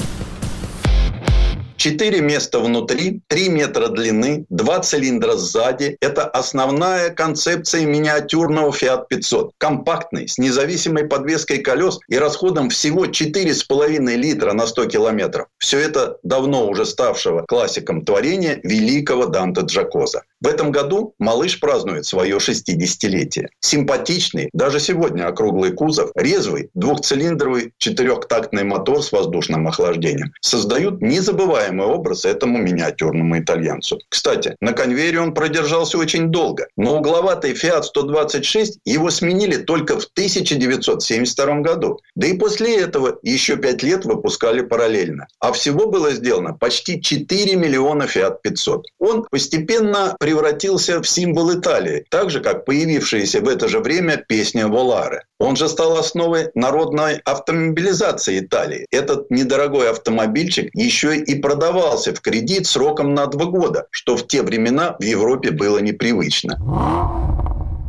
Четыре 1.78 2.22
места 2.22 2.60
внутри, 2.60 3.22
три 3.28 3.50
метра 3.50 3.88
длины, 3.88 4.46
два 4.50 4.80
цилиндра 4.82 5.34
сзади. 5.34 5.98
Это 6.02 6.26
основная 6.26 7.10
концепция 7.10 7.88
миниатюрного 7.88 8.72
Fiat 8.72 9.06
500. 9.10 9.54
Компактный, 9.58 10.28
с 10.28 10.38
независимой 10.38 11.06
подвеской 11.06 11.60
колес 11.60 11.98
и 12.08 12.18
расходом 12.20 12.70
всего 12.70 13.06
4,5 13.06 14.16
литра 14.16 14.54
на 14.54 14.68
100 14.68 14.86
километров. 14.86 15.48
Все 15.58 15.80
это 15.80 16.18
давно 16.22 16.68
уже 16.68 16.86
ставшего 16.86 17.44
классиком 17.48 18.06
творения 18.06 18.60
великого 18.62 19.26
Данте 19.26 19.62
Джакоза. 19.62 20.22
В 20.40 20.48
этом 20.48 20.72
году 20.72 21.16
малыш 21.18 21.60
празднует 21.60 22.06
свое 22.06 22.38
60-летие. 22.38 23.48
Симпатичный, 23.60 24.50
даже 24.54 24.80
сегодня 24.80 25.28
округлый 25.28 25.72
кузов, 25.72 26.12
резвый, 26.16 26.70
двухцилиндровый 26.76 27.74
четырехтактный 27.80 28.64
мотор 28.64 29.02
с 29.02 29.12
воздушным 29.12 29.68
охлаждением 29.68 30.34
создают 30.42 31.02
незабываемый 31.02 31.88
образ 31.88 32.24
этому 32.26 32.60
миниатюрному 32.60 33.40
итальянцу. 33.40 34.00
Кстати, 34.10 34.56
на 34.62 34.74
конвейере 34.74 35.20
он 35.22 35.34
продержался 35.34 35.98
очень 35.98 36.28
долго, 36.28 36.68
но 36.78 36.98
угловатый 36.98 37.54
Fiat 37.54 37.84
126 37.84 38.80
его 38.86 39.10
сменили 39.10 39.58
только 39.58 40.00
в 40.00 40.06
1972 40.06 41.62
году. 41.62 42.00
Да 42.16 42.28
и 42.28 42.38
после 42.38 42.80
этого 42.80 43.18
еще 43.24 43.58
пять 43.58 43.82
лет 43.82 44.06
выпускали 44.06 44.62
параллельно. 44.62 45.28
А 45.40 45.52
всего 45.52 45.88
было 45.88 46.12
сделано 46.12 46.54
почти 46.54 47.02
4 47.02 47.56
миллиона 47.56 48.04
Fiat 48.04 48.38
500. 48.44 48.86
Он 49.00 49.26
постепенно 49.32 50.16
превратился 50.28 51.02
в 51.02 51.08
символ 51.08 51.58
Италии, 51.58 52.04
так 52.10 52.30
же, 52.30 52.42
как 52.42 52.66
появившаяся 52.66 53.40
в 53.40 53.48
это 53.48 53.70
же 53.70 53.80
время 53.80 54.18
песня 54.18 54.68
Воларе. 54.68 55.24
Он 55.40 55.56
же 55.56 55.70
стал 55.70 55.98
основой 55.98 56.50
народной 56.54 57.22
автомобилизации 57.24 58.42
Италии. 58.42 58.86
Этот 58.92 59.32
недорогой 59.32 59.90
автомобильчик 59.90 60.70
еще 60.74 61.16
и 61.16 61.36
продавался 61.36 62.14
в 62.14 62.20
кредит 62.20 62.68
сроком 62.68 63.14
на 63.14 63.28
два 63.28 63.46
года, 63.46 63.88
что 63.92 64.18
в 64.18 64.28
те 64.28 64.42
времена 64.42 64.98
в 65.00 65.04
Европе 65.04 65.52
было 65.52 65.78
непривычно. 65.78 66.58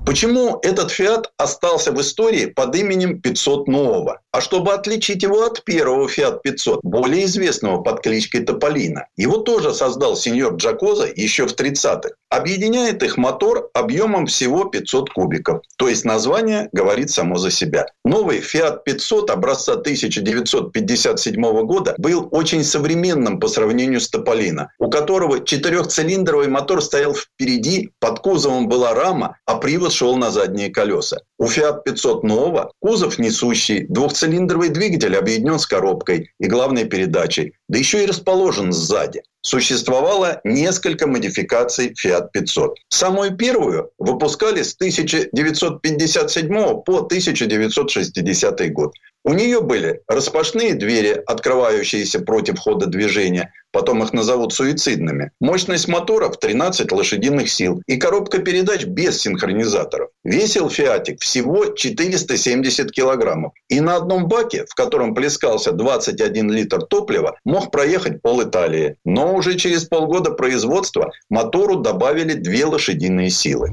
Почему 0.08 0.58
этот 0.62 0.90
Фиат 0.90 1.30
остался 1.36 1.92
в 1.92 2.00
истории 2.00 2.46
под 2.46 2.74
именем 2.74 3.20
500 3.20 3.68
нового? 3.68 4.22
А 4.32 4.40
чтобы 4.40 4.72
отличить 4.72 5.22
его 5.22 5.42
от 5.42 5.64
первого 5.64 6.08
Fiat 6.08 6.40
500, 6.42 6.80
более 6.82 7.24
известного 7.24 7.82
под 7.82 8.02
кличкой 8.02 8.42
Тополина. 8.42 9.06
Его 9.16 9.38
тоже 9.38 9.74
создал 9.74 10.16
сеньор 10.16 10.54
Джакоза 10.54 11.08
еще 11.14 11.46
в 11.46 11.54
30-х. 11.54 12.10
Объединяет 12.30 13.02
их 13.02 13.16
мотор 13.16 13.68
объемом 13.74 14.26
всего 14.26 14.64
500 14.64 15.10
кубиков. 15.10 15.60
То 15.76 15.88
есть 15.88 16.04
название 16.04 16.68
говорит 16.72 17.10
само 17.10 17.36
за 17.36 17.50
себя. 17.50 17.86
Новый 18.04 18.40
Fiat 18.40 18.84
500 18.84 19.30
образца 19.30 19.72
1957 19.72 21.42
года 21.66 21.94
был 21.98 22.28
очень 22.30 22.64
современным 22.64 23.40
по 23.40 23.48
сравнению 23.48 24.00
с 24.00 24.08
Тополино, 24.08 24.70
у 24.78 24.88
которого 24.88 25.44
четырехцилиндровый 25.44 26.48
мотор 26.48 26.80
стоял 26.80 27.14
впереди, 27.14 27.90
под 27.98 28.20
кузовом 28.20 28.68
была 28.68 28.94
рама, 28.94 29.36
а 29.44 29.56
привод 29.56 29.92
шел 29.98 30.16
на 30.16 30.30
задние 30.30 30.70
колеса. 30.70 31.18
У 31.38 31.46
Fiat 31.46 31.82
500 31.84 32.22
нового 32.22 32.70
кузов 32.78 33.18
несущий, 33.18 33.86
двухцилиндровый 33.88 34.68
двигатель 34.68 35.16
объединен 35.16 35.58
с 35.58 35.66
коробкой 35.66 36.30
и 36.38 36.46
главной 36.46 36.84
передачей, 36.84 37.54
да 37.68 37.78
еще 37.78 38.04
и 38.04 38.06
расположен 38.06 38.72
сзади. 38.72 39.22
Существовало 39.42 40.40
несколько 40.44 41.06
модификаций 41.06 41.94
Fiat 41.94 42.30
500. 42.32 42.76
Самую 42.88 43.36
первую 43.36 43.90
выпускали 43.98 44.62
с 44.62 44.74
1957 44.74 46.48
по 46.82 46.98
1960 46.98 48.72
год. 48.72 48.92
У 49.24 49.34
нее 49.34 49.60
были 49.60 50.00
распашные 50.08 50.74
двери, 50.74 51.22
открывающиеся 51.26 52.20
против 52.20 52.58
хода 52.58 52.86
движения, 52.86 53.52
потом 53.72 54.02
их 54.02 54.12
назовут 54.12 54.54
суицидными, 54.54 55.32
мощность 55.40 55.88
мотора 55.88 56.30
в 56.30 56.38
13 56.38 56.90
лошадиных 56.90 57.50
сил 57.50 57.82
и 57.86 57.96
коробка 57.96 58.38
передач 58.38 58.84
без 58.84 59.20
синхронизаторов. 59.20 60.10
Весил 60.24 60.70
«Фиатик» 60.70 61.20
всего 61.20 61.66
470 61.66 62.90
килограммов. 62.90 63.52
И 63.68 63.80
на 63.80 63.96
одном 63.96 64.28
баке, 64.28 64.64
в 64.68 64.74
котором 64.74 65.14
плескался 65.14 65.72
21 65.72 66.50
литр 66.50 66.82
топлива, 66.82 67.36
мог 67.44 67.70
проехать 67.70 68.22
пол 68.22 68.42
Италии. 68.42 68.96
Но 69.04 69.27
уже 69.34 69.56
через 69.56 69.84
полгода 69.84 70.30
производства 70.32 71.10
мотору 71.28 71.76
добавили 71.76 72.34
две 72.34 72.64
лошадиные 72.64 73.30
силы. 73.30 73.70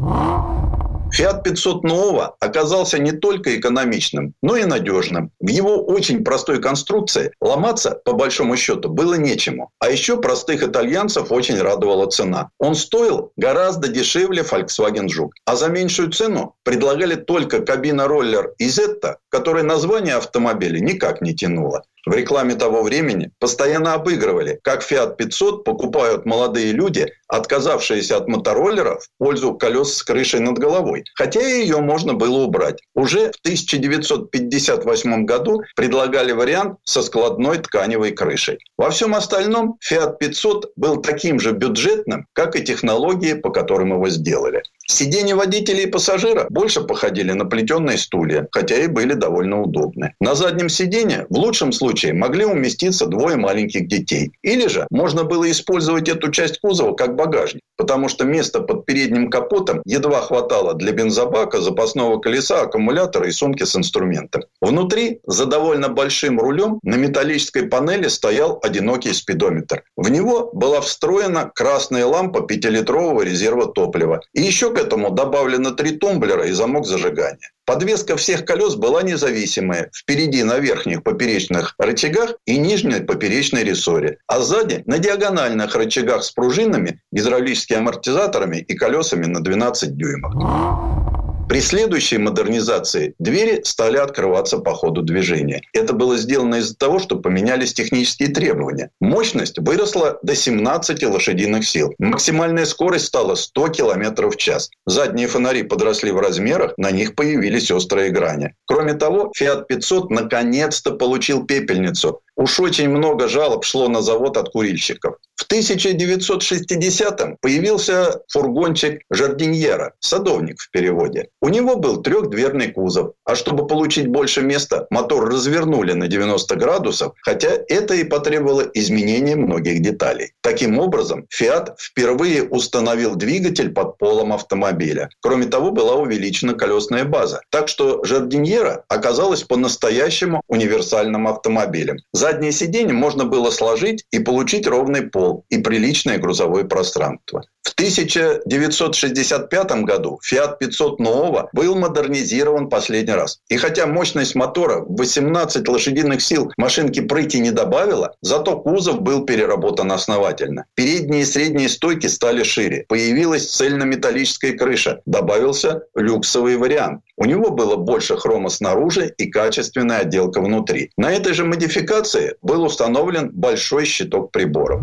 Fiat 1.17 1.43
500 1.43 1.83
нового 1.83 2.35
оказался 2.39 2.97
не 2.99 3.11
только 3.11 3.57
экономичным, 3.57 4.33
но 4.41 4.57
и 4.57 4.65
надежным. 4.65 5.31
В 5.39 5.47
его 5.47 5.77
очень 5.77 6.23
простой 6.23 6.61
конструкции 6.61 7.31
ломаться, 7.39 8.01
по 8.03 8.13
большому 8.13 8.57
счету, 8.57 8.89
было 8.89 9.13
нечему. 9.13 9.69
А 9.79 9.89
еще 9.89 10.17
простых 10.17 10.63
итальянцев 10.63 11.31
очень 11.31 11.61
радовала 11.61 12.07
цена. 12.07 12.49
Он 12.59 12.75
стоил 12.75 13.31
гораздо 13.37 13.87
дешевле 13.87 14.41
Volkswagen 14.41 15.07
Жук. 15.07 15.33
А 15.45 15.55
за 15.55 15.69
меньшую 15.69 16.11
цену 16.11 16.55
предлагали 16.63 17.15
только 17.15 17.61
кабина-роллер 17.61 18.53
Изетта, 18.57 19.19
которой 19.29 19.63
название 19.63 20.15
автомобиля 20.15 20.79
никак 20.79 21.21
не 21.21 21.33
тянуло 21.33 21.83
в 22.05 22.13
рекламе 22.13 22.55
того 22.55 22.83
времени 22.83 23.31
постоянно 23.39 23.93
обыгрывали, 23.93 24.59
как 24.63 24.83
Fiat 24.83 25.15
500 25.15 25.63
покупают 25.63 26.25
молодые 26.25 26.71
люди, 26.71 27.07
отказавшиеся 27.27 28.17
от 28.17 28.27
мотороллера 28.27 28.99
в 28.99 29.07
пользу 29.17 29.55
колес 29.55 29.93
с 29.95 30.03
крышей 30.03 30.39
над 30.39 30.57
головой. 30.57 31.03
Хотя 31.15 31.41
ее 31.41 31.77
можно 31.77 32.13
было 32.13 32.43
убрать. 32.43 32.81
Уже 32.93 33.31
в 33.31 33.39
1958 33.43 35.25
году 35.25 35.61
предлагали 35.75 36.31
вариант 36.31 36.77
со 36.83 37.01
складной 37.01 37.57
тканевой 37.59 38.11
крышей. 38.11 38.59
Во 38.77 38.89
всем 38.89 39.15
остальном 39.15 39.77
Fiat 39.89 40.17
500 40.17 40.73
был 40.75 41.01
таким 41.01 41.39
же 41.39 41.51
бюджетным, 41.51 42.27
как 42.33 42.55
и 42.55 42.63
технологии, 42.63 43.33
по 43.33 43.49
которым 43.49 43.93
его 43.93 44.09
сделали. 44.09 44.61
Сиденья 44.87 45.35
водителя 45.35 45.81
и 45.81 45.87
пассажира 45.87 46.45
больше 46.51 46.81
походили 46.81 47.31
на 47.31 47.45
плетеные 47.45 47.97
стулья, 47.97 48.47
хотя 48.51 48.75
и 48.75 48.87
были 48.87 49.13
довольно 49.13 49.63
удобны. 49.63 50.13
На 50.19 50.35
заднем 50.35 50.69
сиденье 50.69 51.25
в 51.29 51.37
лучшем 51.37 51.71
случае 51.71 52.13
могли 52.13 52.45
уместиться 52.45 53.07
двое 53.07 53.35
маленьких 53.35 53.87
детей. 53.87 54.31
Или 54.43 54.67
же 54.67 54.85
можно 54.91 55.23
было 55.23 55.49
использовать 55.49 56.07
эту 56.07 56.29
часть 56.29 56.59
кузова 56.59 56.93
как 56.93 57.15
багажник, 57.15 57.63
потому 57.77 58.09
что 58.09 58.25
места 58.25 58.61
под 58.61 58.85
передним 58.85 59.31
капотом 59.31 59.81
едва 59.85 60.21
хватало 60.21 60.75
для 60.75 60.91
бензобака, 60.91 61.61
запасного 61.61 62.19
колеса, 62.19 62.61
аккумулятора 62.61 63.27
и 63.27 63.31
сумки 63.31 63.63
с 63.63 63.75
инструментом. 63.75 64.43
Внутри, 64.61 65.19
за 65.25 65.47
довольно 65.47 65.89
большим 65.89 66.39
рулем, 66.39 66.79
на 66.83 66.95
металлической 66.95 67.63
панели 67.63 68.07
стоял 68.07 68.59
одинокий 68.61 69.13
спидометр. 69.13 69.83
В 69.97 70.11
него 70.11 70.51
была 70.53 70.79
встроена 70.81 71.51
красная 71.55 72.05
лампа 72.05 72.45
5-литрового 72.47 73.23
резерва 73.23 73.65
топлива. 73.65 74.21
И 74.33 74.43
еще 74.43 74.74
к 74.75 74.77
этому 74.77 75.09
добавлено 75.09 75.71
три 75.71 75.91
тумблера 75.91 76.45
и 76.47 76.51
замок 76.51 76.85
зажигания. 76.85 77.49
Подвеска 77.65 78.17
всех 78.17 78.45
колес 78.45 78.75
была 78.75 79.01
независимая. 79.01 79.89
Впереди 79.93 80.43
на 80.43 80.59
верхних 80.59 81.01
поперечных 81.01 81.75
рычагах 81.79 82.35
и 82.45 82.57
нижней 82.57 82.99
поперечной 82.99 83.63
рессоре. 83.63 84.17
А 84.27 84.39
сзади 84.39 84.83
на 84.85 84.99
диагональных 84.99 85.75
рычагах 85.75 86.23
с 86.23 86.31
пружинами, 86.31 87.01
гидравлическими 87.11 87.79
амортизаторами 87.79 88.57
и 88.57 88.75
колесами 88.75 89.25
на 89.25 89.41
12 89.41 89.95
дюймов. 89.95 91.14
При 91.47 91.61
следующей 91.61 92.17
модернизации 92.17 93.13
двери 93.19 93.61
стали 93.63 93.97
открываться 93.97 94.57
по 94.57 94.73
ходу 94.73 95.03
движения. 95.03 95.61
Это 95.73 95.93
было 95.93 96.17
сделано 96.17 96.55
из-за 96.55 96.75
того, 96.75 96.97
что 96.97 97.17
поменялись 97.17 97.73
технические 97.73 98.29
требования. 98.29 98.89
Мощность 98.99 99.59
выросла 99.59 100.17
до 100.23 100.35
17 100.35 101.03
лошадиных 101.03 101.65
сил. 101.67 101.93
Максимальная 101.99 102.65
скорость 102.65 103.05
стала 103.05 103.35
100 103.35 103.67
км 103.69 104.27
в 104.27 104.37
час. 104.37 104.71
Задние 104.87 105.27
фонари 105.27 105.61
подросли 105.61 106.11
в 106.11 106.17
размерах, 106.17 106.73
на 106.77 106.89
них 106.89 107.13
появились 107.13 107.69
острые 107.69 108.09
грани. 108.09 108.55
Кроме 108.65 108.95
того, 108.95 109.31
Fiat 109.39 109.65
500 109.67 110.09
наконец-то 110.09 110.93
получил 110.93 111.45
пепельницу. 111.45 112.21
Уж 112.37 112.59
очень 112.59 112.89
много 112.89 113.29
жалоб 113.29 113.63
шло 113.63 113.87
на 113.87 114.01
завод 114.01 114.37
от 114.37 114.49
курильщиков. 114.49 115.15
В 115.35 115.47
1960-м 115.49 117.37
появился 117.41 118.21
фургончик 118.29 119.01
Жардиньера, 119.09 119.93
садовник 119.99 120.59
в 120.59 120.69
переводе. 120.71 121.29
У 121.41 121.49
него 121.49 121.75
был 121.75 122.01
трехдверный 122.01 122.71
кузов, 122.71 123.13
а 123.25 123.35
чтобы 123.35 123.67
получить 123.67 124.07
больше 124.07 124.41
места, 124.41 124.87
мотор 124.89 125.29
развернули 125.29 125.93
на 125.93 126.07
90 126.07 126.55
градусов, 126.55 127.13
хотя 127.21 127.49
это 127.69 127.93
и 127.93 128.03
потребовало 128.03 128.69
изменения 128.73 129.35
многих 129.35 129.81
деталей. 129.81 130.31
Таким 130.41 130.79
образом, 130.79 131.27
Fiat 131.37 131.75
впервые 131.77 132.43
установил 132.43 133.15
двигатель 133.15 133.71
под 133.71 133.97
полом 133.97 134.33
автомобиля. 134.33 135.09
Кроме 135.21 135.45
того, 135.45 135.71
была 135.71 135.95
увеличена 135.95 136.53
колесная 136.53 137.05
база. 137.05 137.41
Так 137.49 137.67
что 137.67 138.03
Жардиньера 138.03 138.83
оказалась 138.89 139.43
по-настоящему 139.43 140.41
универсальным 140.47 141.27
автомобилем. 141.27 141.97
Заднее 142.25 142.51
сиденье 142.53 142.95
можно 142.95 143.25
было 143.25 143.51
сложить 143.51 144.03
и 144.09 144.17
получить 144.17 144.65
ровный 144.65 145.03
пол 145.03 145.45
и 145.51 145.59
приличное 145.59 146.17
грузовое 146.17 146.63
пространство. 146.63 147.43
В 147.61 147.73
1965 147.73 149.71
году 149.83 150.19
Fiat 150.27 150.57
500 150.59 150.99
нового 150.99 151.49
был 151.53 151.75
модернизирован 151.75 152.69
последний 152.69 153.13
раз. 153.13 153.41
И 153.49 153.57
хотя 153.57 153.85
мощность 153.85 154.33
мотора 154.33 154.79
в 154.79 154.97
18 154.97 155.67
лошадиных 155.67 156.19
сил 156.21 156.51
машинки 156.57 157.01
прыти 157.01 157.39
не 157.39 157.51
добавила, 157.51 158.15
зато 158.21 158.57
кузов 158.59 159.01
был 159.01 159.25
переработан 159.25 159.91
основательно. 159.91 160.65
Передние 160.73 161.21
и 161.23 161.25
средние 161.25 161.69
стойки 161.69 162.07
стали 162.07 162.41
шире. 162.41 162.85
Появилась 162.87 163.51
цельнометаллическая 163.51 164.53
крыша. 164.57 165.01
Добавился 165.05 165.83
люксовый 165.95 166.57
вариант. 166.57 167.01
У 167.17 167.25
него 167.25 167.51
было 167.51 167.75
больше 167.75 168.17
хрома 168.17 168.49
снаружи 168.49 169.13
и 169.17 169.29
качественная 169.29 169.99
отделка 169.99 170.41
внутри. 170.41 170.91
На 170.97 171.11
этой 171.11 171.33
же 171.33 171.45
модификации 171.45 172.35
был 172.41 172.63
установлен 172.63 173.31
большой 173.31 173.85
щиток 173.85 174.31
приборов. 174.31 174.81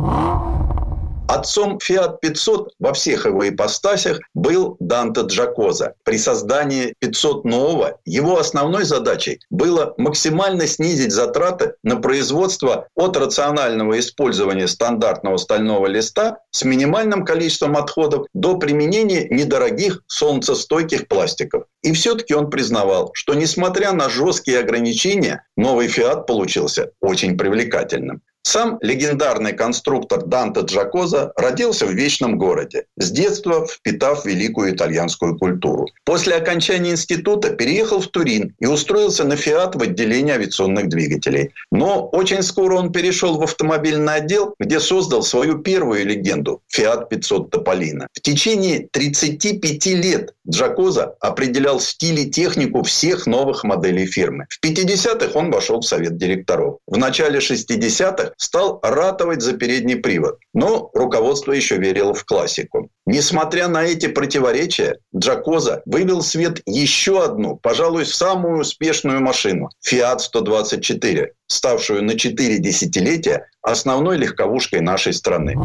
Отцом 1.28 1.78
Fiat 1.78 2.18
500 2.20 2.74
во 2.78 2.92
всех 2.92 3.24
его 3.26 3.48
ипостасях 3.48 4.20
был 4.34 4.76
Данте 4.80 5.22
Джакоза. 5.22 5.94
При 6.04 6.18
создании 6.18 6.94
500 6.98 7.44
нового 7.44 8.00
его 8.04 8.38
основной 8.38 8.84
задачей 8.84 9.40
было 9.48 9.94
максимально 9.96 10.66
снизить 10.66 11.12
затраты 11.12 11.74
на 11.82 11.96
производство 11.96 12.88
от 12.94 13.16
рационального 13.16 13.98
использования 13.98 14.68
стандартного 14.68 15.36
стального 15.36 15.86
листа 15.86 16.38
с 16.50 16.64
минимальным 16.64 17.24
количеством 17.24 17.76
отходов 17.76 18.26
до 18.34 18.58
применения 18.58 19.28
недорогих 19.28 20.02
солнцестойких 20.06 21.08
пластиков. 21.08 21.64
И 21.82 21.92
все-таки 21.92 22.34
он 22.34 22.50
признавал, 22.50 23.10
что 23.14 23.34
несмотря 23.34 23.92
на 23.92 24.08
жесткие 24.08 24.58
ограничения, 24.58 25.44
новый 25.56 25.86
Fiat 25.86 26.26
получился 26.26 26.90
очень 27.00 27.38
привлекательным. 27.38 28.22
Сам 28.44 28.78
легендарный 28.82 29.52
конструктор 29.52 30.24
Данте 30.24 30.62
Джакоза 30.64 31.32
родился 31.36 31.86
в 31.86 31.92
Вечном 31.92 32.38
городе, 32.38 32.86
с 32.96 33.10
детства 33.10 33.66
впитав 33.66 34.26
великую 34.26 34.74
итальянскую 34.74 35.38
культуру. 35.38 35.86
После 36.04 36.34
окончания 36.34 36.90
института 36.90 37.50
переехал 37.50 38.00
в 38.00 38.08
Турин 38.08 38.54
и 38.58 38.66
устроился 38.66 39.24
на 39.24 39.36
«Фиат» 39.36 39.76
в 39.76 39.82
отделении 39.82 40.32
авиационных 40.32 40.88
двигателей. 40.88 41.52
Но 41.70 42.08
очень 42.08 42.42
скоро 42.42 42.74
он 42.74 42.90
перешел 42.90 43.38
в 43.38 43.42
автомобильный 43.44 44.16
отдел, 44.16 44.54
где 44.58 44.80
создал 44.80 45.22
свою 45.22 45.58
первую 45.58 46.04
легенду– 46.04 46.62
«Фиат 46.68 47.08
500 47.08 47.50
Тополина». 47.50 48.08
В 48.12 48.20
течение 48.20 48.88
35 48.90 49.86
лет 49.86 50.34
Джакоза 50.48 51.14
определял 51.20 51.78
стиль 51.78 52.20
и 52.20 52.30
технику 52.30 52.82
всех 52.82 53.26
новых 53.26 53.62
моделей 53.62 54.06
фирмы. 54.06 54.46
В 54.50 54.64
50-х 54.64 55.38
он 55.38 55.50
вошел 55.52 55.80
в 55.80 55.86
совет 55.86 56.16
директоров. 56.16 56.78
В 56.86 56.98
начале 56.98 57.38
60-х 57.38 58.31
стал 58.36 58.80
ратовать 58.82 59.42
за 59.42 59.54
передний 59.54 59.96
привод. 59.96 60.38
Но 60.54 60.90
руководство 60.94 61.52
еще 61.52 61.76
верило 61.76 62.14
в 62.14 62.24
классику. 62.24 62.90
Несмотря 63.04 63.66
на 63.66 63.82
эти 63.84 64.06
противоречия, 64.06 64.98
Джакоза 65.14 65.82
вывел 65.86 66.20
в 66.20 66.26
свет 66.26 66.60
еще 66.66 67.24
одну, 67.24 67.56
пожалуй, 67.56 68.06
самую 68.06 68.60
успешную 68.60 69.20
машину– 69.20 69.70
Fiat 69.90 70.20
124, 70.20 71.32
ставшую 71.48 72.04
на 72.04 72.16
4 72.16 72.58
десятилетия 72.58 73.48
основной 73.60 74.18
легковушкой 74.18 74.80
нашей 74.80 75.12
страны. 75.12 75.56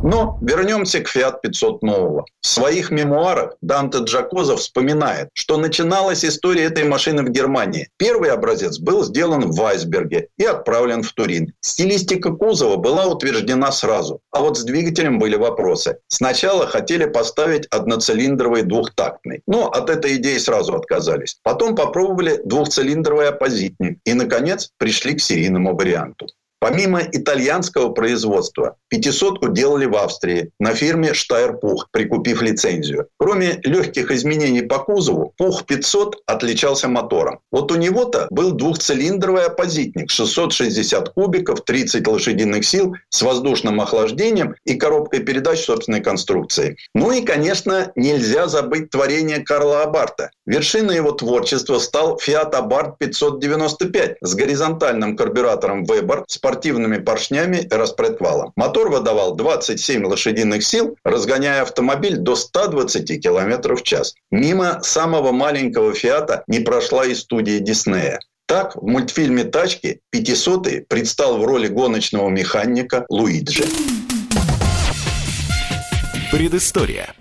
Но 0.00 0.38
вернемся 0.40 1.00
к 1.00 1.14
Fiat 1.14 1.40
500 1.42 1.82
нового. 1.82 2.24
В 2.40 2.46
своих 2.46 2.90
мемуарах 2.90 3.54
Данте 3.60 3.98
Джакоза 3.98 4.56
вспоминает, 4.56 5.28
что 5.32 5.56
начиналась 5.56 6.24
история 6.24 6.64
этой 6.64 6.84
машины 6.84 7.24
в 7.24 7.30
Германии. 7.30 7.88
Первый 7.96 8.30
образец 8.30 8.78
был 8.78 9.04
сделан 9.04 9.50
в 9.50 9.56
Вайсберге 9.56 10.28
и 10.36 10.44
отправлен 10.44 11.02
в 11.02 11.12
Турин. 11.12 11.52
Стилистика 11.60 12.30
кузова 12.30 12.76
была 12.76 13.06
утверждена 13.06 13.72
сразу, 13.72 14.20
а 14.30 14.40
вот 14.40 14.56
с 14.56 14.62
двигателем 14.62 15.18
были 15.18 15.34
вопросы. 15.34 15.98
Сначала 16.06 16.47
хотели 16.66 17.06
поставить 17.06 17.66
одноцилиндровый 17.66 18.62
двухтактный, 18.62 19.42
но 19.46 19.68
от 19.68 19.90
этой 19.90 20.16
идеи 20.16 20.38
сразу 20.38 20.74
отказались. 20.74 21.38
Потом 21.42 21.74
попробовали 21.74 22.40
двухцилиндровый 22.44 23.28
оппозитник 23.28 23.98
и, 24.04 24.14
наконец, 24.14 24.70
пришли 24.78 25.14
к 25.14 25.20
серийному 25.20 25.76
варианту. 25.76 26.26
Помимо 26.60 27.02
итальянского 27.12 27.90
производства, 27.90 28.76
500 28.88 29.52
делали 29.52 29.86
в 29.86 29.94
Австрии 29.94 30.50
на 30.58 30.74
фирме 30.74 31.14
Штайр-Пух, 31.14 31.86
прикупив 31.92 32.42
лицензию. 32.42 33.08
Кроме 33.16 33.60
легких 33.62 34.10
изменений 34.10 34.62
по 34.62 34.78
кузову, 34.78 35.32
Пух 35.36 35.66
500 35.66 36.16
отличался 36.26 36.88
мотором. 36.88 37.38
Вот 37.52 37.70
у 37.70 37.76
него-то 37.76 38.26
был 38.30 38.52
двухцилиндровый 38.52 39.44
оппозитник 39.44 40.10
660 40.10 41.10
кубиков, 41.10 41.64
30 41.64 42.06
лошадиных 42.06 42.64
сил 42.64 42.94
с 43.10 43.22
воздушным 43.22 43.80
охлаждением 43.80 44.56
и 44.64 44.74
коробкой 44.74 45.20
передач 45.20 45.64
собственной 45.64 46.00
конструкции. 46.00 46.76
Ну 46.92 47.12
и, 47.12 47.22
конечно, 47.22 47.92
нельзя 47.94 48.48
забыть 48.48 48.90
творение 48.90 49.44
Карла 49.44 49.82
Абарта. 49.82 50.30
Вершиной 50.44 50.96
его 50.96 51.12
творчества 51.12 51.78
стал 51.78 52.18
Fiat 52.26 52.52
Abarth 52.52 52.94
595 52.98 54.16
с 54.22 54.34
горизонтальным 54.34 55.16
карбюратором 55.16 55.84
Weber, 55.84 56.24
спортивными 56.48 56.96
поршнями 56.96 57.58
и 57.58 57.74
распредвалом. 57.74 58.52
Мотор 58.56 58.90
выдавал 58.90 59.34
27 59.36 60.06
лошадиных 60.06 60.64
сил, 60.64 60.96
разгоняя 61.04 61.60
автомобиль 61.60 62.16
до 62.16 62.36
120 62.36 63.22
км 63.22 63.76
в 63.76 63.82
час. 63.82 64.14
Мимо 64.30 64.80
самого 64.82 65.32
маленького 65.32 65.92
Фиата 65.92 66.44
не 66.46 66.60
прошла 66.60 67.04
и 67.04 67.14
студия 67.14 67.60
Диснея. 67.60 68.20
Так, 68.46 68.76
в 68.76 68.86
мультфильме 68.86 69.44
«Тачки» 69.44 70.00
500-й 70.14 70.86
предстал 70.88 71.36
в 71.36 71.44
роли 71.44 71.68
гоночного 71.68 72.30
механика 72.30 73.04
Луиджи. 73.10 73.64
Предыстория. 76.32 77.14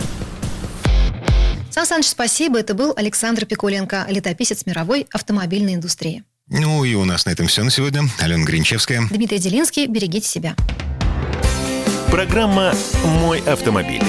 Сан 1.69 1.85
Саныч, 1.85 2.07
спасибо. 2.07 2.59
Это 2.59 2.73
был 2.73 2.93
Александр 2.95 3.45
Пикуленко, 3.45 4.05
летописец 4.09 4.65
мировой 4.65 5.05
автомобильной 5.11 5.73
индустрии. 5.75 6.23
Ну 6.49 6.85
и 6.85 6.95
у 6.95 7.03
нас 7.03 7.25
на 7.25 7.31
этом 7.31 7.47
все 7.47 7.63
на 7.63 7.69
сегодня. 7.69 8.03
Алена 8.19 8.45
Гринчевская. 8.45 9.01
Дмитрий 9.09 9.39
Делинский. 9.39 9.85
Берегите 9.87 10.27
себя. 10.27 10.55
Программа 12.09 12.73
«Мой 13.03 13.39
автомобиль». 13.41 14.01